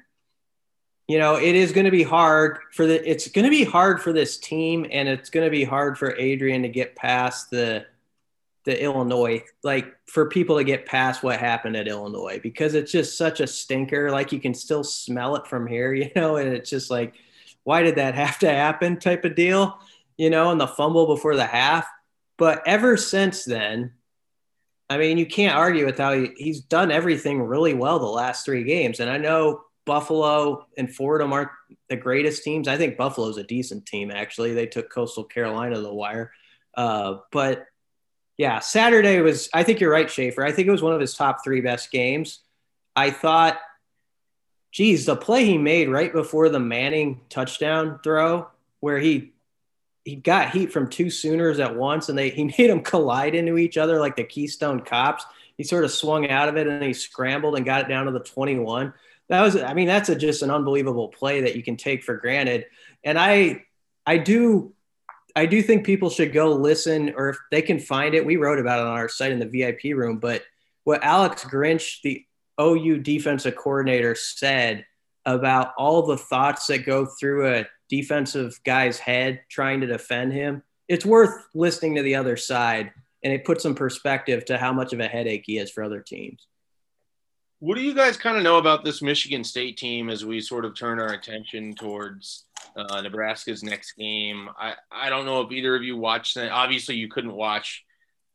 you 1.06 1.18
know, 1.18 1.36
it 1.36 1.54
is 1.54 1.72
going 1.72 1.84
to 1.84 1.90
be 1.90 2.02
hard 2.02 2.58
for 2.72 2.86
the. 2.86 3.08
It's 3.08 3.28
going 3.28 3.44
to 3.44 3.50
be 3.50 3.64
hard 3.64 4.02
for 4.02 4.12
this 4.12 4.36
team, 4.38 4.86
and 4.90 5.08
it's 5.08 5.30
going 5.30 5.46
to 5.46 5.50
be 5.50 5.62
hard 5.62 5.96
for 5.96 6.16
Adrian 6.16 6.62
to 6.62 6.68
get 6.68 6.96
past 6.96 7.50
the 7.50 7.86
the 8.64 8.82
Illinois, 8.82 9.44
like 9.62 9.94
for 10.06 10.26
people 10.26 10.56
to 10.56 10.64
get 10.64 10.86
past 10.86 11.22
what 11.22 11.38
happened 11.38 11.76
at 11.76 11.86
Illinois, 11.86 12.40
because 12.42 12.74
it's 12.74 12.90
just 12.90 13.18
such 13.18 13.40
a 13.40 13.46
stinker. 13.46 14.10
Like 14.10 14.32
you 14.32 14.40
can 14.40 14.54
still 14.54 14.82
smell 14.82 15.36
it 15.36 15.46
from 15.46 15.66
here, 15.66 15.92
you 15.94 16.10
know, 16.16 16.36
and 16.36 16.48
it's 16.52 16.70
just 16.70 16.90
like, 16.90 17.14
why 17.62 17.82
did 17.82 17.96
that 17.96 18.14
have 18.14 18.38
to 18.40 18.50
happen? 18.50 18.98
Type 18.98 19.24
of 19.24 19.34
deal, 19.34 19.78
you 20.16 20.30
know, 20.30 20.50
and 20.50 20.60
the 20.60 20.66
fumble 20.66 21.06
before 21.06 21.36
the 21.36 21.46
half. 21.46 21.86
But 22.38 22.62
ever 22.66 22.96
since 22.96 23.44
then, 23.44 23.92
I 24.90 24.98
mean, 24.98 25.18
you 25.18 25.26
can't 25.26 25.56
argue 25.56 25.86
with 25.86 25.98
how 25.98 26.12
he, 26.12 26.30
he's 26.36 26.60
done 26.60 26.90
everything 26.90 27.42
really 27.42 27.74
well 27.74 27.98
the 27.98 28.06
last 28.06 28.44
three 28.44 28.64
games. 28.64 29.00
And 29.00 29.10
I 29.10 29.16
know 29.16 29.62
Buffalo 29.86 30.66
and 30.76 30.94
Fordham 30.94 31.32
aren't 31.32 31.50
the 31.88 31.96
greatest 31.96 32.42
teams. 32.42 32.68
I 32.68 32.76
think 32.76 32.96
Buffalo's 32.96 33.38
a 33.38 33.44
decent 33.44 33.86
team, 33.86 34.10
actually. 34.10 34.54
They 34.54 34.66
took 34.66 34.90
Coastal 34.90 35.24
Carolina 35.24 35.76
to 35.76 35.80
the 35.80 35.92
wire. 35.92 36.32
Uh, 36.76 37.18
but 37.32 37.66
yeah, 38.36 38.58
Saturday 38.60 39.20
was, 39.20 39.48
I 39.54 39.62
think 39.62 39.80
you're 39.80 39.90
right, 39.90 40.10
Schaefer. 40.10 40.44
I 40.44 40.52
think 40.52 40.68
it 40.68 40.72
was 40.72 40.82
one 40.82 40.94
of 40.94 41.00
his 41.00 41.14
top 41.14 41.44
three 41.44 41.60
best 41.60 41.90
games. 41.90 42.40
I 42.96 43.10
thought, 43.10 43.58
geez, 44.72 45.06
the 45.06 45.16
play 45.16 45.44
he 45.44 45.58
made 45.58 45.88
right 45.88 46.12
before 46.12 46.48
the 46.48 46.60
Manning 46.60 47.20
touchdown 47.28 48.00
throw, 48.02 48.48
where 48.80 48.98
he 48.98 49.33
he 50.04 50.16
got 50.16 50.50
heat 50.50 50.72
from 50.72 50.88
two 50.88 51.10
Sooners 51.10 51.58
at 51.60 51.74
once, 51.74 52.08
and 52.08 52.18
they 52.18 52.30
he 52.30 52.44
made 52.58 52.70
them 52.70 52.82
collide 52.82 53.34
into 53.34 53.58
each 53.58 53.76
other 53.76 53.98
like 53.98 54.16
the 54.16 54.24
Keystone 54.24 54.80
Cops. 54.80 55.24
He 55.56 55.64
sort 55.64 55.84
of 55.84 55.90
swung 55.90 56.28
out 56.28 56.48
of 56.48 56.56
it 56.56 56.66
and 56.66 56.82
he 56.82 56.92
scrambled 56.92 57.56
and 57.56 57.64
got 57.64 57.82
it 57.82 57.88
down 57.88 58.06
to 58.06 58.12
the 58.12 58.20
21. 58.20 58.92
That 59.28 59.40
was, 59.40 59.56
I 59.56 59.72
mean, 59.72 59.86
that's 59.86 60.08
a, 60.08 60.16
just 60.16 60.42
an 60.42 60.50
unbelievable 60.50 61.08
play 61.08 61.42
that 61.42 61.54
you 61.56 61.62
can 61.62 61.76
take 61.76 62.02
for 62.02 62.16
granted. 62.16 62.66
And 63.04 63.16
I, 63.18 63.64
I 64.04 64.18
do, 64.18 64.74
I 65.36 65.46
do 65.46 65.62
think 65.62 65.86
people 65.86 66.10
should 66.10 66.32
go 66.32 66.52
listen, 66.52 67.14
or 67.16 67.30
if 67.30 67.38
they 67.52 67.62
can 67.62 67.78
find 67.78 68.14
it, 68.14 68.26
we 68.26 68.36
wrote 68.36 68.58
about 68.58 68.80
it 68.80 68.86
on 68.86 68.98
our 68.98 69.08
site 69.08 69.30
in 69.30 69.38
the 69.38 69.46
VIP 69.46 69.96
room. 69.96 70.18
But 70.18 70.42
what 70.82 71.04
Alex 71.04 71.44
Grinch, 71.44 72.02
the 72.02 72.24
OU 72.60 72.98
defensive 72.98 73.56
coordinator, 73.56 74.16
said 74.16 74.84
about 75.24 75.72
all 75.78 76.02
the 76.02 76.18
thoughts 76.18 76.66
that 76.66 76.84
go 76.84 77.06
through 77.06 77.48
a 77.48 77.66
defensive 77.88 78.58
guy's 78.64 78.98
head 78.98 79.42
trying 79.48 79.80
to 79.80 79.86
defend 79.86 80.32
him, 80.32 80.62
it's 80.88 81.04
worth 81.04 81.46
listening 81.54 81.96
to 81.96 82.02
the 82.02 82.16
other 82.16 82.36
side 82.36 82.92
and 83.22 83.32
it 83.32 83.44
puts 83.44 83.62
some 83.62 83.74
perspective 83.74 84.44
to 84.44 84.58
how 84.58 84.72
much 84.72 84.92
of 84.92 85.00
a 85.00 85.08
headache 85.08 85.44
he 85.46 85.58
is 85.58 85.70
for 85.70 85.82
other 85.82 86.00
teams. 86.00 86.46
What 87.60 87.76
do 87.76 87.80
you 87.80 87.94
guys 87.94 88.18
kind 88.18 88.36
of 88.36 88.42
know 88.42 88.58
about 88.58 88.84
this 88.84 89.00
Michigan 89.00 89.42
State 89.42 89.78
team 89.78 90.10
as 90.10 90.24
we 90.24 90.42
sort 90.42 90.66
of 90.66 90.76
turn 90.76 91.00
our 91.00 91.14
attention 91.14 91.74
towards 91.74 92.44
uh, 92.76 93.00
Nebraska's 93.00 93.62
next 93.62 93.92
game? 93.92 94.50
I, 94.58 94.74
I 94.92 95.08
don't 95.08 95.24
know 95.24 95.40
if 95.40 95.50
either 95.50 95.74
of 95.74 95.82
you 95.82 95.96
watched 95.96 96.34
that. 96.34 96.50
Obviously, 96.50 96.96
you 96.96 97.08
couldn't 97.08 97.32
watch 97.32 97.82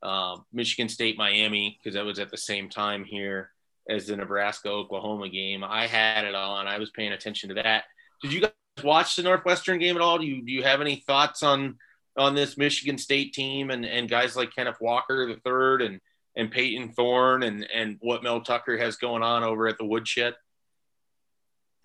uh, 0.01 0.37
Michigan 0.51 0.89
State 0.89 1.17
Miami 1.17 1.77
because 1.77 1.93
that 1.93 2.05
was 2.05 2.17
at 2.17 2.31
the 2.31 2.37
same 2.37 2.69
time 2.69 3.05
here 3.05 3.51
as 3.87 4.07
the 4.07 4.15
Nebraska 4.15 4.69
Oklahoma 4.69 5.29
game. 5.29 5.63
I 5.63 5.85
had 5.85 6.25
it 6.25 6.33
on. 6.33 6.65
I 6.65 6.79
was 6.79 6.89
paying 6.89 7.11
attention 7.11 7.49
to 7.49 7.55
that. 7.55 7.83
Did 8.23 8.33
you 8.33 8.41
guys 8.79 8.85
watch 8.85 9.15
the 9.15 9.23
Northwestern 9.23 9.79
game 9.79 9.95
at 9.95 10.01
all? 10.01 10.17
Do 10.17 10.25
you 10.25 10.41
do 10.41 10.51
you 10.51 10.63
have 10.63 10.81
any 10.81 10.97
thoughts 10.97 11.43
on 11.43 11.77
on 12.17 12.35
this 12.35 12.57
Michigan 12.57 12.97
State 12.97 13.33
team 13.33 13.69
and 13.69 13.85
and 13.85 14.09
guys 14.09 14.35
like 14.35 14.53
Kenneth 14.55 14.79
Walker 14.81 15.27
the 15.27 15.39
third 15.41 15.81
and 15.81 15.99
and 16.35 16.51
Payton 16.51 16.93
Thorne 16.93 17.43
and 17.43 17.67
and 17.73 17.97
what 18.01 18.23
Mel 18.23 18.41
Tucker 18.41 18.77
has 18.77 18.95
going 18.95 19.23
on 19.23 19.43
over 19.43 19.67
at 19.67 19.77
the 19.77 19.85
Woodshed? 19.85 20.35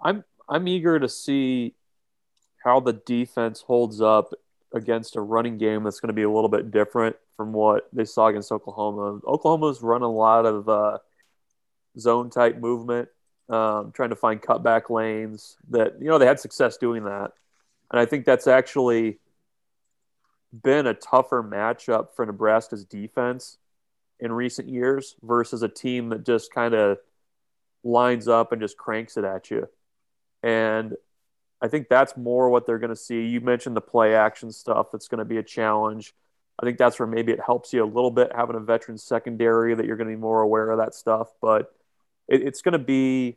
I'm 0.02 0.24
I'm 0.48 0.68
eager 0.68 0.98
to 0.98 1.08
see 1.08 1.74
how 2.62 2.80
the 2.80 2.92
defense 2.92 3.60
holds 3.60 4.00
up 4.00 4.32
against 4.72 5.16
a 5.16 5.20
running 5.20 5.58
game 5.58 5.84
that's 5.84 6.00
going 6.00 6.08
to 6.08 6.14
be 6.14 6.22
a 6.22 6.30
little 6.30 6.48
bit 6.48 6.70
different 6.70 7.16
from 7.36 7.52
what 7.52 7.88
they 7.92 8.04
saw 8.04 8.26
against 8.28 8.50
Oklahoma. 8.50 9.20
Oklahoma's 9.26 9.82
run 9.82 10.02
a 10.02 10.10
lot 10.10 10.46
of 10.46 10.68
uh, 10.68 10.98
zone 11.98 12.30
type 12.30 12.58
movement 12.58 13.08
um, 13.48 13.92
trying 13.92 14.10
to 14.10 14.16
find 14.16 14.40
cutback 14.40 14.90
lanes. 14.90 15.56
That 15.70 16.00
you 16.00 16.08
know 16.08 16.18
they 16.18 16.26
had 16.26 16.40
success 16.40 16.76
doing 16.76 17.04
that, 17.04 17.32
and 17.90 18.00
I 18.00 18.06
think 18.06 18.24
that's 18.24 18.46
actually 18.46 19.18
been 20.62 20.86
a 20.86 20.94
tougher 20.94 21.42
matchup 21.42 22.14
for 22.14 22.24
Nebraska's 22.24 22.84
defense 22.84 23.58
in 24.20 24.32
recent 24.32 24.68
years 24.68 25.16
versus 25.22 25.62
a 25.62 25.68
team 25.68 26.10
that 26.10 26.24
just 26.24 26.52
kind 26.52 26.74
of 26.74 26.98
lines 27.82 28.28
up 28.28 28.52
and 28.52 28.60
just 28.60 28.76
cranks 28.76 29.16
it 29.16 29.24
at 29.24 29.50
you. 29.50 29.68
And 30.42 30.94
I 31.60 31.68
think 31.68 31.88
that's 31.88 32.16
more 32.16 32.50
what 32.50 32.66
they're 32.66 32.78
going 32.78 32.90
to 32.90 32.96
see. 32.96 33.26
You 33.26 33.40
mentioned 33.40 33.76
the 33.76 33.80
play 33.80 34.14
action 34.14 34.52
stuff 34.52 34.90
that's 34.92 35.08
going 35.08 35.18
to 35.18 35.24
be 35.24 35.38
a 35.38 35.42
challenge. 35.42 36.14
I 36.58 36.64
think 36.64 36.78
that's 36.78 36.98
where 36.98 37.08
maybe 37.08 37.32
it 37.32 37.40
helps 37.44 37.72
you 37.72 37.82
a 37.82 37.86
little 37.86 38.10
bit 38.10 38.30
having 38.34 38.56
a 38.56 38.60
veteran 38.60 38.98
secondary 38.98 39.74
that 39.74 39.86
you're 39.86 39.96
going 39.96 40.08
to 40.08 40.14
be 40.14 40.20
more 40.20 40.42
aware 40.42 40.70
of 40.70 40.78
that 40.78 40.94
stuff. 40.94 41.28
But 41.40 41.72
it, 42.28 42.42
it's 42.42 42.62
going 42.62 42.72
to 42.72 42.78
be, 42.78 43.36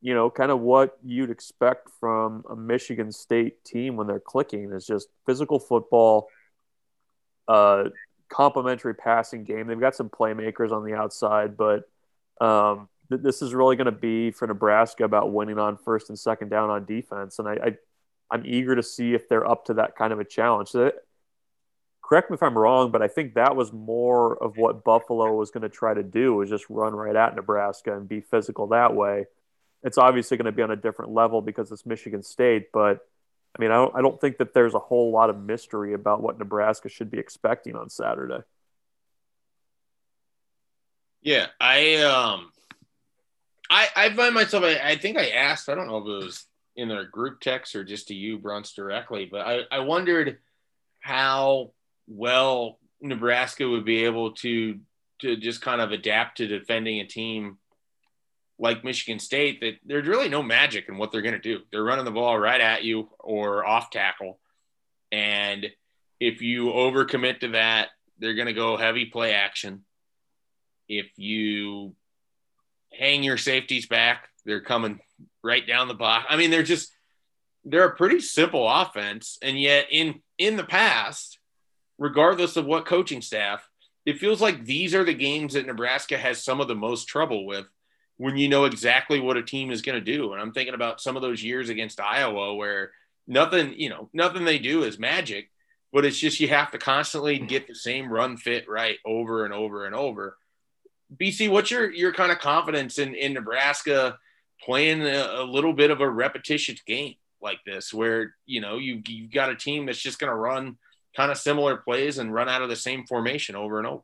you 0.00 0.14
know, 0.14 0.30
kind 0.30 0.50
of 0.50 0.60
what 0.60 0.98
you'd 1.04 1.30
expect 1.30 1.88
from 2.00 2.44
a 2.50 2.56
Michigan 2.56 3.12
State 3.12 3.64
team 3.64 3.96
when 3.96 4.06
they're 4.06 4.20
clicking 4.20 4.72
is 4.72 4.86
just 4.86 5.08
physical 5.24 5.58
football, 5.58 6.28
uh, 7.48 7.84
complementary 8.28 8.94
passing 8.94 9.44
game. 9.44 9.66
They've 9.66 9.80
got 9.80 9.94
some 9.94 10.10
playmakers 10.10 10.72
on 10.72 10.84
the 10.84 10.94
outside, 10.94 11.56
but 11.56 11.84
um, 12.40 12.88
th- 13.08 13.22
this 13.22 13.42
is 13.42 13.54
really 13.54 13.76
going 13.76 13.86
to 13.86 13.92
be 13.92 14.30
for 14.30 14.46
Nebraska 14.46 15.04
about 15.04 15.32
winning 15.32 15.58
on 15.58 15.76
first 15.76 16.08
and 16.10 16.18
second 16.18 16.48
down 16.48 16.70
on 16.70 16.84
defense. 16.84 17.38
And 17.38 17.48
I, 17.48 17.76
I, 18.30 18.34
am 18.34 18.42
eager 18.44 18.74
to 18.76 18.82
see 18.82 19.14
if 19.14 19.28
they're 19.28 19.48
up 19.48 19.66
to 19.66 19.74
that 19.74 19.96
kind 19.96 20.12
of 20.12 20.20
a 20.20 20.24
challenge. 20.24 20.68
So 20.68 20.92
correct 22.06 22.30
me 22.30 22.34
if 22.34 22.42
I'm 22.42 22.56
wrong, 22.56 22.92
but 22.92 23.02
I 23.02 23.08
think 23.08 23.34
that 23.34 23.56
was 23.56 23.72
more 23.72 24.40
of 24.40 24.56
what 24.56 24.84
Buffalo 24.84 25.34
was 25.34 25.50
going 25.50 25.62
to 25.62 25.68
try 25.68 25.92
to 25.92 26.04
do 26.04 26.34
was 26.34 26.48
just 26.48 26.70
run 26.70 26.94
right 26.94 27.16
at 27.16 27.34
Nebraska 27.34 27.96
and 27.96 28.08
be 28.08 28.20
physical 28.20 28.68
that 28.68 28.94
way. 28.94 29.26
It's 29.82 29.98
obviously 29.98 30.36
going 30.36 30.46
to 30.46 30.52
be 30.52 30.62
on 30.62 30.70
a 30.70 30.76
different 30.76 31.12
level 31.12 31.42
because 31.42 31.72
it's 31.72 31.84
Michigan 31.84 32.22
State, 32.22 32.70
but 32.72 33.00
I 33.56 33.62
mean, 33.62 33.72
I 33.72 33.74
don't, 33.74 33.96
I 33.96 34.02
don't 34.02 34.20
think 34.20 34.38
that 34.38 34.54
there's 34.54 34.74
a 34.74 34.78
whole 34.78 35.10
lot 35.10 35.30
of 35.30 35.38
mystery 35.38 35.94
about 35.94 36.22
what 36.22 36.38
Nebraska 36.38 36.88
should 36.88 37.10
be 37.10 37.18
expecting 37.18 37.74
on 37.74 37.90
Saturday. 37.90 38.42
Yeah, 41.22 41.46
I 41.60 41.96
um, 41.96 42.52
I 43.68 43.88
I 43.96 44.10
find 44.10 44.34
myself. 44.34 44.62
I, 44.62 44.78
I 44.90 44.96
think 44.96 45.18
I 45.18 45.30
asked. 45.30 45.68
I 45.68 45.74
don't 45.74 45.88
know 45.88 45.98
if 45.98 46.04
it 46.04 46.24
was 46.24 46.46
in 46.76 46.88
their 46.88 47.04
group 47.04 47.40
text 47.40 47.74
or 47.74 47.82
just 47.82 48.08
to 48.08 48.14
you, 48.14 48.38
Bruns, 48.38 48.72
directly, 48.74 49.24
but 49.24 49.40
I 49.40 49.62
I 49.72 49.80
wondered 49.80 50.38
how 51.00 51.72
well 52.06 52.78
Nebraska 53.00 53.68
would 53.68 53.84
be 53.84 54.04
able 54.04 54.32
to 54.32 54.78
to 55.20 55.36
just 55.36 55.62
kind 55.62 55.80
of 55.80 55.92
adapt 55.92 56.38
to 56.38 56.46
defending 56.46 57.00
a 57.00 57.06
team 57.06 57.58
like 58.58 58.84
Michigan 58.84 59.18
State 59.18 59.60
that 59.60 59.74
there's 59.84 60.06
really 60.06 60.28
no 60.28 60.42
magic 60.42 60.88
in 60.88 60.96
what 60.96 61.12
they're 61.12 61.22
going 61.22 61.34
to 61.34 61.40
do. 61.40 61.60
They're 61.70 61.84
running 61.84 62.04
the 62.04 62.10
ball 62.10 62.38
right 62.38 62.60
at 62.60 62.84
you 62.84 63.08
or 63.18 63.66
off 63.66 63.90
tackle. 63.90 64.38
And 65.12 65.66
if 66.20 66.42
you 66.42 66.66
overcommit 66.66 67.40
to 67.40 67.48
that, 67.48 67.88
they're 68.18 68.34
going 68.34 68.46
to 68.46 68.54
go 68.54 68.76
heavy 68.76 69.06
play 69.06 69.34
action. 69.34 69.84
If 70.88 71.06
you 71.16 71.94
hang 72.92 73.22
your 73.22 73.36
safeties 73.36 73.86
back, 73.86 74.28
they're 74.44 74.60
coming 74.60 75.00
right 75.42 75.66
down 75.66 75.88
the 75.88 75.94
block. 75.94 76.26
I 76.28 76.36
mean, 76.36 76.50
they're 76.50 76.62
just 76.62 76.92
they're 77.64 77.88
a 77.88 77.96
pretty 77.96 78.20
simple 78.20 78.68
offense 78.68 79.38
and 79.42 79.60
yet 79.60 79.86
in 79.90 80.22
in 80.38 80.56
the 80.56 80.64
past, 80.64 81.38
regardless 81.98 82.56
of 82.56 82.66
what 82.66 82.86
coaching 82.86 83.22
staff, 83.22 83.68
it 84.04 84.18
feels 84.18 84.40
like 84.40 84.64
these 84.64 84.94
are 84.94 85.04
the 85.04 85.14
games 85.14 85.54
that 85.54 85.66
Nebraska 85.66 86.16
has 86.16 86.42
some 86.42 86.60
of 86.60 86.68
the 86.68 86.74
most 86.74 87.06
trouble 87.06 87.44
with 87.46 87.66
when 88.18 88.36
you 88.36 88.48
know 88.48 88.64
exactly 88.64 89.20
what 89.20 89.36
a 89.36 89.42
team 89.42 89.70
is 89.70 89.82
going 89.82 89.98
to 89.98 90.12
do. 90.12 90.32
And 90.32 90.40
I'm 90.40 90.52
thinking 90.52 90.74
about 90.74 91.00
some 91.00 91.16
of 91.16 91.22
those 91.22 91.42
years 91.42 91.68
against 91.68 92.00
Iowa 92.00 92.54
where 92.54 92.92
nothing, 93.26 93.74
you 93.76 93.88
know, 93.88 94.08
nothing 94.12 94.44
they 94.44 94.58
do 94.58 94.84
is 94.84 94.98
magic, 94.98 95.50
but 95.92 96.04
it's 96.04 96.18
just 96.18 96.40
you 96.40 96.48
have 96.48 96.70
to 96.70 96.78
constantly 96.78 97.38
get 97.38 97.66
the 97.66 97.74
same 97.74 98.10
run 98.10 98.36
fit 98.36 98.68
right 98.68 98.96
over 99.04 99.44
and 99.44 99.52
over 99.52 99.86
and 99.86 99.94
over. 99.94 100.38
BC, 101.14 101.50
what's 101.50 101.70
your 101.70 101.90
your 101.90 102.12
kind 102.12 102.32
of 102.32 102.38
confidence 102.38 102.98
in 102.98 103.14
in 103.14 103.32
Nebraska 103.32 104.18
playing 104.62 105.02
a, 105.02 105.40
a 105.40 105.44
little 105.44 105.72
bit 105.72 105.90
of 105.90 106.00
a 106.00 106.08
repetitious 106.08 106.80
game 106.82 107.14
like 107.40 107.58
this, 107.64 107.94
where 107.94 108.34
you 108.44 108.60
know 108.60 108.76
you 108.78 109.02
you've 109.06 109.30
got 109.30 109.50
a 109.50 109.56
team 109.56 109.86
that's 109.86 110.00
just 110.00 110.18
going 110.18 110.30
to 110.30 110.36
run 110.36 110.76
kind 111.16 111.32
of 111.32 111.38
similar 111.38 111.76
plays 111.78 112.18
and 112.18 112.32
run 112.34 112.48
out 112.48 112.62
of 112.62 112.68
the 112.68 112.76
same 112.76 113.06
formation 113.06 113.56
over 113.56 113.78
and 113.78 113.86
over. 113.88 114.02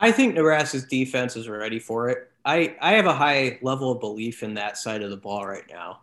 I 0.00 0.12
think 0.12 0.34
Nebraska's 0.34 0.84
defense 0.84 1.36
is 1.36 1.48
ready 1.48 1.78
for 1.78 2.08
it. 2.08 2.30
I, 2.44 2.76
I 2.80 2.92
have 2.94 3.06
a 3.06 3.14
high 3.14 3.58
level 3.62 3.92
of 3.92 4.00
belief 4.00 4.42
in 4.42 4.54
that 4.54 4.76
side 4.78 5.02
of 5.02 5.10
the 5.10 5.16
ball 5.16 5.46
right 5.46 5.64
now. 5.70 6.00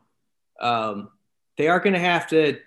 Um, 0.62 1.10
they 1.58 1.68
are 1.68 1.80
going 1.80 1.94
to 1.94 2.00
have 2.00 2.28
to 2.28 2.60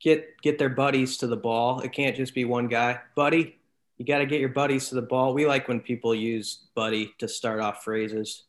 get 0.00 0.40
get 0.42 0.58
their 0.58 0.68
buddies 0.68 1.18
to 1.18 1.26
the 1.26 1.36
ball. 1.36 1.80
It 1.80 1.92
can't 1.92 2.16
just 2.16 2.34
be 2.34 2.44
one 2.44 2.68
guy. 2.68 3.00
Buddy, 3.16 3.58
you 3.98 4.04
got 4.06 4.18
to 4.18 4.26
get 4.26 4.40
your 4.40 4.50
buddies 4.50 4.88
to 4.90 4.94
the 4.94 5.02
ball. 5.02 5.34
We 5.34 5.46
like 5.46 5.68
when 5.68 5.80
people 5.80 6.14
use 6.14 6.60
buddy 6.74 7.12
to 7.18 7.28
start 7.28 7.60
off 7.60 7.84
phrases. 7.84 8.44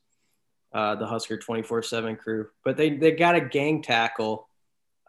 uh, 0.73 0.95
the 0.95 1.05
Husker 1.05 1.37
24 1.37 1.83
7 1.83 2.15
crew. 2.15 2.47
But 2.63 2.77
they, 2.77 2.91
they 2.91 3.11
got 3.11 3.35
a 3.35 3.41
gang 3.41 3.81
tackle. 3.81 4.47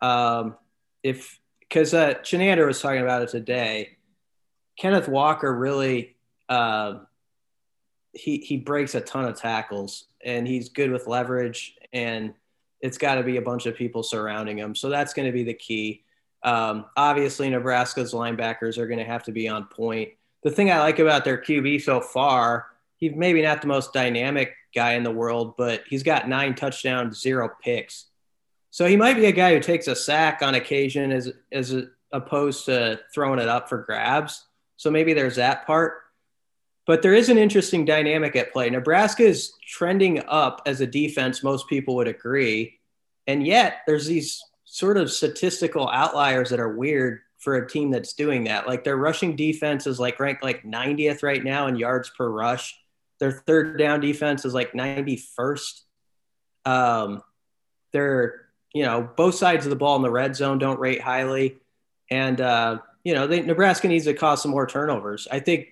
Um, 0.02 0.56
if 1.02 1.38
because 1.74 1.92
uh, 1.92 2.14
Chinander 2.22 2.68
was 2.68 2.80
talking 2.80 3.02
about 3.02 3.22
it 3.22 3.30
today, 3.30 3.96
Kenneth 4.78 5.08
Walker 5.08 5.52
really 5.52 6.14
uh, 6.48 7.00
he 8.12 8.38
he 8.38 8.56
breaks 8.56 8.94
a 8.94 9.00
ton 9.00 9.24
of 9.24 9.36
tackles 9.36 10.04
and 10.24 10.46
he's 10.46 10.68
good 10.68 10.92
with 10.92 11.08
leverage 11.08 11.76
and 11.92 12.32
it's 12.80 12.96
got 12.96 13.16
to 13.16 13.24
be 13.24 13.38
a 13.38 13.42
bunch 13.42 13.66
of 13.66 13.74
people 13.74 14.04
surrounding 14.04 14.56
him. 14.56 14.76
So 14.76 14.88
that's 14.88 15.14
going 15.14 15.26
to 15.26 15.32
be 15.32 15.42
the 15.42 15.54
key. 15.54 16.04
Um, 16.44 16.84
obviously, 16.96 17.50
Nebraska's 17.50 18.12
linebackers 18.12 18.78
are 18.78 18.86
going 18.86 19.00
to 19.00 19.04
have 19.04 19.24
to 19.24 19.32
be 19.32 19.48
on 19.48 19.64
point. 19.64 20.10
The 20.44 20.52
thing 20.52 20.70
I 20.70 20.78
like 20.78 21.00
about 21.00 21.24
their 21.24 21.38
QB 21.38 21.82
so 21.82 22.00
far, 22.00 22.66
he's 22.98 23.16
maybe 23.16 23.42
not 23.42 23.62
the 23.62 23.68
most 23.68 23.92
dynamic 23.92 24.54
guy 24.74 24.92
in 24.92 25.02
the 25.02 25.10
world, 25.10 25.56
but 25.56 25.82
he's 25.88 26.04
got 26.04 26.28
nine 26.28 26.54
touchdowns, 26.54 27.20
zero 27.20 27.50
picks. 27.60 28.06
So 28.74 28.86
he 28.86 28.96
might 28.96 29.14
be 29.14 29.26
a 29.26 29.32
guy 29.32 29.54
who 29.54 29.60
takes 29.60 29.86
a 29.86 29.94
sack 29.94 30.42
on 30.42 30.56
occasion 30.56 31.12
as 31.12 31.32
as 31.52 31.76
opposed 32.10 32.64
to 32.64 32.98
throwing 33.14 33.38
it 33.38 33.48
up 33.48 33.68
for 33.68 33.78
grabs. 33.78 34.46
So 34.78 34.90
maybe 34.90 35.14
there's 35.14 35.36
that 35.36 35.64
part. 35.64 35.92
But 36.84 37.00
there 37.00 37.14
is 37.14 37.28
an 37.28 37.38
interesting 37.38 37.84
dynamic 37.84 38.34
at 38.34 38.52
play. 38.52 38.68
Nebraska 38.68 39.22
is 39.22 39.52
trending 39.64 40.24
up 40.26 40.60
as 40.66 40.80
a 40.80 40.88
defense, 40.88 41.44
most 41.44 41.68
people 41.68 41.94
would 41.94 42.08
agree. 42.08 42.80
And 43.28 43.46
yet 43.46 43.82
there's 43.86 44.06
these 44.06 44.42
sort 44.64 44.96
of 44.96 45.08
statistical 45.08 45.88
outliers 45.88 46.50
that 46.50 46.58
are 46.58 46.76
weird 46.76 47.20
for 47.38 47.54
a 47.54 47.68
team 47.68 47.92
that's 47.92 48.14
doing 48.14 48.42
that. 48.44 48.66
Like 48.66 48.82
their 48.82 48.96
rushing 48.96 49.36
defense 49.36 49.86
is 49.86 50.00
like 50.00 50.18
ranked 50.18 50.42
like 50.42 50.64
90th 50.64 51.22
right 51.22 51.44
now 51.44 51.68
in 51.68 51.76
yards 51.76 52.10
per 52.18 52.28
rush. 52.28 52.76
Their 53.20 53.30
third 53.30 53.78
down 53.78 54.00
defense 54.00 54.44
is 54.44 54.52
like 54.52 54.72
91st. 54.72 55.80
Um, 56.64 57.22
they're, 57.92 58.43
you 58.74 58.82
know, 58.82 59.08
both 59.16 59.36
sides 59.36 59.64
of 59.64 59.70
the 59.70 59.76
ball 59.76 59.96
in 59.96 60.02
the 60.02 60.10
red 60.10 60.36
zone 60.36 60.58
don't 60.58 60.80
rate 60.80 61.00
highly. 61.00 61.56
And, 62.10 62.40
uh, 62.40 62.80
you 63.04 63.14
know, 63.14 63.26
they, 63.26 63.40
Nebraska 63.40 63.88
needs 63.88 64.04
to 64.04 64.14
cause 64.14 64.42
some 64.42 64.50
more 64.50 64.66
turnovers. 64.66 65.26
I 65.30 65.38
think 65.40 65.68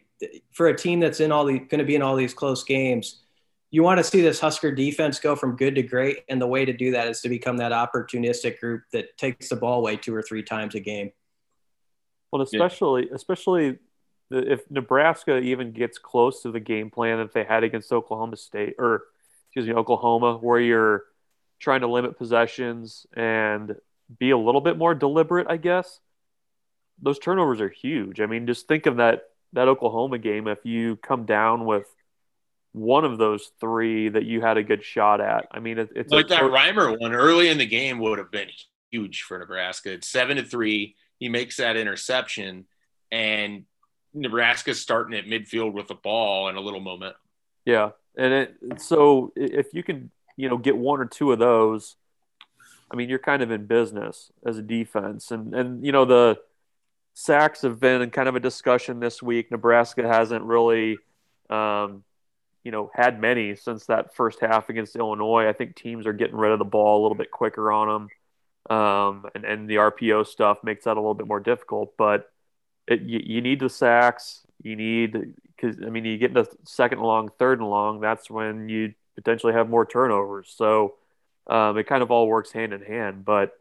for 0.52 0.68
a 0.68 0.76
team 0.76 1.00
that's 1.00 1.20
in 1.20 1.32
all 1.32 1.44
the 1.44 1.58
going 1.58 1.80
to 1.80 1.84
be 1.84 1.96
in 1.96 2.02
all 2.02 2.16
these 2.16 2.32
close 2.32 2.62
games, 2.62 3.18
you 3.72 3.82
want 3.82 3.98
to 3.98 4.04
see 4.04 4.20
this 4.20 4.38
Husker 4.38 4.70
defense 4.70 5.18
go 5.18 5.34
from 5.34 5.56
good 5.56 5.74
to 5.74 5.82
great, 5.82 6.18
and 6.28 6.40
the 6.40 6.46
way 6.46 6.64
to 6.64 6.72
do 6.72 6.92
that 6.92 7.08
is 7.08 7.20
to 7.22 7.28
become 7.28 7.56
that 7.56 7.72
opportunistic 7.72 8.60
group 8.60 8.82
that 8.92 9.16
takes 9.16 9.48
the 9.48 9.56
ball 9.56 9.80
away 9.80 9.96
two 9.96 10.14
or 10.14 10.22
three 10.22 10.42
times 10.42 10.74
a 10.74 10.80
game. 10.80 11.10
Well, 12.30 12.42
especially 12.42 13.06
yeah. 13.06 13.14
especially 13.14 13.78
if 14.30 14.60
Nebraska 14.70 15.38
even 15.38 15.72
gets 15.72 15.98
close 15.98 16.42
to 16.42 16.52
the 16.52 16.60
game 16.60 16.90
plan 16.90 17.18
that 17.18 17.32
they 17.32 17.44
had 17.44 17.64
against 17.64 17.92
Oklahoma 17.92 18.36
State 18.36 18.74
or 18.78 19.04
excuse 19.48 19.66
me 19.66 19.74
Oklahoma, 19.74 20.36
where 20.36 20.60
you're 20.60 21.04
trying 21.62 21.80
to 21.80 21.86
limit 21.86 22.18
possessions 22.18 23.06
and 23.14 23.76
be 24.18 24.30
a 24.30 24.36
little 24.36 24.60
bit 24.60 24.76
more 24.76 24.94
deliberate, 24.94 25.46
I 25.48 25.56
guess. 25.56 26.00
Those 27.00 27.18
turnovers 27.18 27.60
are 27.60 27.70
huge. 27.70 28.20
I 28.20 28.26
mean, 28.26 28.46
just 28.46 28.68
think 28.68 28.86
of 28.86 28.96
that 28.96 29.22
that 29.54 29.68
Oklahoma 29.68 30.18
game, 30.18 30.48
if 30.48 30.64
you 30.64 30.96
come 30.96 31.24
down 31.24 31.64
with 31.64 31.86
one 32.72 33.04
of 33.04 33.18
those 33.18 33.50
three 33.60 34.08
that 34.08 34.24
you 34.24 34.40
had 34.40 34.56
a 34.56 34.62
good 34.62 34.82
shot 34.82 35.20
at, 35.20 35.46
I 35.50 35.60
mean, 35.60 35.78
it, 35.78 35.90
it's 35.94 36.12
like 36.12 36.26
a, 36.26 36.28
that 36.28 36.42
Reimer 36.42 36.98
one 36.98 37.12
early 37.12 37.48
in 37.48 37.58
the 37.58 37.66
game 37.66 37.98
would 37.98 38.18
have 38.18 38.30
been 38.30 38.48
huge 38.90 39.22
for 39.22 39.38
Nebraska. 39.38 39.92
It's 39.92 40.08
seven 40.08 40.36
to 40.36 40.42
three. 40.42 40.96
He 41.18 41.28
makes 41.28 41.58
that 41.58 41.76
interception, 41.76 42.66
and 43.10 43.64
Nebraska's 44.14 44.80
starting 44.80 45.16
at 45.16 45.26
midfield 45.26 45.72
with 45.72 45.88
the 45.88 45.94
ball 45.94 46.48
and 46.48 46.58
a 46.58 46.60
little 46.60 46.80
moment. 46.80 47.14
Yeah, 47.64 47.90
and 48.16 48.32
it 48.32 48.56
so 48.80 49.32
if 49.36 49.68
you 49.72 49.82
can, 49.82 50.10
you 50.36 50.48
know, 50.48 50.56
get 50.56 50.76
one 50.76 51.00
or 51.00 51.06
two 51.06 51.32
of 51.32 51.38
those, 51.38 51.96
I 52.92 52.96
mean, 52.96 53.08
you're 53.08 53.18
kind 53.18 53.42
of 53.42 53.50
in 53.50 53.66
business 53.66 54.30
as 54.44 54.58
a 54.58 54.62
defense, 54.62 55.30
and 55.30 55.54
and 55.54 55.84
you 55.84 55.92
know 55.92 56.04
the 56.04 56.38
sacks 57.14 57.62
have 57.62 57.80
been 57.80 58.10
kind 58.10 58.28
of 58.28 58.36
a 58.36 58.40
discussion 58.40 59.00
this 59.00 59.22
week. 59.22 59.50
Nebraska 59.50 60.06
hasn't 60.06 60.44
really, 60.44 60.98
um, 61.50 62.04
you 62.64 62.70
know, 62.70 62.90
had 62.94 63.20
many 63.20 63.56
since 63.56 63.86
that 63.86 64.14
first 64.14 64.40
half 64.40 64.68
against 64.68 64.96
Illinois. 64.96 65.48
I 65.48 65.52
think 65.54 65.74
teams 65.74 66.06
are 66.06 66.12
getting 66.12 66.36
rid 66.36 66.52
of 66.52 66.58
the 66.58 66.64
ball 66.64 67.00
a 67.00 67.02
little 67.02 67.16
bit 67.16 67.30
quicker 67.30 67.72
on 67.72 68.08
them, 68.68 68.76
um, 68.76 69.26
and 69.34 69.44
and 69.44 69.68
the 69.70 69.76
RPO 69.76 70.26
stuff 70.26 70.58
makes 70.62 70.84
that 70.84 70.96
a 70.96 71.00
little 71.00 71.14
bit 71.14 71.26
more 71.26 71.40
difficult. 71.40 71.94
But 71.96 72.30
it, 72.86 73.00
you, 73.02 73.20
you 73.24 73.40
need 73.40 73.60
the 73.60 73.70
sacks. 73.70 74.46
You 74.62 74.76
need 74.76 75.34
because 75.56 75.78
I 75.82 75.88
mean, 75.88 76.04
you 76.04 76.18
get 76.18 76.36
into 76.36 76.46
second 76.64 76.98
and 76.98 77.06
long, 77.06 77.30
third 77.38 77.58
and 77.58 77.70
long. 77.70 78.00
That's 78.00 78.28
when 78.28 78.68
you 78.68 78.92
potentially 79.14 79.52
have 79.52 79.68
more 79.68 79.86
turnovers. 79.86 80.52
So 80.56 80.94
um, 81.46 81.76
it 81.78 81.86
kind 81.86 82.02
of 82.02 82.10
all 82.10 82.28
works 82.28 82.52
hand 82.52 82.72
in 82.72 82.82
hand. 82.82 83.24
But 83.24 83.52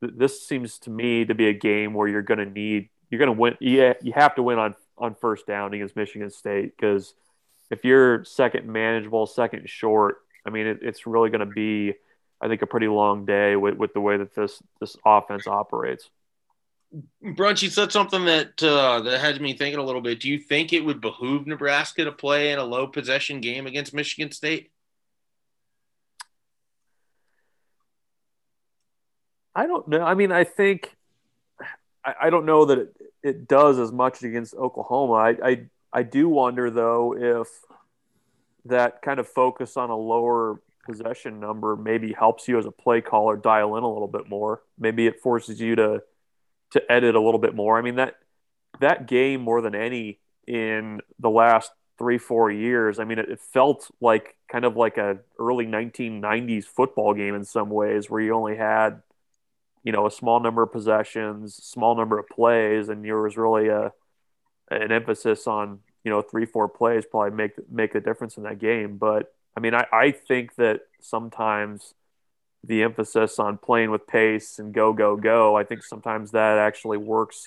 th- 0.00 0.14
this 0.16 0.46
seems 0.46 0.78
to 0.80 0.90
me 0.90 1.24
to 1.24 1.34
be 1.34 1.48
a 1.48 1.52
game 1.52 1.94
where 1.94 2.08
you're 2.08 2.22
going 2.22 2.38
to 2.38 2.50
need 2.50 2.88
you're 3.10 3.18
going 3.18 3.34
to 3.34 3.40
win. 3.40 3.56
Yeah, 3.60 3.94
you 4.02 4.12
have 4.14 4.34
to 4.36 4.42
win 4.42 4.58
on 4.58 4.74
on 4.96 5.14
first 5.14 5.46
down 5.46 5.74
against 5.74 5.96
Michigan 5.96 6.30
State 6.30 6.76
because 6.76 7.14
if 7.70 7.84
you're 7.84 8.24
second 8.24 8.66
manageable, 8.66 9.26
second 9.26 9.68
short, 9.68 10.18
I 10.46 10.50
mean, 10.50 10.66
it, 10.66 10.78
it's 10.82 11.06
really 11.06 11.30
going 11.30 11.40
to 11.40 11.46
be, 11.46 11.94
I 12.40 12.48
think, 12.48 12.62
a 12.62 12.66
pretty 12.66 12.88
long 12.88 13.24
day 13.24 13.56
with, 13.56 13.76
with 13.76 13.94
the 13.94 14.00
way 14.00 14.16
that 14.16 14.34
this 14.34 14.62
this 14.80 14.96
offense 15.04 15.46
operates. 15.46 16.08
Bruns, 17.22 17.62
you 17.62 17.70
said 17.70 17.92
something 17.92 18.24
that 18.24 18.62
uh, 18.62 19.00
that 19.02 19.20
had 19.20 19.40
me 19.40 19.54
thinking 19.54 19.78
a 19.80 19.84
little 19.84 20.00
bit. 20.00 20.20
Do 20.20 20.28
you 20.28 20.38
think 20.38 20.72
it 20.72 20.84
would 20.84 21.00
behoove 21.00 21.46
Nebraska 21.46 22.04
to 22.04 22.12
play 22.12 22.52
in 22.52 22.58
a 22.58 22.64
low 22.64 22.86
possession 22.86 23.40
game 23.40 23.66
against 23.66 23.94
Michigan 23.94 24.32
State? 24.32 24.70
I 29.54 29.66
don't 29.66 29.88
know. 29.88 30.02
I 30.02 30.14
mean, 30.14 30.32
I 30.32 30.44
think 30.44 30.96
I, 32.04 32.14
I 32.22 32.30
don't 32.30 32.46
know 32.46 32.64
that 32.66 32.78
it, 32.78 32.96
it 33.22 33.48
does 33.48 33.78
as 33.78 33.92
much 33.92 34.22
against 34.22 34.54
Oklahoma. 34.54 35.14
I, 35.14 35.36
I 35.42 35.66
I 35.92 36.02
do 36.02 36.28
wonder 36.28 36.70
though 36.70 37.16
if 37.16 37.48
that 38.66 39.02
kind 39.02 39.18
of 39.18 39.28
focus 39.28 39.76
on 39.76 39.90
a 39.90 39.96
lower 39.96 40.60
possession 40.86 41.40
number 41.40 41.76
maybe 41.76 42.12
helps 42.12 42.48
you 42.48 42.58
as 42.58 42.66
a 42.66 42.70
play 42.70 43.00
caller 43.00 43.36
dial 43.36 43.76
in 43.76 43.84
a 43.84 43.92
little 43.92 44.08
bit 44.08 44.28
more. 44.28 44.62
Maybe 44.78 45.06
it 45.06 45.20
forces 45.20 45.60
you 45.60 45.76
to 45.76 46.02
to 46.72 46.92
edit 46.92 47.14
a 47.16 47.20
little 47.20 47.40
bit 47.40 47.54
more. 47.54 47.78
I 47.78 47.82
mean 47.82 47.96
that 47.96 48.16
that 48.80 49.06
game 49.06 49.40
more 49.40 49.60
than 49.60 49.74
any 49.74 50.20
in 50.46 51.00
the 51.18 51.30
last 51.30 51.72
three 51.98 52.18
four 52.18 52.50
years. 52.50 52.98
I 52.98 53.04
mean 53.04 53.18
it, 53.18 53.28
it 53.28 53.40
felt 53.40 53.90
like 54.00 54.36
kind 54.50 54.64
of 54.64 54.76
like 54.76 54.96
a 54.96 55.18
early 55.38 55.66
1990s 55.66 56.64
football 56.64 57.14
game 57.14 57.34
in 57.34 57.44
some 57.44 57.70
ways 57.70 58.08
where 58.08 58.20
you 58.20 58.32
only 58.34 58.56
had 58.56 59.02
you 59.82 59.92
know 59.92 60.06
a 60.06 60.10
small 60.10 60.40
number 60.40 60.62
of 60.62 60.72
possessions, 60.72 61.54
small 61.54 61.96
number 61.96 62.18
of 62.18 62.28
plays, 62.28 62.88
and 62.88 63.04
there 63.04 63.20
was 63.20 63.36
really 63.36 63.68
a 63.68 63.92
an 64.70 64.92
emphasis 64.92 65.46
on 65.46 65.80
you 66.04 66.10
know 66.10 66.22
three 66.22 66.46
four 66.46 66.68
plays 66.68 67.04
probably 67.10 67.36
make 67.36 67.52
make 67.70 67.94
a 67.94 68.00
difference 68.00 68.36
in 68.36 68.44
that 68.44 68.58
game. 68.58 68.96
But 68.96 69.32
I 69.56 69.60
mean, 69.60 69.74
I, 69.74 69.86
I 69.92 70.10
think 70.12 70.54
that 70.56 70.80
sometimes 71.00 71.94
the 72.64 72.82
emphasis 72.82 73.38
on 73.38 73.58
playing 73.58 73.90
with 73.90 74.06
pace 74.06 74.58
and 74.58 74.72
go 74.72 74.92
go 74.92 75.16
go, 75.16 75.56
I 75.56 75.64
think 75.64 75.82
sometimes 75.82 76.32
that 76.32 76.58
actually 76.58 76.98
works 76.98 77.46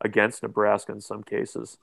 against 0.00 0.42
Nebraska 0.42 0.92
in 0.92 1.00
some 1.00 1.22
cases. 1.22 1.78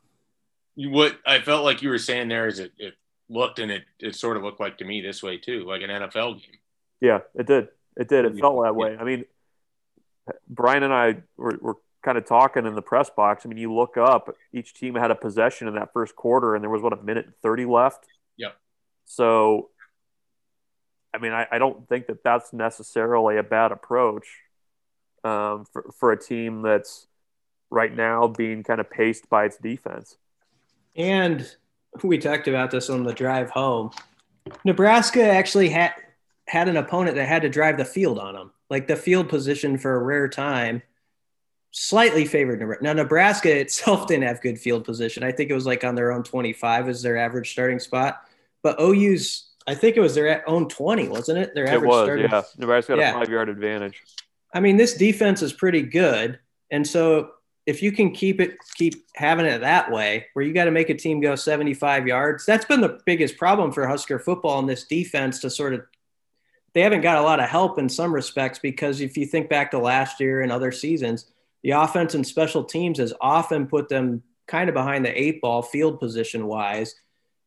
What 0.76 1.18
I 1.26 1.40
felt 1.40 1.66
like 1.66 1.82
you 1.82 1.90
were 1.90 1.98
saying 1.98 2.30
there 2.30 2.48
is 2.48 2.60
it, 2.60 2.72
it 2.78 2.94
looked 3.30 3.60
and 3.60 3.72
it, 3.72 3.84
it 4.00 4.16
sort 4.16 4.38
of 4.38 4.44
looked 4.44 4.60
like 4.60 4.78
to 4.78 4.86
me 4.86 5.02
this 5.02 5.22
way 5.22 5.38
too, 5.38 5.66
like 5.66 5.82
an 5.82 5.90
NFL 5.90 6.42
game. 6.42 6.60
Yeah, 7.02 7.20
it 7.36 7.48
did. 7.48 7.68
It 7.98 8.08
did. 8.08 8.26
It 8.26 8.40
felt 8.40 8.64
that 8.64 8.76
way. 8.76 8.96
I 8.98 9.04
mean, 9.04 9.26
Brian 10.48 10.84
and 10.84 10.94
I 10.94 11.18
were, 11.38 11.58
were 11.62 11.76
kind 12.04 12.18
of 12.18 12.26
talking 12.26 12.66
in 12.66 12.76
the 12.76 12.82
press 12.82 13.10
box. 13.10 13.46
I 13.46 13.50
mean, 13.50 13.58
you 13.58 13.74
look 13.74 13.98
up, 13.98 14.34
each 14.54 14.74
team 14.74 14.96
had 14.96 15.12
a 15.12 15.16
possession 15.16 15.68
in 15.68 15.76
that 15.76 15.94
first 15.94 16.16
quarter, 16.16 16.56
and 16.56 16.64
there 16.64 16.70
was 16.70 16.82
what 16.82 16.94
a 16.94 17.02
minute 17.02 17.26
and 17.26 17.36
thirty 17.42 17.66
left. 17.66 18.06
Yep. 18.38 18.56
So, 19.06 19.70
I 21.14 21.18
mean, 21.18 21.32
I, 21.32 21.48
I 21.52 21.58
don't 21.58 21.88
think 21.88 22.08
that 22.08 22.24
that's 22.24 22.54
necessarily 22.54 23.38
a 23.38 23.44
bad 23.44 23.72
approach 23.72 24.28
um, 25.24 25.66
for 25.72 25.92
for 25.98 26.12
a 26.12 26.20
team 26.20 26.62
that's 26.62 27.08
right 27.70 27.94
now 27.94 28.28
being 28.28 28.64
kind 28.64 28.80
of 28.80 28.90
paced 28.90 29.30
by 29.30 29.46
its 29.46 29.58
defense. 29.58 30.18
And 30.96 31.50
we 32.04 32.18
talked 32.18 32.48
about 32.48 32.72
this 32.72 32.90
on 32.90 33.04
the 33.04 33.14
drive 33.14 33.50
home. 33.50 33.92
Nebraska 34.64 35.24
actually 35.24 35.70
had 35.70 35.94
had 36.48 36.68
an 36.68 36.78
opponent 36.78 37.16
that 37.16 37.28
had 37.28 37.44
to 37.44 37.50
drive 37.50 37.78
the 37.78 37.86
field 37.86 38.18
on 38.18 38.34
them 38.34 38.52
like 38.70 38.88
the 38.88 38.96
field 38.96 39.30
position 39.30 39.78
for 39.78 39.96
a 39.96 40.04
rare 40.04 40.28
time 40.28 40.82
slightly 41.72 42.26
favored 42.26 42.60
Nebraska. 42.60 42.84
Now 42.84 42.94
Nebraska 42.94 43.60
itself 43.60 44.08
didn't 44.08 44.24
have 44.24 44.42
good 44.42 44.60
field 44.60 44.86
position. 44.86 45.24
I 45.24 45.32
think 45.32 45.50
it 45.50 45.54
was 45.54 45.66
like 45.66 45.84
on 45.84 45.96
their 45.96 46.12
own 46.12 46.24
25 46.24 46.90
as 46.90 47.02
their 47.02 47.18
average 47.18 47.52
starting 47.52 47.80
spot. 47.80 48.22
But 48.62 48.80
OU's 48.80 49.50
I 49.68 49.76
think 49.76 49.98
it 49.98 50.02
was 50.02 50.16
their 50.16 50.48
own 50.50 50.68
20, 50.68 51.10
wasn't 51.10 51.38
it? 51.38 51.54
Their 51.54 51.68
average 51.68 51.84
it 51.84 51.88
was, 51.88 52.06
starting. 52.06 52.32
Yeah. 52.32 52.42
Nebraska 52.58 52.96
got 52.96 53.02
yeah. 53.02 53.12
a 53.12 53.14
five 53.14 53.30
yard 53.30 53.50
advantage. 53.50 54.02
I 54.54 54.62
mean, 54.62 54.78
this 54.78 54.96
defense 54.96 55.44
is 55.44 55.54
pretty 55.54 55.84
good. 55.84 56.40
And 56.72 56.86
so 56.88 57.32
if 57.68 57.84
you 57.84 57.92
can 57.92 58.12
keep 58.12 58.42
it 58.42 58.58
keep 58.76 59.06
having 59.16 59.46
it 59.46 59.60
that 59.60 59.92
way, 59.92 60.26
where 60.34 60.44
you 60.44 60.54
got 60.54 60.66
to 60.66 60.72
make 60.72 60.90
a 60.90 60.96
team 60.96 61.22
go 61.22 61.36
75 61.36 62.08
yards, 62.08 62.46
that's 62.46 62.66
been 62.66 62.82
the 62.82 63.00
biggest 63.06 63.38
problem 63.38 63.72
for 63.72 63.88
Husker 63.88 64.18
football 64.18 64.58
in 64.58 64.66
this 64.66 64.86
defense 64.86 65.40
to 65.42 65.52
sort 65.52 65.76
of 65.76 65.82
they 66.80 66.84
haven't 66.84 67.02
got 67.02 67.18
a 67.18 67.22
lot 67.22 67.42
of 67.42 67.50
help 67.50 67.78
in 67.78 67.90
some 67.90 68.16
respects 68.16 68.58
because 68.58 69.02
if 69.02 69.18
you 69.18 69.26
think 69.26 69.50
back 69.50 69.72
to 69.72 69.78
last 69.78 70.22
year 70.22 70.40
and 70.40 70.50
other 70.50 70.72
seasons, 70.72 71.30
the 71.62 71.72
offense 71.72 72.16
and 72.16 72.26
special 72.26 72.64
teams 72.64 73.00
has 73.00 73.14
often 73.20 73.68
put 73.68 73.90
them 73.90 74.24
kind 74.48 74.70
of 74.70 74.74
behind 74.74 75.04
the 75.04 75.22
eight 75.22 75.42
ball 75.42 75.62
field 75.62 76.00
position 76.00 76.48
wise. 76.48 76.96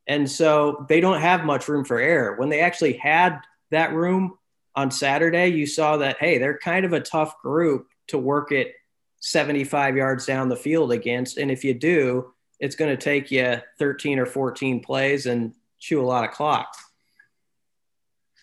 And 0.07 0.31
so 0.31 0.85
they 0.87 1.01
don't 1.01 1.23
have 1.23 1.47
much 1.47 1.67
room 1.67 1.83
for 1.83 1.99
error. 1.99 2.37
When 2.37 2.51
they 2.51 2.61
actually 2.61 2.93
had 2.93 3.41
that 3.71 3.95
room 3.95 4.37
on 4.77 4.91
Saturday, 4.91 5.47
you 5.47 5.65
saw 5.65 5.97
that, 5.97 6.19
hey, 6.19 6.37
they're 6.37 6.59
kind 6.59 6.85
of 6.85 6.93
a 6.93 7.01
tough 7.01 7.41
group 7.41 7.89
to 8.09 8.19
work 8.19 8.53
it 8.53 8.75
75 9.21 9.97
yards 9.97 10.27
down 10.27 10.51
the 10.51 10.57
field 10.57 10.93
against. 10.93 11.39
And 11.39 11.51
if 11.51 11.65
you 11.65 11.73
do, 11.73 12.35
it's 12.61 12.77
going 12.77 12.95
to 12.95 13.03
take 13.03 13.31
you 13.31 13.63
13 13.79 14.19
or 14.19 14.27
14 14.27 14.81
plays 14.81 15.25
and 15.25 15.55
chew 15.79 16.03
a 16.03 16.05
lot 16.05 16.25
of 16.25 16.33
clock. 16.33 16.69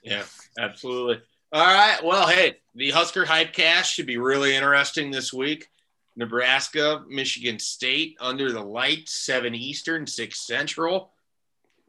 Yeah, 0.02 0.24
absolutely. 0.58 1.22
All 1.52 1.66
right. 1.66 2.04
Well, 2.04 2.28
hey, 2.28 2.58
the 2.76 2.92
Husker 2.92 3.26
hype 3.26 3.54
Hypecast 3.54 3.86
should 3.86 4.06
be 4.06 4.18
really 4.18 4.56
interesting 4.56 5.12
this 5.12 5.34
week. 5.34 5.68
Nebraska, 6.16 7.04
Michigan 7.08 7.60
State 7.60 8.18
under 8.20 8.52
the 8.52 8.62
lights, 8.62 9.14
7 9.14 9.56
Eastern, 9.56 10.06
6 10.06 10.40
Central. 10.48 11.12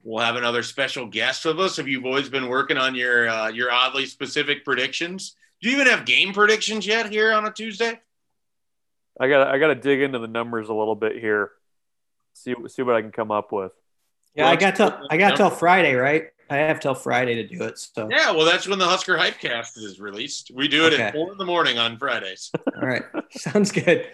We'll 0.02 0.24
have 0.24 0.36
another 0.36 0.62
special 0.62 1.06
guest 1.06 1.44
with 1.44 1.60
us. 1.60 1.76
Have 1.76 1.88
you 1.88 2.00
boys 2.00 2.28
been 2.28 2.48
working 2.48 2.78
on 2.78 2.94
your 2.94 3.28
uh, 3.28 3.48
your 3.48 3.70
oddly 3.70 4.06
specific 4.06 4.64
predictions? 4.64 5.34
Do 5.60 5.68
you 5.68 5.74
even 5.76 5.88
have 5.88 6.06
game 6.06 6.32
predictions 6.32 6.86
yet 6.86 7.10
here 7.10 7.32
on 7.32 7.44
a 7.44 7.52
Tuesday? 7.52 8.00
I 9.18 9.28
got 9.28 9.48
I 9.48 9.58
got 9.58 9.68
to 9.68 9.74
dig 9.74 10.00
into 10.00 10.18
the 10.18 10.26
numbers 10.26 10.70
a 10.70 10.74
little 10.74 10.94
bit 10.94 11.18
here. 11.18 11.50
See 12.32 12.54
see 12.68 12.82
what 12.82 12.96
I 12.96 13.02
can 13.02 13.12
come 13.12 13.30
up 13.30 13.52
with. 13.52 13.72
Yeah, 14.34 14.48
I 14.48 14.56
got 14.56 14.76
till 14.76 14.98
I 15.10 15.18
got 15.18 15.36
till 15.36 15.50
Friday, 15.50 15.94
right? 15.94 16.28
I 16.50 16.56
have 16.56 16.80
till 16.80 16.94
Friday 16.94 17.36
to 17.36 17.46
do 17.46 17.62
it. 17.62 17.78
So 17.78 18.08
yeah, 18.10 18.32
well, 18.32 18.44
that's 18.44 18.66
when 18.66 18.78
the 18.78 18.86
Husker 18.86 19.16
Hypecast 19.16 19.78
is 19.78 20.00
released. 20.00 20.50
We 20.52 20.66
do 20.66 20.86
it 20.86 20.94
okay. 20.94 21.04
at 21.04 21.14
four 21.14 21.30
in 21.30 21.38
the 21.38 21.44
morning 21.44 21.78
on 21.78 21.96
Fridays. 21.96 22.50
All 22.76 22.86
right, 22.86 23.04
sounds 23.30 23.70
good. 23.70 24.08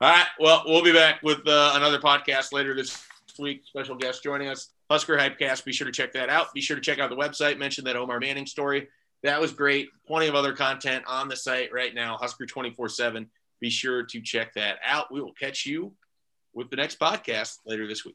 All 0.00 0.10
right, 0.10 0.26
well, 0.38 0.62
we'll 0.64 0.84
be 0.84 0.92
back 0.92 1.22
with 1.24 1.46
uh, 1.48 1.72
another 1.74 1.98
podcast 1.98 2.52
later 2.52 2.72
this 2.72 3.04
week. 3.36 3.62
Special 3.66 3.96
guest 3.96 4.22
joining 4.22 4.46
us, 4.48 4.70
Husker 4.88 5.16
Hypecast. 5.16 5.64
Be 5.64 5.72
sure 5.72 5.86
to 5.86 5.92
check 5.92 6.12
that 6.12 6.28
out. 6.28 6.54
Be 6.54 6.60
sure 6.60 6.76
to 6.76 6.82
check 6.82 7.00
out 7.00 7.10
the 7.10 7.16
website. 7.16 7.58
Mention 7.58 7.84
that 7.84 7.96
Omar 7.96 8.20
Manning 8.20 8.46
story. 8.46 8.88
That 9.24 9.40
was 9.40 9.52
great. 9.52 9.88
Plenty 10.06 10.28
of 10.28 10.36
other 10.36 10.52
content 10.52 11.02
on 11.08 11.28
the 11.28 11.34
site 11.34 11.72
right 11.72 11.92
now. 11.92 12.16
Husker 12.16 12.46
twenty 12.46 12.70
four 12.70 12.88
seven. 12.88 13.28
Be 13.60 13.70
sure 13.70 14.04
to 14.04 14.20
check 14.20 14.54
that 14.54 14.78
out. 14.84 15.12
We 15.12 15.20
will 15.20 15.32
catch 15.32 15.66
you 15.66 15.94
with 16.54 16.70
the 16.70 16.76
next 16.76 17.00
podcast 17.00 17.58
later 17.66 17.88
this 17.88 18.04
week. 18.04 18.14